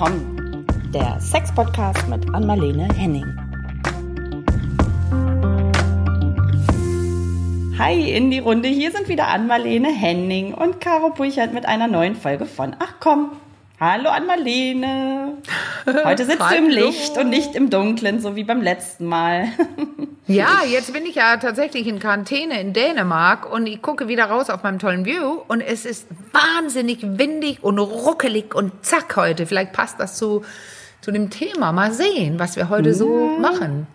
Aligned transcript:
komm, 0.00 0.64
der 0.94 1.20
Sex-Podcast 1.20 2.08
mit 2.08 2.34
Anmalene 2.34 2.88
Henning. 2.96 3.26
Hi 7.78 8.10
in 8.10 8.30
die 8.30 8.38
Runde, 8.38 8.70
hier 8.70 8.92
sind 8.92 9.08
wieder 9.08 9.28
Anmalene 9.28 9.88
Henning 9.88 10.54
und 10.54 10.80
Caro 10.80 11.10
Buchert 11.10 11.52
mit 11.52 11.66
einer 11.66 11.86
neuen 11.86 12.16
Folge 12.16 12.46
von 12.46 12.74
Ach 12.78 12.94
komm. 12.98 13.32
Hallo 13.78 14.08
Anmalene. 14.08 15.36
Heute 16.06 16.24
sitzt 16.24 16.50
du 16.50 16.54
im 16.54 16.70
Licht 16.70 17.18
und 17.18 17.28
nicht 17.28 17.54
im 17.54 17.68
Dunklen, 17.68 18.20
so 18.20 18.36
wie 18.36 18.44
beim 18.44 18.62
letzten 18.62 19.04
Mal. 19.04 19.48
Ja, 20.34 20.62
jetzt 20.66 20.92
bin 20.92 21.06
ich 21.06 21.16
ja 21.16 21.36
tatsächlich 21.36 21.86
in 21.86 21.98
Quarantäne 21.98 22.60
in 22.60 22.72
Dänemark 22.72 23.50
und 23.50 23.66
ich 23.66 23.82
gucke 23.82 24.08
wieder 24.08 24.26
raus 24.26 24.50
auf 24.50 24.62
meinem 24.62 24.78
tollen 24.78 25.04
View 25.04 25.40
und 25.48 25.60
es 25.60 25.84
ist 25.84 26.06
wahnsinnig 26.32 26.98
windig 27.02 27.62
und 27.62 27.78
ruckelig 27.78 28.54
und 28.54 28.84
zack 28.84 29.16
heute. 29.16 29.46
Vielleicht 29.46 29.72
passt 29.72 29.98
das 29.98 30.16
zu, 30.16 30.44
zu 31.00 31.10
dem 31.10 31.30
Thema. 31.30 31.72
Mal 31.72 31.92
sehen, 31.92 32.38
was 32.38 32.56
wir 32.56 32.68
heute 32.68 32.94
so 32.94 33.38
machen. 33.40 33.86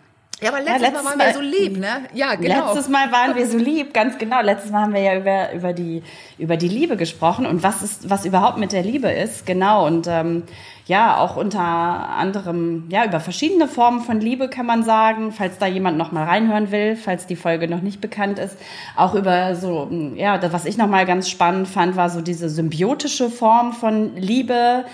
Ja, 0.41 0.49
aber 0.49 0.59
letztes, 0.59 0.81
ja, 0.81 0.87
letztes 0.89 1.03
Mal 1.03 1.17
waren 1.17 1.27
wir 1.27 1.33
so 1.33 1.41
lieb, 1.41 1.77
ne? 1.77 1.87
Ja, 2.13 2.35
genau. 2.35 2.65
Letztes 2.65 2.89
Mal 2.89 3.11
waren 3.11 3.35
wir 3.35 3.47
so 3.47 3.57
lieb, 3.57 3.93
ganz 3.93 4.17
genau. 4.17 4.41
Letztes 4.41 4.69
Mal 4.69 4.81
haben 4.81 4.93
wir 4.93 5.01
ja 5.01 5.17
über, 5.17 5.53
über, 5.53 5.71
die, 5.71 6.03
über 6.37 6.57
die 6.57 6.67
Liebe 6.67 6.97
gesprochen 6.97 7.45
und 7.45 7.63
was 7.63 7.81
ist, 7.81 8.09
was 8.09 8.25
überhaupt 8.25 8.57
mit 8.57 8.73
der 8.73 8.83
Liebe 8.83 9.09
ist, 9.09 9.45
genau. 9.45 9.87
Und 9.87 10.07
ähm, 10.07 10.43
ja, 10.87 11.17
auch 11.17 11.35
unter 11.35 11.61
anderem, 11.61 12.83
ja, 12.89 13.05
über 13.05 13.19
verschiedene 13.19 13.67
Formen 13.67 14.01
von 14.01 14.21
Liebe 14.21 14.49
kann 14.49 14.67
man 14.67 14.83
sagen, 14.83 15.31
falls 15.31 15.57
da 15.57 15.65
jemand 15.65 15.97
noch 15.97 16.11
mal 16.11 16.25
reinhören 16.25 16.71
will, 16.71 16.95
falls 16.95 17.25
die 17.25 17.35
Folge 17.35 17.67
noch 17.67 17.81
nicht 17.81 18.01
bekannt 18.01 18.37
ist. 18.37 18.55
Auch 18.95 19.15
über 19.15 19.55
so, 19.55 19.89
ja, 20.15 20.37
das, 20.37 20.53
was 20.53 20.65
ich 20.65 20.77
noch 20.77 20.87
mal 20.87 21.07
ganz 21.07 21.27
spannend 21.27 21.67
fand, 21.67 21.95
war 21.95 22.11
so 22.11 22.21
diese 22.21 22.49
symbiotische 22.49 23.31
Form 23.31 23.73
von 23.73 24.15
Liebe 24.15 24.85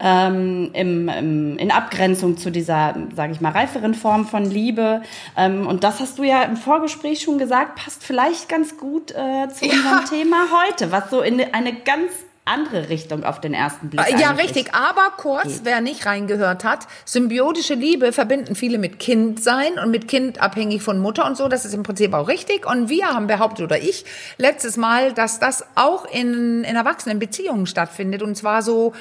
ähm, 0.00 0.70
im, 0.72 1.08
im, 1.08 1.58
in 1.58 1.70
Abgrenzung 1.70 2.36
zu 2.36 2.50
dieser, 2.50 2.96
sage 3.14 3.32
ich 3.32 3.40
mal, 3.40 3.52
reiferen 3.52 3.94
Form 3.94 4.26
von 4.26 4.44
Liebe. 4.44 5.02
Ähm, 5.36 5.68
und 5.68 5.84
das 5.84 6.00
hast 6.00 6.18
du 6.18 6.24
ja 6.24 6.42
im 6.42 6.56
Vorgespräch 6.56 7.20
schon 7.20 7.38
gesagt, 7.38 7.76
passt 7.76 8.02
vielleicht 8.02 8.48
ganz 8.48 8.76
gut 8.76 9.12
äh, 9.12 9.48
zu 9.48 9.64
unserem 9.64 9.84
ja. 9.84 10.04
Thema 10.10 10.36
heute, 10.66 10.90
was 10.90 11.08
so 11.08 11.20
in 11.20 11.40
eine 11.54 11.72
ganz 11.72 12.10
andere 12.46 12.88
Richtung 12.88 13.24
auf 13.24 13.40
den 13.40 13.52
ersten 13.52 13.90
Blick. 13.90 14.00
Ja, 14.18 14.30
richtig. 14.30 14.74
Aber 14.74 15.10
kurz, 15.16 15.44
geht. 15.44 15.64
wer 15.64 15.80
nicht 15.80 16.06
reingehört 16.06 16.64
hat, 16.64 16.86
symbiotische 17.04 17.74
Liebe 17.74 18.12
verbinden 18.12 18.54
viele 18.54 18.78
mit 18.78 18.98
Kindsein 18.98 19.78
und 19.78 19.90
mit 19.90 20.08
Kind 20.08 20.40
abhängig 20.40 20.82
von 20.82 20.98
Mutter 20.98 21.26
und 21.26 21.36
so. 21.36 21.48
Das 21.48 21.64
ist 21.64 21.74
im 21.74 21.82
Prinzip 21.82 22.14
auch 22.14 22.28
richtig. 22.28 22.64
Und 22.64 22.88
wir 22.88 23.08
haben 23.08 23.26
behauptet, 23.26 23.64
oder 23.64 23.78
ich, 23.78 24.04
letztes 24.38 24.76
Mal, 24.76 25.12
dass 25.12 25.40
das 25.40 25.66
auch 25.74 26.04
in, 26.06 26.62
in 26.64 26.76
Erwachsenenbeziehungen 26.76 27.66
stattfindet. 27.66 28.22
Und 28.22 28.36
zwar 28.36 28.62
so, 28.62 28.92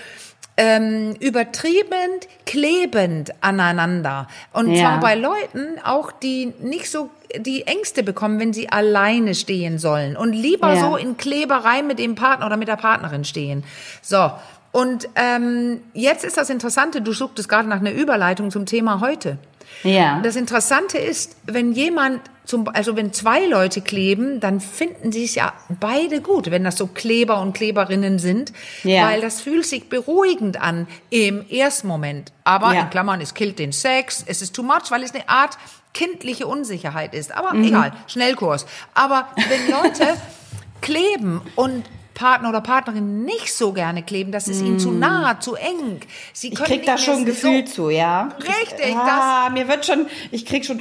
ähm, 0.57 1.15
übertrieben 1.19 2.19
klebend 2.45 3.33
aneinander. 3.41 4.27
Und 4.53 4.71
ja. 4.71 4.81
zwar 4.81 4.99
bei 4.99 5.15
Leuten 5.15 5.79
auch, 5.83 6.11
die 6.11 6.53
nicht 6.61 6.89
so 6.89 7.09
die 7.37 7.67
Ängste 7.67 8.03
bekommen, 8.03 8.39
wenn 8.39 8.53
sie 8.53 8.69
alleine 8.69 9.35
stehen 9.35 9.79
sollen 9.79 10.15
und 10.15 10.31
lieber 10.31 10.73
ja. 10.73 10.79
so 10.79 10.95
in 10.95 11.17
Kleberei 11.17 11.81
mit 11.81 11.99
dem 11.99 12.15
Partner 12.15 12.45
oder 12.45 12.57
mit 12.57 12.67
der 12.67 12.77
Partnerin 12.77 13.25
stehen. 13.25 13.63
So. 14.01 14.31
Und 14.71 15.07
ähm, 15.15 15.81
jetzt 15.93 16.25
ist 16.25 16.37
das 16.37 16.49
Interessante, 16.49 17.01
du 17.01 17.13
suchtest 17.13 17.47
gerade 17.47 17.67
nach 17.67 17.79
einer 17.79 17.93
Überleitung 17.93 18.51
zum 18.51 18.65
Thema 18.65 18.99
heute. 18.99 19.37
Ja. 19.85 20.19
Das 20.21 20.35
Interessante 20.35 20.97
ist, 20.97 21.37
wenn 21.45 21.71
jemand 21.71 22.21
zum, 22.45 22.67
also 22.67 22.95
wenn 22.95 23.13
zwei 23.13 23.45
Leute 23.45 23.81
kleben, 23.81 24.39
dann 24.39 24.59
finden 24.59 25.11
sie 25.11 25.25
es 25.25 25.35
ja 25.35 25.53
beide 25.79 26.21
gut, 26.21 26.51
wenn 26.51 26.63
das 26.63 26.77
so 26.77 26.87
Kleber 26.87 27.39
und 27.39 27.53
Kleberinnen 27.53 28.19
sind, 28.19 28.53
ja. 28.83 29.07
weil 29.07 29.21
das 29.21 29.41
fühlt 29.41 29.65
sich 29.65 29.89
beruhigend 29.89 30.61
an 30.61 30.87
im 31.09 31.47
ersten 31.49 31.87
Moment. 31.87 32.31
Aber 32.43 32.73
ja. 32.73 32.81
in 32.81 32.89
Klammern, 32.89 33.21
es 33.21 33.33
killt 33.33 33.59
den 33.59 33.71
Sex, 33.71 34.23
es 34.27 34.41
ist 34.41 34.55
too 34.55 34.63
much, 34.63 34.89
weil 34.89 35.03
es 35.03 35.13
eine 35.13 35.27
Art 35.27 35.57
kindliche 35.93 36.45
Unsicherheit 36.45 37.13
ist. 37.13 37.35
Aber 37.35 37.53
mhm. 37.53 37.65
egal, 37.65 37.93
Schnellkurs. 38.07 38.65
Aber 38.93 39.29
wenn 39.49 39.71
Leute 39.71 40.15
kleben 40.81 41.41
und 41.55 41.85
Partner 42.15 42.49
oder 42.49 42.61
Partnerin 42.61 43.23
nicht 43.23 43.53
so 43.53 43.73
gerne 43.73 44.01
kleben, 44.01 44.31
das 44.31 44.47
ist 44.47 44.61
mm. 44.61 44.65
ihnen 44.65 44.79
zu 44.79 44.89
mm. 44.89 44.99
nah, 44.99 45.39
zu 45.39 45.55
eng. 45.55 45.99
Sie 46.33 46.47
ich 46.47 46.55
krieg 46.55 46.85
da 46.85 46.97
schon 46.97 47.17
ein 47.17 47.25
Gefühl 47.25 47.67
so 47.67 47.73
zu, 47.73 47.89
ja. 47.91 48.29
Richtig. 48.39 48.95
Ah, 48.95 49.49
mir 49.51 49.67
wird 49.67 49.85
schon, 49.85 50.07
ich 50.31 50.45
krieg 50.45 50.65
schon 50.65 50.79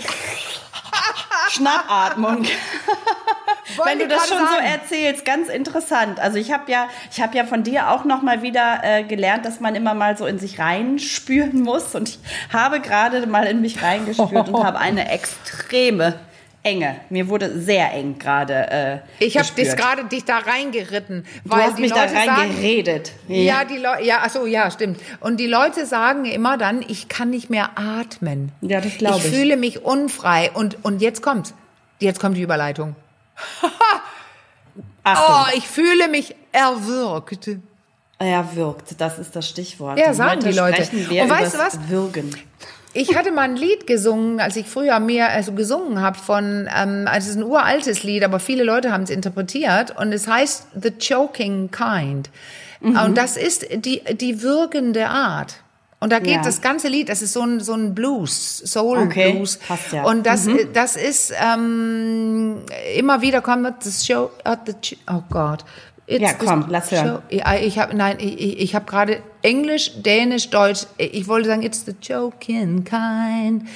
Schnappatmung. 1.51 2.47
Wenn 3.85 3.99
du 3.99 4.09
das 4.09 4.29
schon 4.29 4.39
sagen. 4.39 4.51
so 4.51 4.61
erzählst, 4.61 5.25
ganz 5.25 5.49
interessant. 5.49 6.21
Also 6.21 6.39
ich 6.39 6.53
habe 6.53 6.71
ja, 6.71 6.89
ich 7.11 7.21
habe 7.21 7.37
ja 7.37 7.45
von 7.45 7.65
dir 7.65 7.91
auch 7.91 8.05
noch 8.05 8.23
mal 8.23 8.43
wieder 8.43 8.81
äh, 8.83 9.03
gelernt, 9.05 9.45
dass 9.45 9.61
man 9.61 9.75
immer 9.75 9.95
mal 9.95 10.17
so 10.17 10.27
in 10.27 10.39
sich 10.39 10.59
reinspüren 10.59 11.63
muss. 11.63 11.95
Und 11.95 12.11
ich 12.11 12.19
habe 12.53 12.81
gerade 12.81 13.27
mal 13.27 13.47
in 13.47 13.61
mich 13.61 13.83
reingespürt 13.83 14.49
und 14.49 14.65
habe 14.65 14.79
eine 14.79 15.11
extreme 15.11 16.19
Enge. 16.65 16.97
Mir 17.11 17.29
wurde 17.29 17.61
sehr 17.61 17.93
eng 17.93 18.19
gerade. 18.19 18.55
Äh, 18.55 18.99
ich 19.25 19.37
habe 19.37 19.49
dich 19.57 19.77
gerade 19.77 20.05
dich 20.07 20.25
da 20.25 20.39
reingeritten, 20.39 21.27
weil 21.45 21.59
du 21.59 21.65
hast 21.67 21.77
die 21.77 21.83
mich 21.83 21.91
Leute 21.91 22.15
da 22.15 22.35
reingeredet. 22.35 23.13
Ja, 23.29 23.37
ja 23.37 23.65
die 23.65 23.77
Leute, 23.77 24.03
ja, 24.03 24.21
ach 24.23 24.31
so, 24.31 24.47
ja, 24.47 24.71
stimmt. 24.71 24.99
Und 25.21 25.39
die 25.39 25.47
Leute 25.47 25.85
sagen 25.85 26.25
immer 26.25 26.57
dann, 26.57 26.83
ich 26.89 27.09
kann 27.09 27.29
nicht 27.29 27.51
mehr 27.51 27.73
atmen. 27.77 28.51
Ja, 28.63 28.81
das 28.81 28.97
glaube 28.97 29.19
ich. 29.19 29.27
Ich 29.27 29.31
fühle 29.31 29.59
mich 29.59 29.85
unfrei 29.85 30.51
und 30.53 30.83
und 30.85 31.03
jetzt 31.03 31.23
kommt's. 31.23 31.53
Jetzt 32.01 32.19
kommt 32.19 32.37
die 32.39 32.43
Überleitung. 32.43 32.97
oh, 35.05 35.45
ich 35.55 35.69
fühle 35.69 36.09
mich 36.09 36.35
erwürgt. 36.51 37.47
Wirkt, 38.55 39.01
das 39.01 39.19
ist 39.19 39.37
das 39.37 39.47
Stichwort. 39.47 39.99
Ja, 39.99 40.15
sagen 40.15 40.41
die 40.41 40.53
Leute. 40.53 40.83
Und 40.83 41.31
weißt 41.31 41.55
du 41.55 41.59
was? 41.59 41.89
Würgen. 41.89 42.35
Ich 42.95 43.17
hatte 43.17 43.33
mal 43.33 43.43
ein 43.43 43.57
Lied 43.57 43.87
gesungen, 43.87 44.41
als 44.41 44.55
ich 44.57 44.67
früher 44.67 45.01
mehr 45.01 45.31
also 45.31 45.53
gesungen 45.53 46.01
habe 46.01 46.17
von, 46.17 46.69
ähm, 46.75 47.07
also 47.07 47.27
es 47.27 47.35
ist 47.35 47.37
ein 47.37 47.43
uraltes 47.43 48.05
Lied, 48.05 48.23
aber 48.23 48.39
viele 48.39 48.63
Leute 48.63 48.93
haben 48.93 49.03
es 49.03 49.11
interpretiert 49.11 49.99
und 49.99 50.13
es 50.13 50.29
heißt 50.29 50.69
The 50.81 50.93
Choking 50.93 51.71
Kind. 51.73 52.31
Mhm. 52.81 52.97
Und 52.97 53.19
das 53.19 53.37
ist 53.37 53.67
die, 53.85 54.03
die 54.15 54.43
würgende 54.43 55.09
Art. 55.09 55.57
Und 55.99 56.11
da 56.11 56.19
geht 56.19 56.35
ja. 56.35 56.43
das 56.43 56.61
ganze 56.61 56.89
Lied, 56.89 57.09
das 57.09 57.23
ist 57.23 57.33
so 57.33 57.43
ein, 57.43 57.61
so 57.61 57.73
ein 57.73 57.95
Blues, 57.95 58.59
Soul 58.59 58.99
okay. 58.99 59.33
Blues. 59.33 59.57
Passt 59.57 59.93
ja. 59.93 60.05
Und 60.05 60.27
das, 60.27 60.45
mhm. 60.45 60.69
das 60.73 60.97
ist 60.97 61.33
ähm, 61.43 62.59
immer 62.97 63.23
wieder 63.23 63.41
kommt 63.41 63.67
das 63.85 64.07
Show 64.07 64.31
the, 64.67 64.97
oh 65.11 65.23
Gott, 65.31 65.65
It's 66.07 66.21
ja, 66.21 66.35
komm, 66.35 66.67
lass 66.69 66.91
hören. 66.91 67.23
Ich 67.29 67.79
habe 67.79 67.97
nein, 67.97 68.19
ich, 68.21 68.61
ich 68.61 68.75
habe 68.75 68.85
gerade 68.85 69.23
Englisch, 69.43 69.93
Dänisch, 70.03 70.51
Deutsch. 70.51 70.87
Ich 70.99 71.29
wollte 71.29 71.49
sagen, 71.49 71.63
it's 71.63 71.85
the 71.87 71.95
joking 72.01 72.85
kind. 72.85 73.67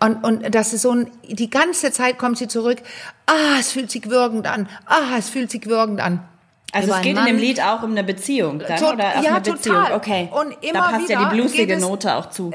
Und, 0.00 0.24
und 0.24 0.54
das 0.54 0.72
ist 0.72 0.82
so 0.82 0.92
ein, 0.92 1.10
die 1.28 1.50
ganze 1.50 1.92
Zeit 1.92 2.18
kommt 2.18 2.38
sie 2.38 2.48
zurück. 2.48 2.78
Ah, 3.26 3.58
es 3.58 3.72
fühlt 3.72 3.90
sich 3.90 4.10
würgend 4.10 4.46
an. 4.46 4.68
Ah, 4.86 5.16
es 5.18 5.28
fühlt 5.28 5.50
sich 5.50 5.66
würgend 5.66 6.00
an. 6.00 6.22
Also 6.72 6.92
es 6.92 7.00
geht 7.00 7.14
Mann. 7.14 7.26
in 7.26 7.36
dem 7.36 7.40
Lied 7.40 7.62
auch 7.62 7.82
um 7.82 7.92
eine 7.92 8.04
Beziehung, 8.04 8.58
dann, 8.58 8.78
Tot, 8.78 8.94
oder? 8.94 9.16
Auf 9.16 9.24
ja, 9.24 9.30
eine 9.30 9.40
Beziehung. 9.40 9.76
total. 9.76 9.92
Okay. 9.94 10.28
Und 10.30 10.52
immer 10.62 10.72
da 10.72 10.88
passt 10.90 11.08
wieder 11.08 11.20
ja 11.20 11.28
die 11.30 11.36
bluesige 11.36 11.78
Note 11.78 12.14
auch 12.14 12.28
zu. 12.28 12.52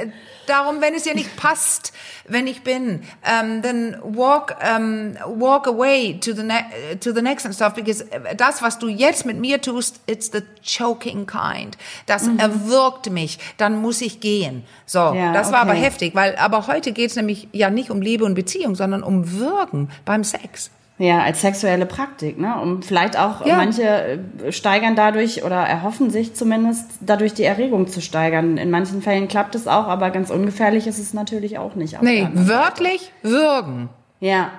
Darum, 0.47 0.81
wenn 0.81 0.93
es 0.93 1.03
dir 1.03 1.15
nicht 1.15 1.35
passt, 1.35 1.93
wenn 2.27 2.47
ich 2.47 2.63
bin, 2.63 3.03
um, 3.23 3.61
then 3.61 3.97
walk 4.01 4.55
um, 4.63 5.15
walk 5.25 5.67
away 5.67 6.19
to 6.19 6.33
the 6.33 6.43
ne 6.43 6.63
to 6.99 7.13
the 7.13 7.21
next 7.21 7.45
and 7.45 7.55
stuff, 7.55 7.73
because 7.73 8.05
das, 8.37 8.61
was 8.61 8.79
du 8.79 8.87
jetzt 8.87 9.25
mit 9.25 9.37
mir 9.37 9.61
tust, 9.61 9.99
it's 10.07 10.31
the 10.31 10.41
choking 10.61 11.25
kind. 11.25 11.77
Das 12.05 12.23
mhm. 12.23 12.39
erwürgt 12.39 13.09
mich. 13.09 13.39
Dann 13.57 13.81
muss 13.81 14.01
ich 14.01 14.19
gehen. 14.19 14.63
So, 14.85 14.99
ja, 14.99 15.33
das 15.33 15.51
war 15.51 15.59
aber 15.59 15.73
heftig, 15.73 16.15
weil 16.15 16.35
aber 16.35 16.67
heute 16.67 16.91
geht's 16.91 17.15
nämlich 17.15 17.47
ja 17.51 17.69
nicht 17.69 17.89
um 17.89 18.01
Liebe 18.01 18.25
und 18.25 18.35
Beziehung, 18.35 18.75
sondern 18.75 19.03
um 19.03 19.31
Würgen 19.31 19.89
beim 20.05 20.23
Sex. 20.23 20.71
Ja, 21.03 21.21
als 21.21 21.41
sexuelle 21.41 21.85
Praktik, 21.85 22.39
ne? 22.39 22.61
Um 22.61 22.81
vielleicht 22.81 23.19
auch 23.19 23.45
ja. 23.45 23.57
manche 23.57 23.83
äh, 23.83 24.51
steigern 24.53 24.95
dadurch 24.95 25.43
oder 25.43 25.57
erhoffen 25.57 26.09
sich 26.09 26.33
zumindest 26.33 26.85
dadurch 27.01 27.33
die 27.33 27.43
Erregung 27.43 27.89
zu 27.89 27.99
steigern. 27.99 28.57
In 28.57 28.69
manchen 28.71 29.01
Fällen 29.01 29.27
klappt 29.27 29.53
es 29.53 29.67
auch, 29.67 29.87
aber 29.87 30.11
ganz 30.11 30.29
ungefährlich 30.29 30.87
ist 30.87 30.99
es 30.99 31.13
natürlich 31.13 31.57
auch 31.57 31.75
nicht. 31.75 32.01
Nee, 32.01 32.29
wörtlich 32.31 33.11
würgen. 33.21 33.89
Ja. 34.21 34.51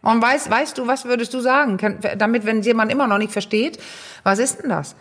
Und 0.00 0.22
weißt, 0.22 0.50
weißt 0.50 0.78
du, 0.78 0.86
was 0.86 1.04
würdest 1.04 1.34
du 1.34 1.40
sagen? 1.40 1.76
damit, 2.16 2.46
wenn 2.46 2.62
jemand 2.62 2.90
immer 2.90 3.06
noch 3.06 3.18
nicht 3.18 3.32
versteht, 3.32 3.78
was 4.22 4.38
ist 4.38 4.62
denn 4.62 4.70
das? 4.70 4.96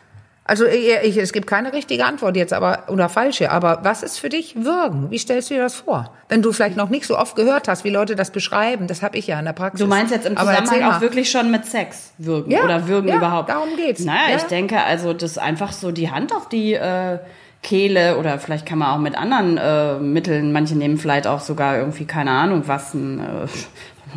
Also 0.47 0.65
ich, 0.65 1.17
es 1.17 1.33
gibt 1.33 1.45
keine 1.45 1.73
richtige 1.73 2.05
Antwort 2.05 2.37
jetzt, 2.37 2.53
aber 2.53 2.83
oder 2.87 3.09
falsche. 3.09 3.51
Aber 3.51 3.79
was 3.83 4.01
ist 4.01 4.17
für 4.17 4.29
dich 4.29 4.55
Würgen? 4.55 5.11
Wie 5.11 5.17
stellst 5.17 5.49
du 5.49 5.55
dir 5.55 5.61
das 5.61 5.75
vor? 5.75 6.13
Wenn 6.29 6.41
du 6.41 6.53
vielleicht 6.53 6.77
noch 6.77 6.89
nicht 6.89 7.05
so 7.05 7.17
oft 7.17 7.35
gehört 7.35 7.67
hast, 7.67 7.83
wie 7.83 7.89
Leute 7.89 8.15
das 8.15 8.31
beschreiben, 8.31 8.87
das 8.87 9.01
habe 9.01 9.17
ich 9.17 9.27
ja 9.27 9.37
in 9.39 9.45
der 9.45 9.51
Praxis. 9.51 9.81
Du 9.81 9.87
meinst 9.87 10.13
jetzt 10.13 10.25
im 10.25 10.37
Zusammenhang 10.37 10.83
auch 10.83 11.01
wirklich 11.01 11.29
schon 11.29 11.51
mit 11.51 11.65
Sex 11.65 12.13
würgen 12.17 12.49
ja, 12.49 12.63
oder 12.63 12.87
würgen 12.87 13.09
ja, 13.09 13.17
überhaupt? 13.17 13.49
Darum 13.49 13.75
geht's. 13.75 14.05
Naja, 14.05 14.29
ja. 14.29 14.37
ich 14.37 14.43
denke, 14.43 14.81
also 14.81 15.11
das 15.11 15.37
einfach 15.37 15.73
so 15.73 15.91
die 15.91 16.09
Hand 16.11 16.33
auf 16.33 16.47
die 16.47 16.73
äh, 16.75 17.19
Kehle 17.61 18.17
oder 18.17 18.39
vielleicht 18.39 18.65
kann 18.65 18.77
man 18.77 18.89
auch 18.91 18.99
mit 18.99 19.17
anderen 19.17 19.57
äh, 19.57 19.99
Mitteln. 19.99 20.53
Manche 20.53 20.77
nehmen 20.77 20.97
vielleicht 20.97 21.27
auch 21.27 21.41
sogar 21.41 21.77
irgendwie 21.77 22.05
keine 22.05 22.31
Ahnung 22.31 22.63
was 22.67 22.93
ein 22.93 23.19
äh, 23.19 23.47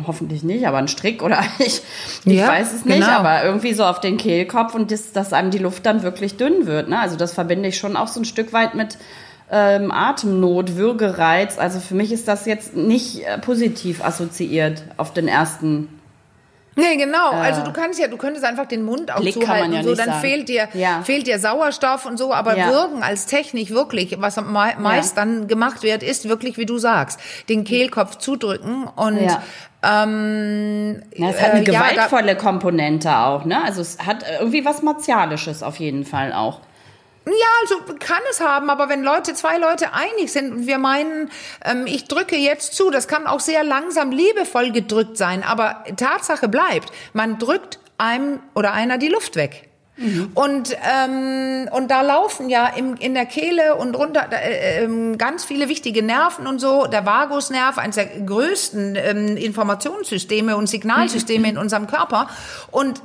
hoffentlich 0.07 0.43
nicht, 0.43 0.65
aber 0.67 0.77
ein 0.77 0.87
Strick 0.87 1.21
oder 1.23 1.39
ich, 1.59 1.81
ich 2.25 2.33
Ja, 2.33 2.47
weiß 2.47 2.73
es 2.73 2.85
nicht, 2.85 2.99
genau. 3.01 3.09
aber 3.11 3.43
irgendwie 3.43 3.73
so 3.73 3.83
auf 3.83 3.99
den 3.99 4.17
Kehlkopf 4.17 4.73
und 4.75 4.91
das, 4.91 5.11
dass 5.11 5.33
einem 5.33 5.51
die 5.51 5.57
Luft 5.57 5.85
dann 5.85 6.03
wirklich 6.03 6.37
dünn 6.37 6.65
wird. 6.65 6.89
Ne? 6.89 6.99
Also 6.99 7.15
das 7.17 7.33
verbinde 7.33 7.69
ich 7.69 7.77
schon 7.77 7.95
auch 7.95 8.07
so 8.07 8.19
ein 8.21 8.25
Stück 8.25 8.53
weit 8.53 8.75
mit 8.75 8.97
ähm, 9.51 9.91
Atemnot, 9.91 10.75
Würgereiz. 10.75 11.57
Also 11.57 11.79
für 11.79 11.95
mich 11.95 12.11
ist 12.11 12.27
das 12.27 12.45
jetzt 12.45 12.75
nicht 12.75 13.25
äh, 13.25 13.37
positiv 13.37 14.03
assoziiert 14.03 14.83
auf 14.97 15.13
den 15.13 15.27
ersten. 15.27 15.87
Nee, 16.75 16.95
genau. 16.95 17.31
also 17.31 17.63
du 17.63 17.73
kannst 17.73 17.99
ja, 17.99 18.07
du 18.07 18.15
könntest 18.15 18.45
einfach 18.45 18.65
den 18.65 18.83
Mund 18.83 19.11
auch 19.13 19.19
Blick 19.19 19.33
zuhalten 19.33 19.73
ja 19.73 19.79
und 19.79 19.85
so, 19.85 19.93
dann 19.95 20.05
sagen. 20.07 20.21
fehlt 20.21 20.47
dir, 20.49 20.69
Ja. 20.73 21.01
fehlt 21.03 21.27
dir 21.27 21.37
Sauerstoff 21.37 22.05
und 22.05 22.17
so, 22.17 22.33
aber 22.33 22.55
Ja. 22.55 22.69
Würgen 22.69 23.03
als 23.03 23.25
Technik 23.25 23.71
wirklich, 23.71 24.15
was 24.21 24.39
meist 24.41 25.17
dann 25.17 25.47
gemacht 25.47 25.83
wird, 25.83 26.01
ist 26.01 26.29
wirklich, 26.29 26.57
wie 26.57 26.65
du 26.65 26.77
sagst, 26.77 27.19
den 27.49 27.65
Kehlkopf 27.65 28.17
zudrücken 28.19 28.85
und 28.95 29.19
Ja. 29.21 29.43
ähm, 29.83 31.01
Ja, 31.15 31.29
es 31.29 31.41
hat 31.41 31.51
eine 31.51 31.59
äh, 31.61 31.71
ja, 31.71 31.79
gewaltvolle 31.89 32.35
Komponente 32.37 33.15
auch, 33.17 33.43
ne? 33.45 33.63
Also 33.63 33.81
es 33.81 33.97
hat 34.05 34.23
irgendwie 34.39 34.63
was 34.63 34.81
Martialisches 34.81 35.63
auf 35.63 35.77
jeden 35.77 36.05
Fall 36.05 36.31
auch. 36.33 36.61
Ja, 37.25 37.33
also 37.61 37.75
kann 37.99 38.21
es 38.31 38.39
haben, 38.39 38.71
aber 38.71 38.89
wenn 38.89 39.03
Leute, 39.03 39.35
zwei 39.35 39.57
Leute 39.57 39.93
einig 39.93 40.31
sind 40.31 40.51
und 40.51 40.67
wir 40.67 40.79
meinen, 40.79 41.29
ähm, 41.63 41.85
ich 41.85 42.05
drücke 42.05 42.35
jetzt 42.35 42.73
zu, 42.73 42.89
das 42.89 43.07
kann 43.07 43.27
auch 43.27 43.39
sehr 43.39 43.63
langsam 43.63 44.11
liebevoll 44.11 44.71
gedrückt 44.71 45.17
sein, 45.17 45.43
aber 45.43 45.83
Tatsache 45.97 46.47
bleibt, 46.47 46.91
man 47.13 47.37
drückt 47.37 47.79
einem 47.99 48.39
oder 48.55 48.73
einer 48.73 48.97
die 48.97 49.09
Luft 49.09 49.35
weg. 49.35 49.70
Und, 50.33 50.75
ähm, 50.81 51.69
und 51.71 51.91
da 51.91 52.01
laufen 52.01 52.49
ja 52.49 52.67
im, 52.67 52.95
in 52.95 53.13
der 53.13 53.25
Kehle 53.25 53.75
und 53.75 53.95
runter 53.95 54.27
äh, 54.31 54.83
ähm, 54.83 55.17
ganz 55.17 55.43
viele 55.43 55.69
wichtige 55.69 56.03
Nerven 56.03 56.47
und 56.47 56.59
so. 56.59 56.87
Der 56.87 57.05
Vagusnerv, 57.05 57.77
eines 57.77 57.95
der 57.95 58.05
größten 58.05 58.95
ähm, 58.95 59.37
Informationssysteme 59.37 60.55
und 60.57 60.67
Signalsysteme 60.67 61.49
in 61.49 61.57
unserem 61.57 61.87
Körper. 61.87 62.27
Und 62.71 63.01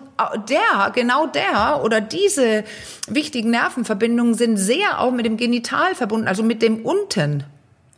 der, 0.48 0.90
genau 0.94 1.26
der 1.26 1.82
oder 1.84 2.00
diese 2.00 2.64
wichtigen 3.06 3.50
Nervenverbindungen 3.50 4.34
sind 4.34 4.56
sehr 4.56 5.00
auch 5.00 5.12
mit 5.12 5.26
dem 5.26 5.36
Genital 5.36 5.94
verbunden, 5.94 6.26
also 6.26 6.42
mit 6.42 6.62
dem 6.62 6.84
unten. 6.84 7.44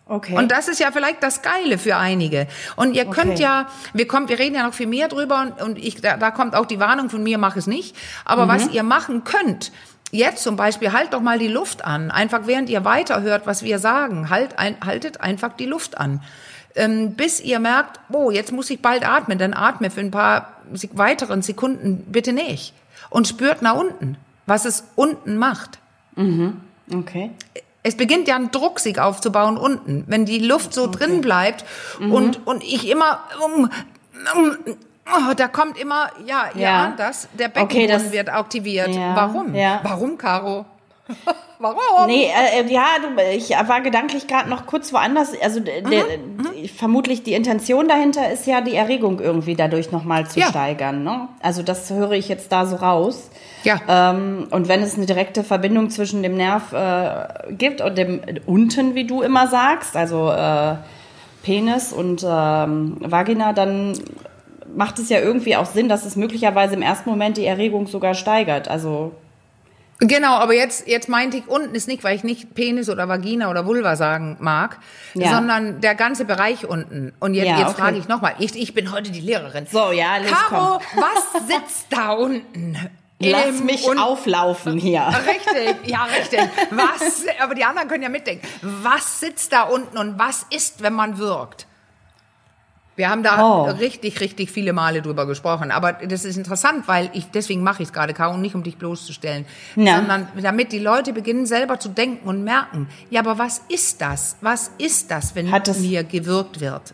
Okay. 0.08 0.34
Und 0.36 0.50
das 0.50 0.68
ist 0.68 0.80
ja 0.80 0.90
vielleicht 0.90 1.22
das 1.22 1.42
Geile 1.42 1.76
für 1.76 1.96
einige. 1.96 2.46
Und 2.76 2.94
ihr 2.94 3.04
könnt 3.04 3.32
Okay. 3.32 3.42
ja, 3.42 3.66
wir 3.92 4.08
kommen, 4.08 4.28
wir 4.30 4.38
reden 4.38 4.54
ja 4.54 4.62
noch 4.62 4.72
viel 4.72 4.86
mehr 4.86 5.08
drüber 5.08 5.42
und, 5.42 5.60
und 5.62 5.78
ich, 5.78 6.00
da, 6.00 6.16
da 6.16 6.30
kommt 6.30 6.54
auch 6.56 6.64
die 6.64 6.80
Warnung 6.80 7.10
von 7.10 7.22
mir, 7.22 7.36
mach 7.36 7.56
es 7.56 7.66
nicht. 7.66 7.94
Aber 8.24 8.46
Mhm. 8.46 8.48
was 8.48 8.68
ihr 8.68 8.82
machen 8.82 9.24
könnt, 9.24 9.70
jetzt 10.10 10.42
zum 10.42 10.56
Beispiel, 10.56 10.92
halt 10.92 11.12
doch 11.12 11.20
mal 11.20 11.38
die 11.38 11.48
Luft 11.48 11.84
an. 11.84 12.10
Einfach 12.10 12.46
während 12.46 12.70
ihr 12.70 12.86
weiterhört, 12.86 13.42
was 13.46 13.62
wir 13.62 13.78
sagen, 13.78 14.30
halt 14.30 14.58
ein, 14.58 14.76
haltet 14.82 15.20
einfach 15.20 15.52
die 15.52 15.66
Luft 15.66 15.98
an. 15.98 16.22
Ähm, 16.74 17.12
bis 17.14 17.40
ihr 17.40 17.58
merkt, 17.58 18.00
oh, 18.10 18.30
jetzt 18.30 18.50
muss 18.52 18.70
ich 18.70 18.80
bald 18.80 19.06
atmen, 19.06 19.36
dann 19.38 19.52
atme 19.52 19.90
für 19.90 20.00
ein 20.00 20.10
paar 20.10 20.52
weiteren 20.92 21.42
Sekunden 21.42 22.04
bitte 22.10 22.32
nicht. 22.32 22.72
Und 23.10 23.28
spürt 23.28 23.60
nach 23.60 23.74
unten, 23.74 24.16
was 24.46 24.64
es 24.64 24.84
unten 24.96 25.36
macht. 25.36 25.78
okay. 26.94 27.30
Es 27.88 27.96
beginnt 27.96 28.28
ja 28.28 28.36
ein 28.36 28.50
Druck 28.50 28.80
sich 28.80 29.00
aufzubauen 29.00 29.56
unten, 29.56 30.04
wenn 30.08 30.24
die 30.26 30.38
Luft 30.40 30.74
so 30.74 30.86
drin 30.90 31.20
bleibt 31.22 31.64
Mhm. 31.98 32.12
und 32.12 32.46
und 32.46 32.62
ich 32.62 32.88
immer 32.90 33.20
um, 33.44 33.70
um, 34.36 34.56
oh, 35.10 35.32
da 35.34 35.48
kommt 35.48 35.78
immer 35.78 36.10
ja 36.26 36.50
Ja. 36.54 36.84
ahnt 36.84 36.98
das 37.00 37.28
der 37.38 37.48
Okay, 37.48 37.60
Beckenboden 37.64 38.04
das- 38.04 38.12
wird 38.12 38.28
aktiviert. 38.28 38.88
Ja, 38.94 39.16
Warum? 39.16 39.54
ja. 39.54 39.80
Warum 39.82 40.18
Caro? 40.18 40.66
Warum? 41.60 42.06
Nee, 42.06 42.26
äh, 42.26 42.60
äh, 42.60 42.72
ja, 42.72 42.84
ich 43.34 43.50
war 43.50 43.80
gedanklich 43.80 44.28
gerade 44.28 44.48
noch 44.48 44.66
kurz 44.66 44.92
woanders. 44.92 45.32
Also 45.42 45.58
d- 45.60 45.82
Mhm, 45.82 45.90
der, 45.90 46.04
die- 46.54 46.68
vermutlich 46.68 47.24
die 47.24 47.32
Intention 47.32 47.88
dahinter 47.88 48.30
ist 48.30 48.46
ja, 48.46 48.60
die 48.60 48.76
Erregung 48.76 49.18
irgendwie 49.18 49.56
dadurch 49.56 49.90
nochmal 49.90 50.26
zu 50.28 50.38
Ja. 50.38 50.46
steigern. 50.50 51.02
Ne? 51.02 51.28
Also 51.42 51.62
das 51.62 51.90
höre 51.90 52.12
ich 52.12 52.28
jetzt 52.28 52.52
da 52.52 52.64
so 52.66 52.76
raus. 52.76 53.30
Ja. 53.64 53.80
Ähm, 53.88 54.46
und 54.52 54.68
wenn 54.68 54.82
es 54.82 54.96
eine 54.96 55.06
direkte 55.06 55.42
Verbindung 55.42 55.90
zwischen 55.90 56.22
dem 56.22 56.36
Nerv 56.36 56.72
äh, 56.72 57.52
gibt 57.52 57.80
und 57.80 57.98
dem 57.98 58.20
unten, 58.46 58.94
wie 58.94 59.04
du 59.06 59.22
immer 59.22 59.48
sagst, 59.48 59.96
also 59.96 60.30
äh, 60.30 60.76
Penis 61.42 61.92
und 61.92 62.24
ähm, 62.28 62.98
Vagina, 63.00 63.52
dann 63.52 63.98
macht 64.76 64.98
es 65.00 65.08
ja 65.08 65.18
irgendwie 65.18 65.56
auch 65.56 65.66
Sinn, 65.66 65.88
dass 65.88 66.04
es 66.04 66.14
möglicherweise 66.14 66.74
im 66.74 66.82
ersten 66.82 67.08
Moment 67.10 67.36
die 67.36 67.46
Erregung 67.46 67.86
sogar 67.88 68.14
steigert. 68.14 68.68
Also 68.68 69.12
Genau, 70.00 70.34
aber 70.34 70.54
jetzt, 70.54 70.86
jetzt 70.86 71.08
meinte 71.08 71.36
ich 71.38 71.48
unten 71.48 71.74
ist 71.74 71.88
nicht, 71.88 72.04
weil 72.04 72.14
ich 72.14 72.22
nicht 72.22 72.54
Penis 72.54 72.88
oder 72.88 73.08
Vagina 73.08 73.50
oder 73.50 73.66
Vulva 73.66 73.96
sagen 73.96 74.36
mag, 74.38 74.78
Ja. 75.14 75.30
sondern 75.34 75.80
der 75.80 75.96
ganze 75.96 76.24
Bereich 76.24 76.66
unten. 76.68 77.12
Und 77.18 77.34
jetzt, 77.34 77.46
Ja, 77.48 77.58
jetzt 77.58 77.70
okay. 77.70 77.80
frage 77.80 77.98
ich 77.98 78.06
nochmal, 78.06 78.34
ich, 78.38 78.54
ich 78.54 78.74
bin 78.74 78.92
heute 78.92 79.10
die 79.10 79.20
Lehrerin. 79.20 79.66
So, 79.70 79.90
ja, 79.90 80.18
los, 80.18 80.30
Caro, 80.30 80.80
was 80.94 81.48
sitzt 81.48 81.86
da 81.90 82.10
unten? 82.12 82.76
lass 83.20 83.60
mich 83.64 83.84
Un- 83.88 83.98
auflaufen 83.98 84.78
hier. 84.78 85.02
Richtig, 85.26 85.88
ja, 85.90 86.04
richtig. 86.04 86.38
Was, 86.70 87.24
aber 87.42 87.56
die 87.56 87.64
anderen 87.64 87.88
können 87.88 88.04
ja 88.04 88.08
mitdenken. 88.08 88.46
Was 88.62 89.18
sitzt 89.18 89.52
da 89.52 89.62
unten 89.62 89.98
und 89.98 90.16
was 90.20 90.46
ist, 90.50 90.80
wenn 90.84 90.92
man 90.92 91.18
wirkt? 91.18 91.66
Wir 92.98 93.10
haben 93.10 93.22
da 93.22 93.40
Oh. 93.40 93.62
richtig, 93.70 94.20
richtig 94.20 94.50
viele 94.50 94.72
Male 94.72 95.02
drüber 95.02 95.24
gesprochen. 95.24 95.70
Aber 95.70 95.92
das 95.92 96.24
ist 96.24 96.36
interessant, 96.36 96.88
weil 96.88 97.10
ich, 97.12 97.30
deswegen 97.30 97.62
mache 97.62 97.82
ich 97.84 97.88
es 97.90 97.92
gerade, 97.92 98.12
Caro, 98.12 98.36
nicht 98.36 98.56
um 98.56 98.64
dich 98.64 98.76
bloßzustellen, 98.76 99.46
Ja. 99.76 99.96
sondern 99.98 100.26
damit 100.42 100.72
die 100.72 100.80
Leute 100.80 101.12
beginnen 101.12 101.46
selber 101.46 101.78
zu 101.78 101.90
denken 101.90 102.28
und 102.28 102.42
merken, 102.42 102.88
ja, 103.08 103.20
aber 103.20 103.38
was 103.38 103.62
ist 103.68 104.00
das? 104.00 104.36
Was 104.40 104.72
ist 104.78 105.12
das, 105.12 105.36
wenn 105.36 105.46
es- 105.52 105.78
mir 105.78 106.02
gewirkt 106.02 106.60
wird? 106.60 106.92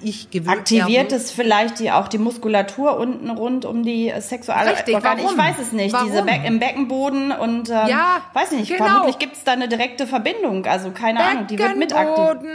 Ich 0.00 0.30
gewirkt 0.30 0.58
Aktiviert 0.60 1.10
es 1.10 1.32
vielleicht 1.32 1.80
die, 1.80 1.90
auch 1.90 2.06
die 2.06 2.18
Muskulatur 2.18 2.96
unten 2.96 3.28
rund 3.30 3.64
um 3.64 3.82
die 3.82 4.12
sexuelle 4.20 4.70
Richtig, 4.72 4.94
Organe? 4.94 5.22
Ich 5.22 5.26
warum? 5.26 5.38
weiß 5.38 5.56
es 5.60 5.72
nicht. 5.72 5.92
Warum? 5.92 6.06
Diese 6.08 6.22
Be 6.22 6.32
im 6.46 6.60
Beckenboden 6.60 7.32
und 7.32 7.68
ähm, 7.68 7.88
Ja, 7.88 8.20
weiß 8.32 8.52
nicht, 8.52 8.70
genau. 8.70 8.84
vermutlich 8.86 9.18
gibt 9.18 9.34
es 9.36 9.42
da 9.42 9.52
eine 9.54 9.66
direkte 9.66 10.06
Verbindung. 10.06 10.66
Also 10.66 10.92
keine 10.92 11.18
Ahnung, 11.24 11.46
die 11.48 11.58
wird 11.58 11.76
mit 11.76 11.92
aktiv. 11.92 12.48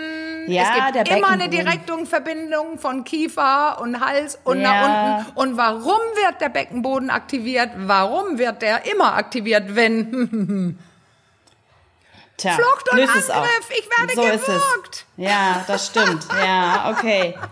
Ja, 0.47 0.87
es 0.87 0.93
gibt 0.93 1.09
immer 1.09 1.27
eine. 1.29 1.49
Direktverbindung 1.49 2.79
von 2.79 3.03
Kiefer 3.03 3.79
und 3.81 3.99
Hals 3.99 4.39
und 4.43 4.61
Ja. 4.61 4.87
nach 4.87 5.27
unten. 5.27 5.39
Und 5.39 5.57
warum 5.57 5.99
wird 6.15 6.41
der 6.41 6.49
Beckenboden 6.49 7.09
aktiviert? 7.09 7.69
Warum 7.77 8.37
wird 8.37 8.61
der 8.61 8.85
immer 8.91 9.13
aktiviert, 9.15 9.75
wenn 9.75 10.77
Tja, 12.37 12.51
Flucht 12.53 12.89
und. 12.91 12.99
Angriff, 12.99 13.69
ich 13.69 13.89
werde 13.89 14.13
so 14.15 14.21
ist 14.21 14.45
gewürgt. 14.45 14.93
es. 14.93 15.05
Ja, 15.17 15.63
das 15.67 15.87
stimmt. 15.87 16.27
Ja, 16.45 16.93
okay. 16.95 17.35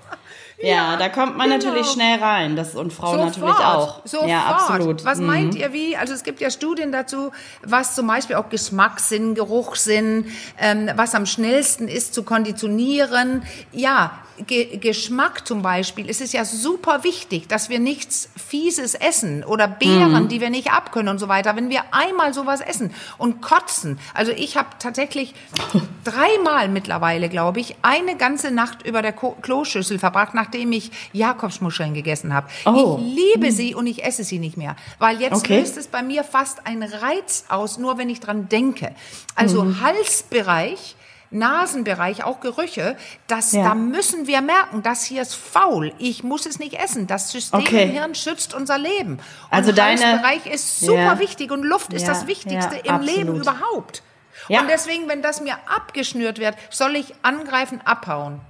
Ja, 0.62 0.96
da 0.96 1.10
kommt 1.10 1.38
man 1.38 1.50
genau. 1.50 1.64
natürlich 1.66 1.88
schnell 1.88 2.18
rein. 2.20 2.56
Das 2.56 2.76
und 2.76 2.94
Frauen 2.94 3.18
Sofort, 3.18 3.38
natürlich 3.38 3.66
auch. 3.66 4.02
Sofort. 4.06 4.30
Ja, 4.30 4.46
absolut. 4.46 5.04
Was 5.04 5.20
Mhm. 5.20 5.26
meint 5.26 5.56
ihr 5.56 5.74
wie? 5.74 5.98
Also 5.98 6.14
es 6.14 6.24
gibt 6.24 6.40
ja 6.40 6.50
Studien 6.50 6.92
dazu, 6.92 7.32
was 7.62 7.94
zum 7.96 8.08
Beispiel 8.08 8.38
auch 8.38 8.50
Geschmackssinn, 8.50 9.36
Geruchssinn, 9.36 10.26
ähm, 10.58 10.90
was 10.96 11.14
am 11.14 11.26
schnellsten 11.26 11.88
ist 11.90 12.14
zu 12.14 12.24
konditionieren. 12.24 13.44
Ja, 13.74 14.12
Ge 14.48 14.78
Geschmack 14.78 15.48
zum 15.48 15.62
Beispiel. 15.62 16.10
Es 16.10 16.22
ist 16.22 16.34
ja 16.34 16.44
super 16.46 17.04
wichtig, 17.04 17.48
dass 17.48 17.70
wir 17.70 17.80
nichts 17.80 18.30
Fieses 18.36 18.94
essen 18.94 19.44
oder 19.44 19.68
Beeren, 19.68 20.24
Mhm. 20.24 20.28
die 20.28 20.42
wir 20.42 20.50
nicht 20.50 20.72
abkönnen 20.72 21.10
und 21.10 21.20
so 21.20 21.28
weiter. 21.28 21.56
Wenn 21.56 21.70
wir 21.70 21.84
einmal 21.92 22.34
sowas 22.34 22.62
essen 22.62 22.94
und 23.18 23.42
kotzen. 23.42 23.98
Also 24.14 24.32
ich 24.32 24.58
habe 24.58 24.70
tatsächlich 24.80 25.34
dreimal 26.04 26.68
mittlerweile, 26.70 27.30
glaube 27.30 27.60
ich, 27.60 27.76
eine 27.82 28.16
ganze 28.18 28.52
Nacht 28.52 28.86
über 28.86 29.02
der 29.02 29.14
Ko 29.14 29.36
Kloschüssel 29.42 30.00
verbracht, 30.00 30.34
nachdem 30.34 30.72
ich 30.72 30.92
Jakobsmuscheln 31.14 31.94
gegessen 31.94 32.34
habe. 32.34 32.48
Oh. 32.66 33.00
Ich 33.00 33.16
liebe 33.16 33.52
sie 33.52 33.76
und 33.76 33.88
ich 33.88 34.04
esse 34.04 34.24
sie 34.24 34.40
nicht 34.40 34.58
mehr, 34.58 34.76
weil 35.00 35.22
jetzt 35.22 35.38
Okay. 35.38 35.60
löst 35.60 35.78
es 35.78 35.88
bei 35.88 36.02
mir 36.04 36.24
fast 36.24 36.66
einen 36.68 36.84
Reiz 36.84 37.46
aus, 37.50 37.78
nur 37.78 37.98
wenn 37.98 38.10
ich 38.10 38.20
dran 38.20 38.50
denke. 38.50 38.94
Also 39.36 39.64
Mhm. 39.64 39.82
Halsbereich, 39.82 40.96
Nasenbereich, 41.36 42.24
auch 42.24 42.40
Gerüche, 42.40 42.98
das, 43.28 43.52
Ja. 43.52 43.64
da 43.66 43.76
müssen 43.76 44.28
wir 44.28 44.42
merken, 44.42 44.82
das 44.84 45.04
hier 45.04 45.22
ist 45.22 45.36
faul. 45.36 45.94
Ich 46.00 46.24
muss 46.24 46.46
es 46.46 46.58
nicht 46.60 46.74
essen. 46.74 47.08
Das 47.08 47.32
System 47.32 47.60
Okay. 47.60 47.84
im 47.84 47.92
Hirn 47.92 48.16
schützt 48.16 48.54
unser 48.54 48.78
Leben. 48.78 49.14
Und 49.14 49.22
Also 49.52 49.72
deine- 49.72 50.02
Halsbereich 50.02 50.46
ist 50.48 50.80
super 50.80 50.96
Ja. 50.98 51.20
wichtig 51.20 51.52
und 51.52 51.64
Luft 51.64 51.94
ist 51.94 52.04
Ja, 52.04 52.08
das 52.10 52.28
Wichtigste 52.28 52.78
im 52.78 53.02
Leben 53.02 53.30
absolut. 53.30 53.42
überhaupt. 53.42 54.04
Ja. 54.48 54.62
Und 54.62 54.68
deswegen, 54.70 55.08
wenn 55.08 55.22
das 55.22 55.42
mir 55.42 55.56
abgeschnürt 55.68 56.40
wird, 56.40 56.56
soll 56.70 56.96
ich 56.96 57.14
angreifen, 57.22 57.82
abhauen. 57.86 58.42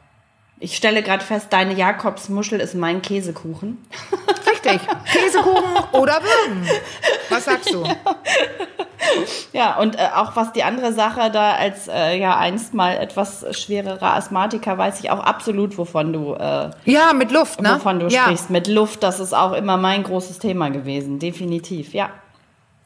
Ich 0.60 0.78
stelle 0.78 1.04
gerade 1.04 1.24
fest, 1.24 1.48
deine 1.52 1.74
Jakobsmuschel 1.74 2.60
ist 2.62 2.76
mein 2.76 3.02
Käsekuchen. 3.02 3.78
Richtig. 4.50 4.80
Käsekuchen 5.12 5.84
oder 5.92 6.22
Würgen. 6.24 6.68
Was 7.30 7.46
sagst 7.46 7.74
du? 7.74 7.84
Ja, 7.84 7.96
und 9.80 9.96
äh, 9.98 10.10
auch 10.16 10.36
was 10.36 10.54
die 10.54 10.64
andere 10.64 10.94
Sache 10.94 11.32
da 11.32 11.54
als 11.54 11.88
äh, 11.88 12.18
ja 12.18 12.38
einst 12.38 12.74
mal 12.74 12.98
etwas 12.98 13.46
schwerere 13.58 14.12
Asthmatiker 14.12 14.78
weiß 14.78 15.00
ich 15.00 15.12
auch 15.12 15.20
absolut, 15.20 15.78
wovon 15.78 16.14
du 16.14 16.34
äh, 16.34 16.72
Ja, 16.86 17.14
mit 17.14 17.32
Luft, 17.32 17.62
ne? 17.62 17.76
wovon 17.76 18.00
du 18.00 18.08
ja. 18.08 18.24
sprichst. 18.24 18.50
Mit 18.50 18.68
Luft, 18.68 19.04
das 19.04 19.20
ist 19.20 19.34
auch 19.34 19.54
immer 19.54 19.78
mein 19.78 20.04
großes 20.04 20.40
Thema 20.40 20.70
gewesen, 20.70 21.20
definitiv. 21.20 21.94
Ja. 21.94 22.10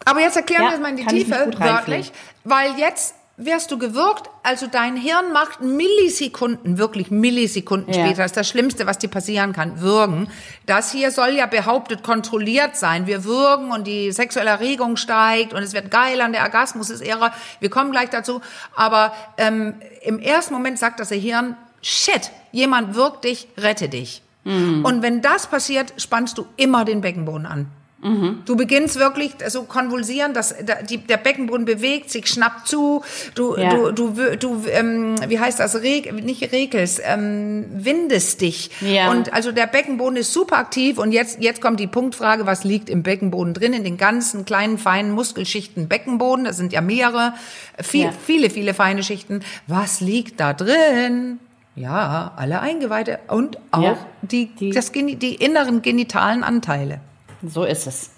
Aber 0.06 0.22
jetzt 0.22 0.38
erklären 0.38 0.64
Ja, 0.64 0.70
wir 0.70 0.76
es 0.76 0.82
mal 0.82 0.90
in 0.90 0.98
die 0.98 1.06
Tiefe, 1.06 1.52
wörtlich, 1.58 2.12
weil 2.44 2.72
jetzt 2.78 3.16
wärst 3.42 3.72
du 3.72 3.78
gewürgt, 3.78 4.30
also 4.44 4.68
dein 4.68 4.98
Hirn 4.98 5.32
macht 5.32 5.62
Millisekunden, 5.62 6.78
wirklich 6.78 7.10
Millisekunden 7.10 7.94
Ja. 7.94 8.02
später, 8.06 8.18
das 8.24 8.32
ist 8.32 8.38
das 8.38 8.50
Schlimmste, 8.50 8.86
was 8.86 8.98
dir 8.98 9.08
passieren 9.08 9.54
kann, 9.54 9.80
würgen. 9.80 10.28
Das 10.66 10.92
hier 10.92 11.10
soll 11.12 11.30
ja 11.30 11.46
behauptet 11.46 12.04
kontrolliert 12.04 12.76
sein. 12.76 13.08
Wir 13.08 13.24
würgen 13.24 13.72
und 13.72 13.88
die 13.88 14.12
sexuelle 14.12 14.50
Erregung 14.50 14.98
steigt 14.98 15.54
und 15.54 15.64
es 15.64 15.74
wird 15.74 15.90
geil 15.90 16.20
an 16.22 16.34
der 16.34 16.44
Orgasmus 16.44 16.90
ist 16.90 17.02
Ehre. 17.02 17.32
Wir 17.60 17.70
kommen 17.70 17.92
gleich 17.92 18.10
dazu. 18.10 18.42
Aber 18.76 19.14
ähm, 19.38 19.76
im 20.02 20.20
ersten 20.20 20.54
Moment 20.54 20.78
sagt 20.78 21.00
das 21.00 21.10
Hirn, 21.10 21.56
shit, 21.82 22.32
jemand 22.52 22.96
wirkt 22.96 23.24
dich, 23.24 23.48
rette 23.58 23.88
dich. 23.90 24.22
Und 24.46 25.02
wenn 25.04 25.22
das 25.22 25.48
passiert, 25.48 25.94
spannst 25.98 26.38
du 26.38 26.46
immer 26.58 26.84
den 26.84 27.02
Beckenboden 27.02 27.46
an. 27.46 27.68
Du 28.02 28.56
beginnst 28.56 28.98
wirklich 28.98 29.34
so 29.50 29.64
konvulsieren, 29.64 30.34
dass 30.34 30.56
der 30.58 31.18
Beckenboden 31.18 31.66
bewegt 31.66 32.10
sich, 32.10 32.28
schnappt 32.28 32.66
zu, 32.68 33.04
du, 33.36 33.58
Ja. 33.58 33.72
du, 33.72 33.92
du, 33.92 34.38
du 34.38 34.64
ähm, 34.72 35.16
wie 35.28 35.38
heißt 35.38 35.60
das, 35.60 35.76
Reg, 35.82 36.14
nicht 36.24 36.54
regelst, 36.54 37.02
ähm, 37.04 37.66
windest 37.74 38.40
dich. 38.40 38.72
Ja. 38.80 39.12
Und 39.12 39.34
also 39.34 39.52
der 39.52 39.68
Beckenboden 39.68 40.16
ist 40.16 40.32
super 40.32 40.58
aktiv 40.60 40.98
und 40.98 41.12
jetzt, 41.12 41.42
jetzt 41.42 41.60
kommt 41.62 41.80
die 41.82 41.88
Punktfrage, 41.88 42.46
was 42.46 42.64
liegt 42.64 42.90
im 42.90 43.04
Beckenboden 43.04 43.54
drin, 43.54 43.74
in 43.74 43.84
den 43.84 43.98
ganzen 43.98 44.46
kleinen, 44.46 44.78
feinen 44.78 45.12
Muskelschichten 45.12 45.90
Beckenboden, 45.90 46.46
das 46.46 46.56
sind 46.56 46.72
ja 46.72 46.80
mehrere, 46.80 47.34
viel, 47.82 48.06
Ja. 48.06 48.12
viele, 48.26 48.50
viele 48.50 48.74
feine 48.74 49.04
Schichten. 49.04 49.42
Was 49.68 50.00
liegt 50.00 50.40
da 50.40 50.54
drin? 50.54 51.40
Ja, 51.76 52.32
alle 52.38 52.62
Eingeweide 52.62 53.20
und 53.28 53.58
auch 53.72 53.82
Ja. 53.84 53.98
die, 54.22 54.46
Die- 54.56 54.72
das, 54.72 54.92
die 54.94 55.36
inneren 55.36 55.82
genitalen 55.82 56.44
Anteile. 56.46 57.02
So 57.42 57.64
ist 57.64 57.88
es. 57.88 58.10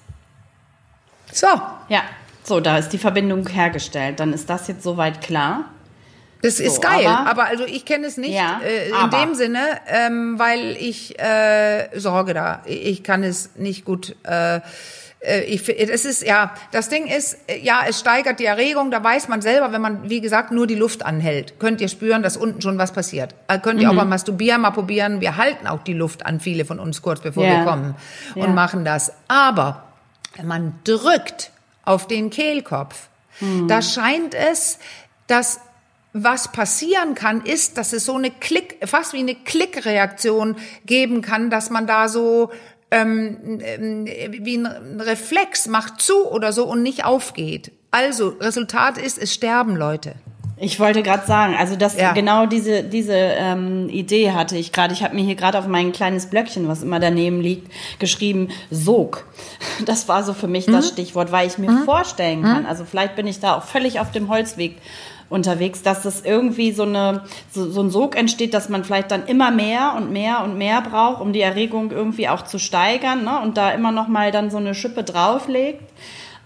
So, 1.32 1.48
Ja, 1.90 2.04
so, 2.44 2.60
da 2.60 2.78
ist 2.78 2.90
die 2.90 2.98
Verbindung 2.98 3.48
hergestellt. 3.48 4.20
Dann 4.20 4.34
ist 4.34 4.50
das 4.50 4.68
jetzt 4.68 4.84
soweit 4.84 5.22
klar. 5.22 5.66
das 6.42 6.60
ist 6.60 6.76
So, 6.76 6.82
geil. 6.82 7.06
aber- 7.06 7.30
Aber, 7.30 7.46
also 7.46 7.66
ich 7.66 7.86
kenne 7.86 8.08
es 8.08 8.18
nicht 8.18 8.34
Ja, 8.34 8.60
äh, 8.64 8.90
in 8.90 8.94
aber- 8.96 9.20
dem 9.22 9.36
Sinne, 9.36 9.80
ähm, 9.88 10.40
weil 10.40 10.76
ich 10.80 11.20
äh, 11.20 11.90
sorge 12.00 12.34
da. 12.34 12.62
Ich 12.66 13.04
kann 13.04 13.24
es 13.24 13.56
nicht 13.58 13.86
gut. 13.86 14.16
Äh, 14.24 14.62
ich, 15.46 15.62
fi- 15.62 15.74
es 15.78 16.04
ist 16.06 16.24
ja, 16.24 16.54
das 16.72 16.90
Ding 16.90 17.06
ist, 17.06 17.38
äh, 17.48 17.60
ja, 17.60 17.84
es 17.88 18.00
steigert 18.00 18.40
die 18.40 18.46
Erregung. 18.46 18.90
Da 18.90 19.04
weiß 19.04 19.28
man 19.28 19.42
selber, 19.42 19.72
wenn 19.72 19.82
man, 19.82 20.10
wie 20.10 20.20
gesagt, 20.22 20.52
nur 20.52 20.66
die 20.68 20.76
Luft 20.76 21.06
anhält, 21.06 21.60
könnt 21.60 21.80
ihr 21.80 21.90
spüren, 21.90 22.24
dass 22.24 22.38
unten 22.38 22.62
schon 22.62 22.78
was 22.80 22.92
passiert. 22.92 23.36
Äh, 23.48 23.60
könnt 23.60 23.80
ihr 23.82 23.92
auch 23.92 23.96
beim 23.96 24.10
Masturbieren 24.10 24.62
mal 24.62 24.72
probieren. 24.72 25.22
Wir 25.22 25.38
halten 25.38 25.68
auch 25.68 25.84
die 25.84 25.94
Luft 25.94 26.26
an, 26.26 26.40
viele 26.40 26.66
von 26.66 26.80
uns 26.80 27.02
kurz 27.02 27.22
bevor 27.22 27.46
Ja. 27.46 27.58
wir 27.60 27.66
kommen 27.66 27.96
und 28.36 28.42
Ja. 28.42 28.48
machen 28.50 28.84
das. 28.84 29.14
Aber 29.28 29.84
wenn 30.38 30.48
man 30.48 30.74
drückt 30.86 31.52
auf 31.86 32.08
den 32.08 32.30
Kehlkopf, 32.32 33.08
da 33.68 33.82
scheint 33.82 34.34
es, 34.34 34.80
dass 35.28 35.60
was 36.14 36.52
passieren 36.52 37.16
kann, 37.16 37.42
ist, 37.42 37.78
dass 37.78 37.94
es 37.94 38.06
so 38.06 38.16
eine 38.16 38.32
Klick, 38.32 38.78
fast 38.86 39.14
wie 39.14 39.20
eine 39.20 39.34
Klickreaktion 39.34 40.58
geben 40.86 41.22
kann, 41.22 41.50
dass 41.50 41.70
man 41.70 41.88
da 41.88 42.10
so 42.10 42.52
ähm, 42.92 43.60
ähm, 43.64 44.06
wie 44.06 44.58
ein 44.58 45.00
Reflex 45.00 45.68
macht 45.68 46.02
zu 46.02 46.26
oder 46.30 46.52
so 46.54 46.66
und 46.66 46.84
nicht 46.84 47.06
aufgeht. 47.06 47.72
Also 47.90 48.30
Resultat 48.40 48.98
ist, 48.98 49.18
es 49.18 49.34
sterben 49.34 49.76
Leute. 49.76 50.16
Ich 50.64 50.80
wollte 50.80 51.02
gerade 51.02 51.26
sagen, 51.26 51.56
also 51.58 51.76
das 51.76 51.98
Ja. 51.98 52.14
genau 52.14 52.46
diese 52.46 52.84
diese 52.84 53.16
ähm, 53.16 53.90
Idee 53.90 54.32
hatte 54.32 54.56
ich 54.58 54.72
gerade. 54.72 54.94
Ich 54.94 55.04
habe 55.04 55.16
mir 55.16 55.24
hier 55.24 55.34
gerade 55.36 55.58
auf 55.58 55.66
mein 55.68 55.92
kleines 55.92 56.28
Blöckchen, 56.28 56.68
was 56.68 56.84
immer 56.84 57.00
daneben 57.00 57.42
liegt, 57.42 57.72
geschrieben 58.00 58.50
Sog. 58.70 59.26
Das 59.86 60.08
war 60.08 60.24
so 60.24 60.34
für 60.34 60.48
mich 60.48 60.68
Mhm. 60.68 60.74
das 60.74 60.88
Stichwort, 60.90 61.32
weil 61.32 61.48
ich 61.48 61.58
mir 61.58 61.72
vorstellen 61.86 62.44
kann. 62.44 62.68
Also 62.68 62.86
vielleicht 62.86 63.16
bin 63.16 63.26
ich 63.26 63.40
da 63.40 63.56
auch 63.58 63.64
völlig 63.64 64.00
auf 64.00 64.12
dem 64.12 64.30
Holzweg 64.30 64.78
unterwegs, 65.32 65.82
dass 65.82 66.04
das 66.04 66.22
irgendwie 66.22 66.72
so 66.74 66.84
eine 66.84 67.24
so, 67.52 67.70
so 67.72 67.82
ein 67.82 67.90
Sog 67.90 68.16
entsteht, 68.16 68.54
dass 68.54 68.70
man 68.70 68.84
vielleicht 68.84 69.12
dann 69.12 69.26
immer 69.26 69.50
mehr 69.50 69.96
und 69.98 70.12
mehr 70.12 70.44
und 70.44 70.58
mehr 70.58 70.82
braucht, 70.82 71.22
um 71.22 71.34
die 71.34 71.42
Erregung 71.42 71.92
irgendwie 71.92 72.28
auch 72.28 72.44
zu 72.44 72.60
steigern, 72.60 73.24
ne? 73.24 73.40
Und 73.42 73.58
da 73.58 73.72
immer 73.72 73.92
noch 73.92 74.08
mal 74.08 74.32
dann 74.32 74.52
so 74.52 74.58
eine 74.58 74.76
Schippe 74.76 75.04
drauflegt. 75.04 75.82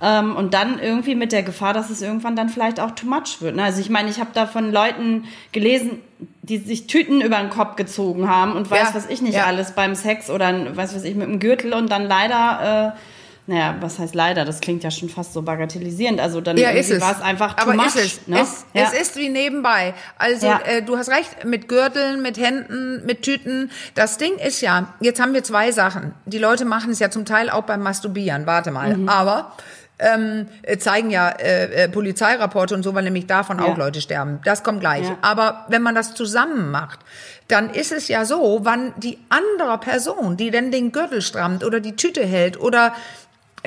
Ähm, 0.02 0.36
und 0.36 0.54
dann 0.54 0.78
irgendwie 0.78 1.16
mit 1.16 1.32
der 1.32 1.42
Gefahr, 1.42 1.74
dass 1.74 1.90
es 1.90 2.02
irgendwann 2.02 2.36
dann 2.36 2.50
vielleicht 2.50 2.80
auch 2.82 2.92
too 2.92 3.08
much 3.08 3.38
wird. 3.40 3.56
Ne? 3.56 3.64
Also 3.64 3.80
ich 3.80 3.90
meine, 3.90 4.10
ich 4.10 4.20
habe 4.20 4.32
da 4.34 4.46
von 4.46 4.72
Leuten 4.72 5.24
gelesen, 5.54 6.02
die 6.42 6.58
sich 6.58 6.88
Tüten 6.88 7.22
über 7.22 7.40
den 7.40 7.50
Kopf 7.50 7.78
gezogen 7.78 8.30
haben 8.30 8.54
und 8.54 8.70
weiß 8.70 8.90
Ja, 8.90 8.94
was 8.94 9.10
ich 9.10 9.22
nicht 9.22 9.36
ja. 9.36 9.46
alles 9.46 9.72
beim 9.72 9.96
Sex 9.96 10.30
oder 10.30 10.76
weiß 10.76 10.96
was 10.96 11.04
ich 11.06 11.16
mit 11.16 11.28
dem 11.28 11.40
Gürtel 11.40 11.74
und 11.74 11.90
dann 11.90 12.08
leider, 12.08 12.94
äh, 12.94 13.00
naja, 13.48 13.76
was 13.80 14.00
heißt 14.00 14.16
leider? 14.16 14.44
Das 14.44 14.60
klingt 14.60 14.84
ja 14.84 14.90
schon 14.90 15.08
fast 15.10 15.34
so 15.34 15.42
bagatellisierend. 15.44 16.20
Also 16.20 16.42
dann 16.42 16.58
Ja, 16.58 16.72
ist 16.72 16.90
es. 16.90 17.00
war 17.02 17.12
es 17.16 17.22
einfach 17.22 17.54
too 17.56 17.62
Aber 17.64 17.74
much. 17.74 17.86
ist 17.88 17.96
es. 17.98 18.28
Ne? 18.28 18.40
Es, 18.42 18.66
ja. 18.74 18.84
es 18.92 19.00
ist 19.00 19.16
wie 19.18 19.30
nebenbei. 19.30 19.94
Also 20.18 20.48
Ja. 20.48 20.60
äh, 20.66 20.82
du 20.82 20.98
hast 20.98 21.10
recht, 21.10 21.46
mit 21.46 21.68
Gürteln, 21.68 22.22
mit 22.24 22.38
Händen, 22.40 23.06
mit 23.06 23.22
Tüten. 23.22 23.70
Das 23.94 24.18
Ding 24.18 24.36
ist 24.38 24.62
ja, 24.62 24.94
jetzt 25.00 25.22
haben 25.22 25.34
wir 25.34 25.44
zwei 25.44 25.72
Sachen. 25.72 26.14
Die 26.26 26.40
Leute 26.40 26.66
machen 26.66 26.90
es 26.92 27.00
ja 27.00 27.12
zum 27.12 27.26
Teil 27.26 27.50
auch 27.52 27.64
beim 27.64 27.84
Masturbieren. 27.84 28.46
Warte 28.48 28.72
mal. 28.72 28.98
Mhm. 28.98 29.10
Aber 29.10 29.52
ähm, 29.98 30.48
äh, 30.64 30.78
zeigen 30.78 31.10
ja 31.10 31.30
äh, 31.30 31.84
äh, 31.86 31.88
Polizeirapporte 31.90 32.74
und 32.76 32.84
so, 32.84 32.94
weil 32.96 33.04
nämlich 33.04 33.28
davon 33.28 33.60
auch 33.62 33.78
Ja. 33.78 33.86
Leute 33.86 34.02
sterben. 34.02 34.40
Das 34.44 34.64
kommt 34.64 34.82
gleich. 34.82 35.06
Aber 35.22 35.66
wenn 35.70 35.82
man 35.84 35.96
das 35.96 36.16
zusammen 36.16 36.70
macht, 36.72 37.00
dann 37.48 37.70
ist 37.70 37.92
es 37.92 38.08
ja 38.08 38.26
so, 38.26 38.62
wann 38.64 38.92
die 38.98 39.20
andere 39.30 39.78
Person, 39.78 40.36
die 40.36 40.50
denn 40.52 40.72
den 40.72 40.92
Gürtel 40.92 41.22
strammt 41.22 41.64
oder 41.64 41.80
die 41.80 41.96
Tüte 41.96 42.26
hält 42.26 42.60
oder 42.60 42.94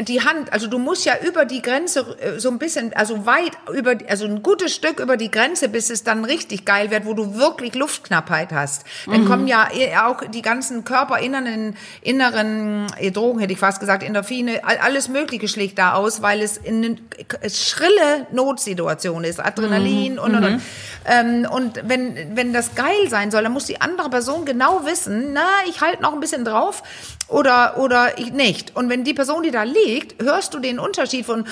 die 0.02 0.22
Hand, 0.22 0.52
also 0.52 0.66
du 0.66 0.78
musst 0.78 1.04
ja 1.04 1.14
über 1.26 1.44
die 1.44 1.62
Grenze 1.62 2.16
äh, 2.20 2.38
so 2.38 2.50
ein 2.50 2.58
bisschen, 2.58 2.92
also 2.94 3.26
weit 3.26 3.52
über, 3.72 3.94
also 4.08 4.26
ein 4.26 4.42
gutes 4.42 4.74
Stück 4.74 5.00
über 5.00 5.16
die 5.16 5.30
Grenze, 5.30 5.68
bis 5.68 5.90
es 5.90 6.04
dann 6.04 6.24
richtig 6.24 6.64
geil 6.64 6.90
wird, 6.90 7.06
wo 7.06 7.14
du 7.14 7.36
wirklich 7.36 7.74
Luftknappheit 7.74 8.52
hast. 8.52 8.84
Dann 9.06 9.26
kommen 9.26 9.46
ja 9.48 9.68
eh 9.72 9.96
auch 9.96 10.22
die 10.24 10.42
ganzen 10.42 10.84
körperinneren, 10.84 11.76
inneren 12.02 12.86
äh, 12.98 13.10
Drogen, 13.10 13.40
hätte 13.40 13.52
ich 13.52 13.58
fast 13.58 13.80
gesagt, 13.80 14.02
Endorphine, 14.02 14.64
all- 14.64 14.78
alles 14.78 15.08
Mögliche 15.08 15.48
schlägt 15.48 15.78
da 15.78 15.94
aus, 15.94 16.22
weil 16.22 16.40
es 16.42 16.56
in 16.56 16.84
eine 16.84 16.96
äh, 17.40 17.50
schrille 17.50 18.26
Notsituation 18.32 19.24
ist, 19.24 19.40
Adrenalin 19.44 20.18
und, 20.18 20.34
und, 20.34 20.44
und. 20.44 20.62
Ähm, 21.06 21.46
und 21.50 21.80
wenn, 21.88 22.36
wenn 22.36 22.52
das 22.52 22.74
geil 22.74 23.08
sein 23.08 23.30
soll, 23.30 23.42
dann 23.42 23.52
muss 23.52 23.64
die 23.64 23.80
andere 23.80 24.10
Person 24.10 24.44
genau 24.44 24.84
wissen, 24.84 25.32
na, 25.32 25.46
ich 25.68 25.80
halte 25.80 26.02
noch 26.02 26.12
ein 26.12 26.20
bisschen 26.20 26.44
drauf 26.44 26.82
oder, 27.28 27.78
oder 27.78 28.18
ich 28.18 28.32
nicht. 28.32 28.74
Und 28.76 28.88
wenn 28.88 29.04
die 29.04 29.14
Person, 29.14 29.42
die 29.42 29.50
da 29.50 29.62
liegt, 29.62 30.22
hörst 30.22 30.54
du 30.54 30.58
den 30.58 30.78
Unterschied 30.78 31.26
von 31.26 31.44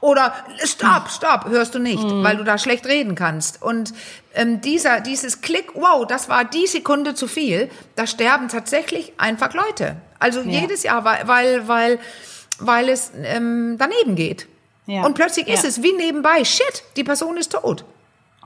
oder 0.00 0.34
stopp, 0.64 1.08
stopp, 1.10 1.46
hörst 1.48 1.74
du 1.74 1.78
nicht, 1.78 2.02
weil 2.02 2.36
du 2.36 2.44
da 2.44 2.58
schlecht 2.58 2.84
reden 2.86 3.14
kannst. 3.14 3.62
Und 3.62 3.94
ähm, 4.34 4.60
dieser, 4.60 5.00
dieses 5.00 5.40
Klick, 5.40 5.74
wow, 5.74 6.06
das 6.06 6.28
war 6.28 6.44
die 6.44 6.66
Sekunde 6.66 7.14
zu 7.14 7.26
viel, 7.26 7.70
da 7.94 8.06
sterben 8.06 8.48
tatsächlich 8.48 9.12
einfach 9.18 9.54
Leute. 9.54 9.96
Also 10.18 10.40
jedes 10.42 10.82
Jahr, 10.82 11.04
weil, 11.04 11.26
weil, 11.26 11.68
weil, 11.68 11.98
weil 12.58 12.88
es 12.88 13.12
ähm, 13.22 13.76
daneben 13.78 14.14
geht. 14.14 14.46
Ja. 14.86 15.04
Und 15.04 15.14
plötzlich 15.14 15.48
ist 15.48 15.62
Ja. 15.62 15.68
es 15.70 15.82
wie 15.82 15.92
nebenbei, 15.92 16.44
shit, 16.44 16.82
die 16.96 17.04
Person 17.04 17.36
ist 17.36 17.52
tot. 17.52 17.84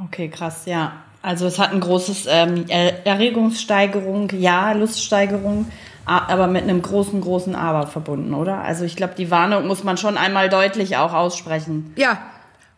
Okay, 0.05 0.29
krass, 0.29 0.63
ja. 0.67 0.93
Also 1.23 1.47
es 1.47 1.59
hat 1.59 1.73
ein 1.73 1.81
großes 1.81 2.27
ähm, 2.29 2.65
Er- 2.69 3.05
Erregungssteigerung, 3.07 4.31
ja, 4.39 4.73
Luststeigerung, 4.73 5.71
aber 6.05 6.47
mit 6.47 6.65
einem 6.65 6.83
großen, 6.83 7.21
großen 7.21 7.55
Aber 7.55 7.87
verbunden, 7.87 8.35
oder? 8.35 8.63
Also 8.63 8.85
ich 8.85 8.97
glaube, 8.97 9.15
die 9.17 9.31
Warnung 9.31 9.67
muss 9.67 9.85
man 9.85 9.97
schon 9.97 10.17
einmal 10.17 10.49
deutlich 10.49 10.97
auch 10.97 11.13
aussprechen. 11.13 11.93
Ja. 11.97 12.19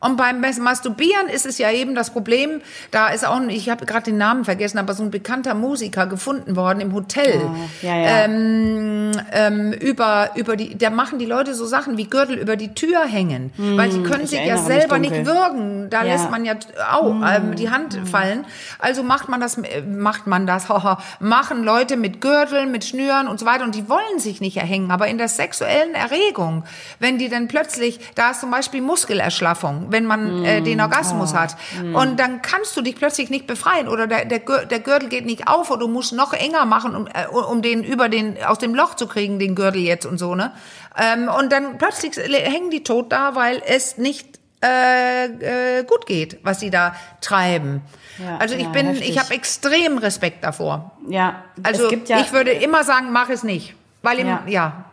Und 0.02 0.16
beim 0.16 0.40
Masturbieren 0.40 1.28
ist 1.28 1.46
es 1.46 1.58
ja 1.58 1.70
eben 1.70 1.94
das 1.94 2.10
Problem, 2.10 2.60
da 2.90 3.08
ist 3.08 3.26
auch, 3.26 3.40
ich 3.48 3.70
habe 3.70 3.86
gerade 3.86 4.04
den 4.04 4.18
Namen 4.18 4.44
vergessen, 4.44 4.78
aber 4.78 4.94
so 4.94 5.02
ein 5.02 5.10
bekannter 5.10 5.54
Musiker 5.54 6.06
gefunden 6.06 6.56
worden 6.56 6.80
im 6.80 6.92
Hotel. 6.92 7.40
Ah, 7.44 7.54
ja, 7.82 7.96
ja. 7.96 8.24
Ähm, 8.24 9.12
ähm, 9.32 9.72
über, 9.72 10.30
über 10.34 10.56
die, 10.56 10.76
da 10.76 10.90
machen 10.90 11.18
die 11.18 11.26
Leute 11.26 11.54
so 11.54 11.66
Sachen 11.66 11.96
wie 11.96 12.04
Gürtel 12.08 12.36
über 12.36 12.56
die 12.56 12.74
Tür 12.74 13.04
hängen, 13.04 13.52
weil 13.56 13.90
sie 13.92 14.02
können 14.02 14.12
Hm, 14.12 14.24
ich 14.24 14.30
sich 14.30 14.44
ja 14.44 14.58
selber 14.58 14.98
nicht 14.98 15.24
würgen. 15.24 15.88
Da 15.90 15.98
Ja. 15.98 16.02
Hm. 16.02 16.08
lässt 16.10 16.30
man 16.30 16.44
ja 16.44 16.54
au, 16.92 17.22
ähm, 17.24 17.54
die 17.56 17.70
Hand 17.70 17.98
fallen. 18.04 18.44
Also 18.78 19.02
macht 19.02 19.28
man 19.28 19.40
das, 19.40 19.58
äh, 19.58 19.82
macht 19.82 20.26
man 20.26 20.46
das, 20.46 20.66
machen 21.20 21.62
Leute 21.64 21.96
mit 21.96 22.20
Gürteln, 22.20 22.72
mit 22.72 22.84
Schnüren 22.84 23.28
und 23.28 23.38
so 23.38 23.46
weiter 23.46 23.64
und 23.64 23.74
die 23.74 23.88
wollen 23.88 24.18
sich 24.18 24.40
nicht 24.40 24.56
erhängen, 24.56 24.90
aber 24.90 25.06
in 25.06 25.18
der 25.18 25.28
sexuellen 25.28 25.94
Erregung, 25.94 26.64
wenn 26.98 27.18
die 27.18 27.28
dann 27.28 27.48
plötzlich, 27.48 28.00
da 28.14 28.30
ist 28.30 28.40
zum 28.40 28.50
Beispiel 28.50 28.80
Muskelerschlaffung, 28.82 29.91
wenn 29.92 30.06
man 30.06 30.44
äh, 30.44 30.62
den 30.62 30.80
Orgasmus 30.80 31.34
hat 31.34 31.56
und 31.92 32.18
dann 32.18 32.42
kannst 32.42 32.76
du 32.76 32.82
dich 32.82 32.96
plötzlich 32.96 33.30
nicht 33.30 33.46
befreien 33.46 33.88
oder 33.88 34.06
der, 34.06 34.24
der, 34.24 34.40
der 34.40 34.80
Gürtel 34.80 35.08
geht 35.08 35.26
nicht 35.26 35.48
auf 35.48 35.70
oder 35.70 35.80
du 35.80 35.88
musst 35.88 36.12
noch 36.12 36.32
enger 36.32 36.64
machen, 36.64 36.96
um, 36.96 37.06
äh, 37.06 37.26
um 37.26 37.62
den 37.62 37.84
über 37.84 38.08
den, 38.08 38.42
aus 38.42 38.58
dem 38.58 38.74
Loch 38.74 38.94
zu 38.94 39.06
kriegen, 39.06 39.38
den 39.38 39.54
Gürtel 39.54 39.82
jetzt 39.82 40.06
und 40.06 40.18
so, 40.18 40.34
ne? 40.34 40.52
Ähm, 40.96 41.28
und 41.28 41.52
dann 41.52 41.78
plötzlich 41.78 42.16
hängen 42.16 42.70
die 42.70 42.82
tot 42.82 43.12
da, 43.12 43.34
weil 43.34 43.62
es 43.66 43.98
nicht 43.98 44.38
äh, 44.64 45.78
äh, 45.80 45.84
gut 45.84 46.06
geht, 46.06 46.38
was 46.42 46.60
sie 46.60 46.70
da 46.70 46.94
treiben. 47.20 47.82
Ja, 48.18 48.36
also 48.38 48.54
ich 48.54 48.62
ja, 48.62 48.68
bin, 48.68 48.86
heftig. 48.86 49.10
ich 49.10 49.18
habe 49.18 49.34
extrem 49.34 49.98
Respekt 49.98 50.44
davor. 50.44 50.92
Ja, 51.08 51.42
Also 51.62 51.90
ja, 51.90 52.20
ich 52.20 52.32
würde 52.32 52.52
immer 52.52 52.84
sagen, 52.84 53.10
mach 53.10 53.28
es 53.28 53.42
nicht, 53.42 53.74
weil 54.02 54.20
im, 54.20 54.38
Ja. 54.46 54.84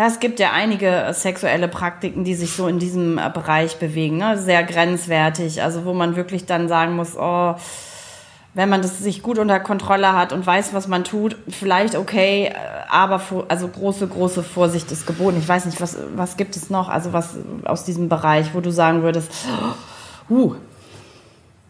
Ja, 0.00 0.06
es 0.06 0.18
gibt 0.18 0.40
ja 0.40 0.52
einige 0.52 0.88
äh, 0.88 1.12
sexuelle 1.12 1.68
Praktiken, 1.68 2.24
die 2.24 2.34
sich 2.34 2.52
so 2.52 2.68
in 2.68 2.78
diesem 2.78 3.18
äh, 3.18 3.28
Bereich 3.28 3.76
bewegen, 3.76 4.16
ne? 4.16 4.38
sehr 4.38 4.62
grenzwertig, 4.64 5.62
also 5.62 5.84
wo 5.84 5.92
man 5.92 6.16
wirklich 6.16 6.46
dann 6.46 6.68
sagen 6.68 6.96
muss, 6.96 7.18
oh, 7.18 7.54
wenn 8.54 8.70
man 8.70 8.80
das 8.80 8.98
sich 8.98 9.22
gut 9.22 9.38
unter 9.38 9.60
Kontrolle 9.60 10.14
hat 10.14 10.32
und 10.32 10.46
weiß, 10.46 10.72
was 10.72 10.88
man 10.88 11.04
tut, 11.04 11.36
vielleicht 11.50 11.96
okay, 11.96 12.46
äh, 12.46 12.54
aber 12.88 13.20
also 13.48 13.68
große, 13.68 14.08
große 14.08 14.42
Vorsicht 14.42 14.90
ist 14.90 15.06
geboten. 15.06 15.36
Ich 15.38 15.46
weiß 15.46 15.66
nicht, 15.66 15.82
was, 15.82 15.98
was 16.16 16.38
gibt 16.38 16.56
es 16.56 16.70
noch, 16.70 16.88
also 16.88 17.12
was 17.12 17.36
aus 17.64 17.84
diesem 17.84 18.08
Bereich, 18.08 18.54
wo 18.54 18.60
du 18.60 18.72
sagen 18.72 19.02
würdest, 19.02 19.30
uh, 20.30 20.54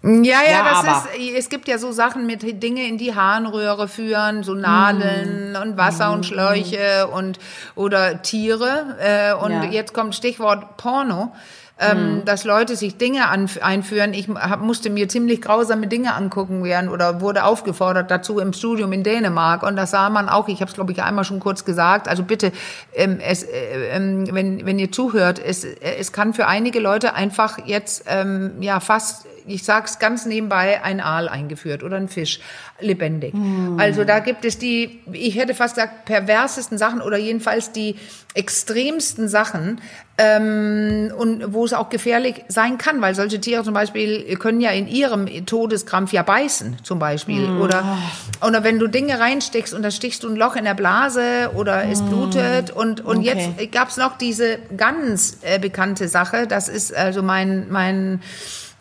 ja, 0.03 0.21
ja, 0.23 0.43
ja 0.51 0.83
das 0.83 1.05
ist, 1.05 1.37
es 1.37 1.49
gibt 1.49 1.69
ja 1.69 1.79
so 1.79 1.93
Sachen 1.93 2.27
mit 2.27 2.63
Dinge 2.63 2.87
in 2.87 2.99
die 2.99 3.15
Harnröhre 3.15 3.89
führen, 3.89 4.43
so 4.43 4.55
Nadeln 4.55 5.53
mm. 5.53 5.57
und 5.57 5.77
Wasser 5.77 6.11
mm. 6.11 6.15
und 6.15 6.27
Schläuche 6.27 7.09
und 7.09 7.39
oder 7.75 8.23
Tiere. 8.23 8.97
Äh, 8.99 9.35
und 9.35 9.53
ja. 9.53 9.65
jetzt 9.65 9.93
kommt 9.93 10.15
Stichwort 10.15 10.77
Porno 10.77 11.33
ähm, 11.81 12.17
mhm. 12.17 12.25
dass 12.27 12.45
Leute 12.45 12.77
sich 12.77 12.99
Dinge 12.99 13.29
an, 13.29 13.49
einführen. 13.63 14.13
Ich 14.13 14.29
hab, 14.29 14.61
musste 14.61 14.91
mir 14.91 15.09
ziemlich 15.09 15.41
grausame 15.41 15.87
Dinge 15.87 16.15
angucken 16.15 16.63
werden 16.63 16.91
oder 16.91 17.23
wurde 17.23 17.45
aufgefordert 17.45 18.11
dazu 18.11 18.39
im 18.39 18.53
Studium 18.53 18.93
in 18.93 19.03
Dänemark. 19.03 19.63
Und 19.63 19.77
das 19.77 19.91
sah 19.91 20.11
man 20.11 20.29
auch, 20.29 20.49
ich 20.49 20.61
habe 20.61 20.69
es 20.69 20.75
glaube 20.75 20.93
ich 20.93 21.03
einmal 21.03 21.25
schon 21.25 21.41
kurz 21.41 21.65
gesagt, 21.65 22.07
also 22.07 22.23
bitte, 22.23 22.53
ähm, 22.95 23.19
es, 23.21 23.45
äh, 23.45 23.97
ähm, 23.97 24.27
wenn, 24.31 24.67
wenn 24.67 24.79
ihr 24.79 24.93
zuhört, 24.93 25.41
es, 25.43 25.65
äh, 25.65 25.77
es 25.99 26.13
kann 26.13 26.35
für 26.35 26.47
einige 26.47 26.81
Leute 26.81 27.15
einfach 27.15 27.59
jetzt 27.65 28.05
ähm, 28.07 28.61
ja 28.61 28.79
fast 28.81 29.27
ich 29.47 29.65
sag's 29.65 29.99
ganz 29.99 30.27
nebenbei, 30.27 30.83
ein 30.83 31.01
Aal 31.01 31.29
eingeführt 31.29 31.83
oder 31.83 31.97
ein 31.97 32.09
Fisch 32.09 32.41
lebendig. 32.81 33.35
Mm. 33.35 33.79
Also 33.79 34.05
da 34.05 34.21
gibt 34.21 34.45
es 34.45 34.59
die, 34.59 35.01
ich 35.13 35.37
hätte 35.37 35.55
fast 35.55 35.75
gesagt, 35.75 36.05
perversesten 36.05 36.79
Sachen 36.79 37.01
oder 37.01 37.19
jedenfalls 37.19 37.73
die 37.73 37.97
extremsten 38.35 39.29
Sachen 39.29 39.81
ähm, 40.17 41.13
und 41.17 41.53
wo 41.53 41.65
es 41.65 41.73
auch 41.73 41.89
gefährlich 41.89 42.45
sein 42.49 42.79
kann, 42.79 43.01
weil 43.01 43.15
solche 43.15 43.41
Tiere 43.41 43.65
zum 43.65 43.75
Beispiel 43.75 44.37
können 44.37 44.61
ja 44.61 44.71
in 44.71 44.87
ihrem 44.87 45.27
Todeskrampf 45.47 46.13
ja 46.13 46.23
beißen, 46.23 46.77
zum 46.83 46.99
Beispiel. 46.99 47.49
Mm. 47.49 47.61
Oder, 47.61 47.99
oder 48.47 48.63
wenn 48.63 48.79
du 48.79 48.87
Dinge 48.87 49.19
reinsteckst 49.19 49.75
und 49.75 49.83
da 49.83 49.91
stichst 49.91 50.23
du 50.23 50.29
ein 50.29 50.37
Loch 50.37 50.57
in 50.57 50.65
der 50.65 50.75
Blase 50.75 51.51
oder 51.55 51.85
mm. 51.85 51.91
es 51.91 52.03
blutet. 52.03 52.71
Und, 52.71 53.05
und 53.05 53.19
okay. 53.19 53.55
jetzt 53.59 53.73
gab's 53.73 53.97
noch 53.97 54.17
diese 54.17 54.59
ganz 54.77 55.39
äh, 55.43 55.59
bekannte 55.59 56.07
Sache, 56.09 56.47
das 56.47 56.69
ist 56.69 56.95
also 56.95 57.23
mein, 57.23 57.67
mein 57.71 58.21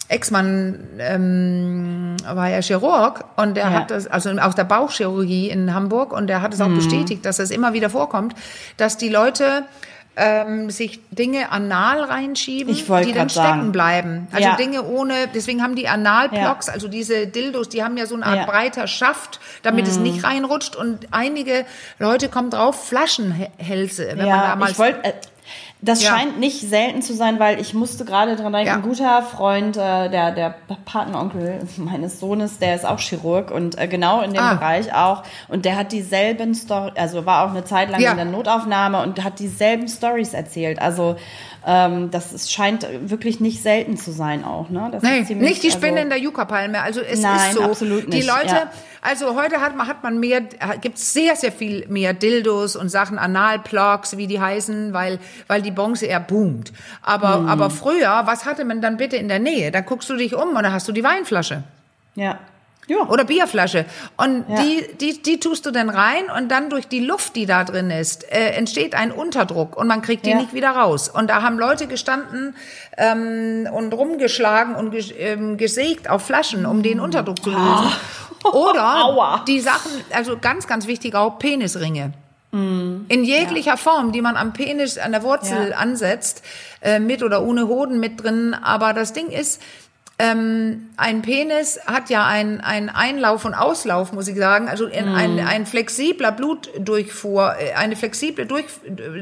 Ex-Mann 0.09 0.87
ähm, 0.97 2.17
war 2.25 2.49
ja 2.49 2.61
Chirurg 2.61 3.23
und 3.37 3.55
der 3.55 3.65
ja. 3.65 3.69
hat 3.71 3.91
das, 3.91 4.07
also 4.07 4.31
aus 4.31 4.55
der 4.55 4.63
Bauchchirurgie 4.63 5.49
in 5.49 5.73
Hamburg 5.73 6.13
und 6.13 6.27
der 6.27 6.41
hat 6.41 6.53
es 6.53 6.61
auch 6.61 6.67
mhm. 6.67 6.77
bestätigt, 6.77 7.25
dass 7.25 7.37
es 7.39 7.51
immer 7.51 7.73
wieder 7.73 7.91
vorkommt, 7.91 8.33
dass 8.77 8.97
die 8.97 9.09
Leute 9.09 9.65
ähm, 10.19 10.69
sich 10.69 10.99
Dinge 11.11 11.51
anal 11.51 12.03
reinschieben, 12.03 12.75
die 12.75 13.13
dann 13.13 13.29
stecken 13.29 13.31
sagen. 13.31 13.71
bleiben. 13.71 14.27
Also 14.31 14.49
ja. 14.49 14.55
Dinge 14.55 14.83
ohne, 14.83 15.13
deswegen 15.33 15.61
haben 15.61 15.75
die 15.75 15.87
Analblocks, 15.87 16.67
ja. 16.67 16.73
also 16.73 16.87
diese 16.87 17.27
Dildos, 17.27 17.69
die 17.69 17.83
haben 17.83 17.95
ja 17.95 18.05
so 18.05 18.15
eine 18.15 18.25
Art 18.25 18.37
ja. 18.37 18.45
breiter 18.45 18.87
Schaft, 18.87 19.39
damit 19.63 19.85
mhm. 19.85 19.91
es 19.91 19.97
nicht 19.97 20.23
reinrutscht. 20.23 20.75
Und 20.75 21.07
einige 21.11 21.65
Leute 21.99 22.27
kommen 22.27 22.49
drauf, 22.49 22.87
Flaschenhälse. 22.87 24.09
Wenn 24.15 24.27
ja, 24.27 24.35
man 24.35 24.45
damals 24.45 24.71
ich 24.71 24.79
wollte, 24.79 25.03
äh, 25.03 25.13
das 25.81 26.03
ja. 26.03 26.09
scheint 26.09 26.39
nicht 26.39 26.59
selten 26.59 27.01
zu 27.01 27.13
sein, 27.13 27.39
weil 27.39 27.61
ich 27.61 27.73
musste 27.73 28.03
gerade 28.03 28.35
dran 28.35 28.51
denken, 28.51 28.67
ja. 28.67 28.75
ein 28.75 28.81
guter 28.81 29.21
Freund, 29.21 29.77
äh, 29.77 30.09
der, 30.09 30.31
der 30.31 30.55
Patenonkel 30.83 31.61
meines 31.77 32.19
Sohnes, 32.19 32.59
der 32.59 32.75
ist 32.75 32.85
auch 32.85 32.99
Chirurg 32.99 33.49
und 33.49 33.77
äh, 33.77 33.87
genau 33.87 34.21
in 34.21 34.33
dem 34.33 34.43
ah. 34.43 34.55
Bereich 34.55 34.93
auch. 34.93 35.23
Und 35.47 35.63
der 35.63 35.77
hat 35.77 35.93
dieselben 35.93 36.53
Story, 36.53 36.91
also 36.95 37.25
war 37.25 37.45
auch 37.45 37.51
eine 37.51 37.63
Zeit 37.63 37.89
lang 37.89 38.01
ja. 38.01 38.11
in 38.11 38.17
der 38.17 38.25
Notaufnahme 38.25 39.01
und 39.01 39.23
hat 39.23 39.39
dieselben 39.39 39.87
Stories 39.87 40.33
erzählt. 40.33 40.81
Also 40.81 41.15
ähm, 41.65 42.09
das 42.11 42.31
ist, 42.31 42.51
scheint 42.51 42.87
wirklich 43.09 43.39
nicht 43.39 43.61
selten 43.61 43.97
zu 43.97 44.11
sein 44.11 44.43
auch. 44.43 44.69
Ne? 44.69 44.89
Das 44.91 45.03
nee, 45.03 45.23
ziemlich, 45.25 45.49
nicht 45.49 45.63
die 45.63 45.71
Spinne 45.71 45.97
also, 45.97 46.03
in 46.03 46.09
der 46.09 46.19
Yucca-Palme. 46.19 46.81
Also 46.81 47.01
es 47.01 47.21
nein, 47.21 47.49
ist 47.49 47.57
so. 47.57 47.63
Absolut 47.63 48.07
nicht. 48.07 48.23
Die 48.23 48.27
Leute, 48.27 48.47
ja. 48.47 48.71
also 49.01 49.35
heute 49.35 49.59
hat 49.59 49.75
man, 49.75 49.87
hat 49.87 50.01
man 50.03 50.19
mehr, 50.19 50.41
gibt 50.81 50.97
es 50.97 51.13
sehr, 51.13 51.35
sehr 51.35 51.51
viel 51.51 51.85
mehr 51.87 52.13
Dildos 52.13 52.75
und 52.75 52.89
Sachen, 52.89 53.19
Analplugs, 53.19 54.17
wie 54.17 54.27
die 54.27 54.39
heißen, 54.39 54.93
weil, 54.93 55.19
weil 55.47 55.61
die 55.61 55.71
Bonze 55.71 56.05
eher 56.05 56.21
boomt. 56.21 56.71
Aber, 57.01 57.39
hm. 57.39 57.47
aber 57.49 57.69
früher, 57.69 58.21
was 58.25 58.45
hatte 58.45 58.63
man 58.63 58.81
dann 58.81 58.97
bitte 58.97 59.17
in 59.17 59.27
der 59.27 59.39
Nähe? 59.39 59.71
Da 59.71 59.81
guckst 59.81 60.09
du 60.09 60.15
dich 60.15 60.35
um 60.35 60.55
und 60.55 60.63
da 60.63 60.71
hast 60.71 60.87
du 60.87 60.91
die 60.91 61.03
Weinflasche. 61.03 61.63
Ja. 62.15 62.39
Ja. 62.89 63.07
Oder 63.07 63.23
Bierflasche. 63.23 63.85
Und 64.17 64.45
ja. 64.49 64.63
die, 64.63 64.97
die, 64.99 65.21
die 65.21 65.39
tust 65.39 65.65
du 65.65 65.71
dann 65.71 65.89
rein 65.89 66.23
und 66.35 66.49
dann 66.49 66.71
durch 66.71 66.87
die 66.87 66.99
Luft, 66.99 67.35
die 67.35 67.45
da 67.45 67.63
drin 67.63 67.91
ist, 67.91 68.29
äh, 68.31 68.49
entsteht 68.53 68.95
ein 68.95 69.11
Unterdruck 69.11 69.77
und 69.77 69.87
man 69.87 70.01
kriegt 70.01 70.25
die 70.25 70.31
ja. 70.31 70.37
nicht 70.37 70.53
wieder 70.55 70.71
raus. 70.71 71.07
Und 71.07 71.29
da 71.29 71.43
haben 71.43 71.59
Leute 71.59 71.85
gestanden 71.85 72.55
ähm, 72.97 73.69
und 73.71 73.93
rumgeschlagen 73.93 74.75
und 74.75 74.89
ges 74.89 75.13
ähm, 75.15 75.57
gesägt 75.57 76.09
auf 76.09 76.25
Flaschen, 76.25 76.65
um 76.65 76.81
den 76.81 76.99
Unterdruck 76.99 77.43
zu 77.43 77.51
lösen. 77.51 77.63
Ah. 77.63 77.91
Oder 78.53 79.05
Aua. 79.05 79.43
die 79.47 79.59
Sachen, 79.59 79.91
also 80.11 80.37
ganz, 80.39 80.65
ganz 80.65 80.87
wichtig 80.87 81.13
auch 81.13 81.37
Penisringe. 81.39 82.13
Mm. 82.51 83.01
In 83.09 83.23
jeglicher 83.23 83.71
ja. 83.71 83.77
Form, 83.77 84.11
die 84.11 84.21
man 84.21 84.35
am 84.35 84.53
Penis, 84.53 84.97
an 84.97 85.11
der 85.11 85.23
Wurzel 85.23 85.73
ansetzt, 85.73 86.41
äh, 86.81 86.99
mit 86.99 87.21
oder 87.21 87.43
ohne 87.43 87.67
Hoden 87.67 87.99
mit 87.99 88.23
drin. 88.23 88.55
Aber 88.55 88.93
das 88.93 89.13
Ding 89.13 89.29
ist, 89.29 89.61
ähm, 90.21 90.89
ein 90.97 91.21
Penis 91.21 91.79
hat 91.85 92.09
ja 92.09 92.25
ein, 92.25 92.59
ein 92.59 92.89
Einlauf 92.89 93.45
und 93.45 93.53
Auslauf, 93.53 94.11
muss 94.11 94.27
ich 94.27 94.37
sagen. 94.37 94.67
Also 94.67 94.85
in, 94.85 95.13
mm. 95.13 95.15
ein, 95.15 95.39
ein 95.39 95.65
flexibler 95.65 96.33
Blutdurchfuhr, 96.33 97.55
äh, 97.57 97.73
eine 97.75 97.95
flexible 97.95 98.45
Durch, 98.45 98.65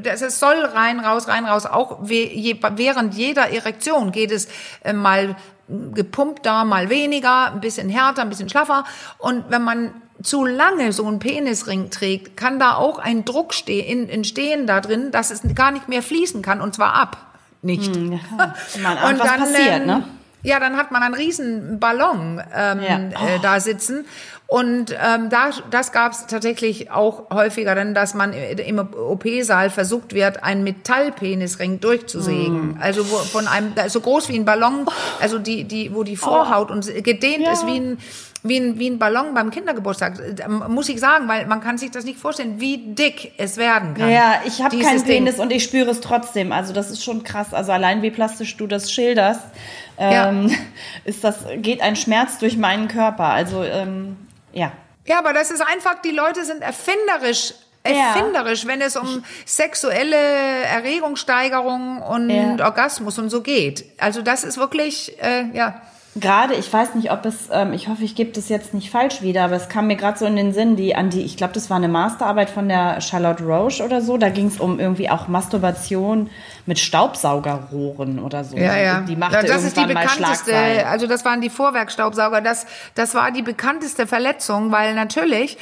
das 0.01 0.39
soll 0.39 0.55
rein, 0.55 0.99
raus, 0.99 1.27
rein, 1.27 1.45
raus. 1.45 1.67
Auch 1.67 1.99
während 2.01 3.13
jeder 3.13 3.51
Erektion 3.51 4.11
geht 4.11 4.31
es 4.31 4.47
äh, 4.83 4.91
mal 4.91 5.35
gepumpt 5.67 6.45
da, 6.47 6.63
mal 6.65 6.89
weniger, 6.89 7.51
ein 7.51 7.61
bisschen 7.61 7.89
härter, 7.89 8.23
ein 8.23 8.29
bisschen 8.29 8.49
schlaffer. 8.49 8.83
Und 9.19 9.45
wenn 9.49 9.63
man 9.63 9.93
zu 10.23 10.45
lange 10.45 10.93
so 10.93 11.05
einen 11.05 11.19
Penisring 11.19 11.91
trägt, 11.91 12.37
kann 12.37 12.57
da 12.57 12.73
auch 12.73 12.97
ein 12.97 13.23
Druck 13.23 13.53
stehen, 13.53 14.09
entstehen 14.09 14.65
da 14.65 14.81
drin, 14.81 15.11
dass 15.11 15.29
es 15.29 15.41
gar 15.53 15.69
nicht 15.69 15.89
mehr 15.89 16.01
fließen 16.01 16.41
kann 16.41 16.59
und 16.59 16.73
zwar 16.73 16.95
ab. 16.95 17.17
Nicht. 17.61 17.95
Hm, 17.95 18.13
ja. 18.13 18.19
Und 19.09 19.19
dann, 19.19 19.39
passiert, 19.39 19.85
ne? 19.85 20.03
Ja, 20.47 20.61
dann 20.61 20.77
hat 20.77 20.91
man 20.91 21.03
einen 21.03 21.13
riesen 21.13 21.77
Ballon 21.77 22.41
ähm, 22.55 22.79
ja. 22.81 22.99
oh. 23.21 23.27
äh, 23.27 23.39
da 23.41 23.59
sitzen. 23.59 24.05
Und 24.47 24.93
ähm, 24.93 25.29
da, 25.29 25.49
das 25.71 25.91
gab 25.91 26.13
es 26.13 26.25
tatsächlich 26.25 26.89
auch 26.89 27.29
häufiger, 27.29 27.75
denn 27.75 27.93
dass 27.93 28.13
man 28.13 28.31
im 28.31 28.79
OP-Saal 28.79 29.69
versucht 29.69 30.13
wird, 30.13 30.45
einen 30.45 30.63
Metallpenisring 30.63 31.81
durchzusägen. 31.81 32.75
Mm. 32.75 32.77
Also 32.79 33.11
wo, 33.11 33.17
von 33.17 33.45
einem, 33.45 33.73
so 33.89 33.99
groß 33.99 34.29
wie 34.29 34.39
ein 34.39 34.45
Ballon, 34.45 34.85
also 35.19 35.37
die, 35.37 35.65
die, 35.65 35.93
wo 35.93 36.03
die 36.03 36.15
Vorhaut 36.15 36.69
oh. 36.69 36.75
und 36.75 36.85
gedehnt 37.03 37.43
ja. 37.43 37.51
ist 37.51 37.67
wie 37.67 37.81
ein, 37.81 37.97
wie 38.43 38.57
ein, 38.57 38.79
wie 38.79 38.89
ein 38.89 38.99
Ballon 38.99 39.33
beim 39.33 39.51
Kindergeburtstag. 39.51 40.19
Muss 40.69 40.89
ich 40.89 40.99
sagen, 40.99 41.27
weil 41.27 41.47
man 41.47 41.61
kann 41.61 41.77
sich 41.77 41.91
das 41.91 42.05
nicht 42.05 42.19
vorstellen, 42.19 42.59
wie 42.59 42.77
dick 42.77 43.33
es 43.37 43.57
werden 43.57 43.93
kann. 43.93 44.09
Ja, 44.09 44.41
ich 44.45 44.61
habe 44.61 44.77
keinen 44.77 45.03
Penis 45.03 45.35
Ding. 45.35 45.43
und 45.43 45.51
ich 45.51 45.63
spüre 45.63 45.89
es 45.89 46.01
trotzdem. 46.01 46.51
Also 46.51 46.73
das 46.73 46.91
ist 46.91 47.03
schon 47.03 47.23
krass. 47.23 47.53
Also 47.53 47.71
allein 47.71 48.01
wie 48.01 48.11
plastisch 48.11 48.55
du 48.57 48.67
das 48.67 48.91
schilderst, 48.91 49.41
ähm, 49.97 50.49
ja. 50.49 50.57
ist 51.05 51.23
das, 51.23 51.37
geht 51.57 51.81
ein 51.81 51.95
Schmerz 51.95 52.37
durch 52.37 52.57
meinen 52.57 52.87
Körper. 52.87 53.25
Also 53.25 53.63
ähm, 53.63 54.17
ja. 54.53 54.71
Ja, 55.05 55.19
aber 55.19 55.33
das 55.33 55.51
ist 55.51 55.61
einfach, 55.61 56.01
die 56.01 56.11
Leute 56.11 56.43
sind 56.45 56.61
erfinderisch 56.61 57.53
erfinderisch, 57.83 58.63
ja. 58.63 58.69
wenn 58.69 58.81
es 58.81 58.97
um 58.97 59.23
sexuelle 59.45 60.17
Erregungssteigerung 60.17 62.01
und 62.01 62.29
ja. 62.29 62.65
Orgasmus 62.65 63.17
und 63.17 63.29
so 63.29 63.41
geht. 63.41 63.85
Also 63.97 64.21
das 64.21 64.43
ist 64.43 64.57
wirklich, 64.57 65.15
äh, 65.21 65.45
ja 65.53 65.81
gerade, 66.19 66.55
ich 66.55 66.71
weiß 66.71 66.95
nicht, 66.95 67.11
ob 67.11 67.25
es, 67.25 67.49
ähm, 67.51 67.73
ich 67.73 67.87
hoffe, 67.87 68.03
ich 68.03 68.15
gebe 68.15 68.31
das 68.31 68.49
jetzt 68.49 68.73
nicht 68.73 68.89
falsch 68.89 69.21
wieder, 69.21 69.43
aber 69.45 69.55
es 69.55 69.69
kam 69.69 69.87
mir 69.87 69.95
gerade 69.95 70.17
so 70.17 70.25
in 70.25 70.35
den 70.35 70.53
Sinn, 70.53 70.75
die 70.75 70.95
an 70.95 71.09
die, 71.09 71.21
ich 71.21 71.37
glaube, 71.37 71.53
das 71.53 71.69
war 71.69 71.77
eine 71.77 71.87
Masterarbeit 71.87 72.49
von 72.49 72.67
der 72.67 73.01
Charlotte 73.01 73.43
Roche 73.43 73.83
oder 73.83 74.01
so. 74.01 74.17
Da 74.17 74.29
ging 74.29 74.47
es 74.47 74.59
um 74.59 74.79
irgendwie 74.79 75.09
auch 75.09 75.27
Masturbation 75.27 76.29
mit 76.65 76.79
Staubsaugerrohren 76.79 78.19
oder 78.19 78.43
so. 78.43 78.57
Ja, 78.57 78.77
ja. 78.77 79.01
Die 79.01 79.15
machte 79.15 79.45
das 79.45 79.63
ist 79.63 79.77
die 79.77 79.85
bekannteste, 79.85 80.85
also 80.87 81.07
das 81.07 81.25
waren 81.25 81.41
die 81.41 81.49
Vorwerkstaubsauger. 81.49 82.41
Das, 82.41 82.65
das 82.95 83.15
war 83.15 83.31
die 83.31 83.41
bekannteste 83.41 84.07
Verletzung, 84.07 84.71
weil 84.71 84.93
natürlich 84.93 85.57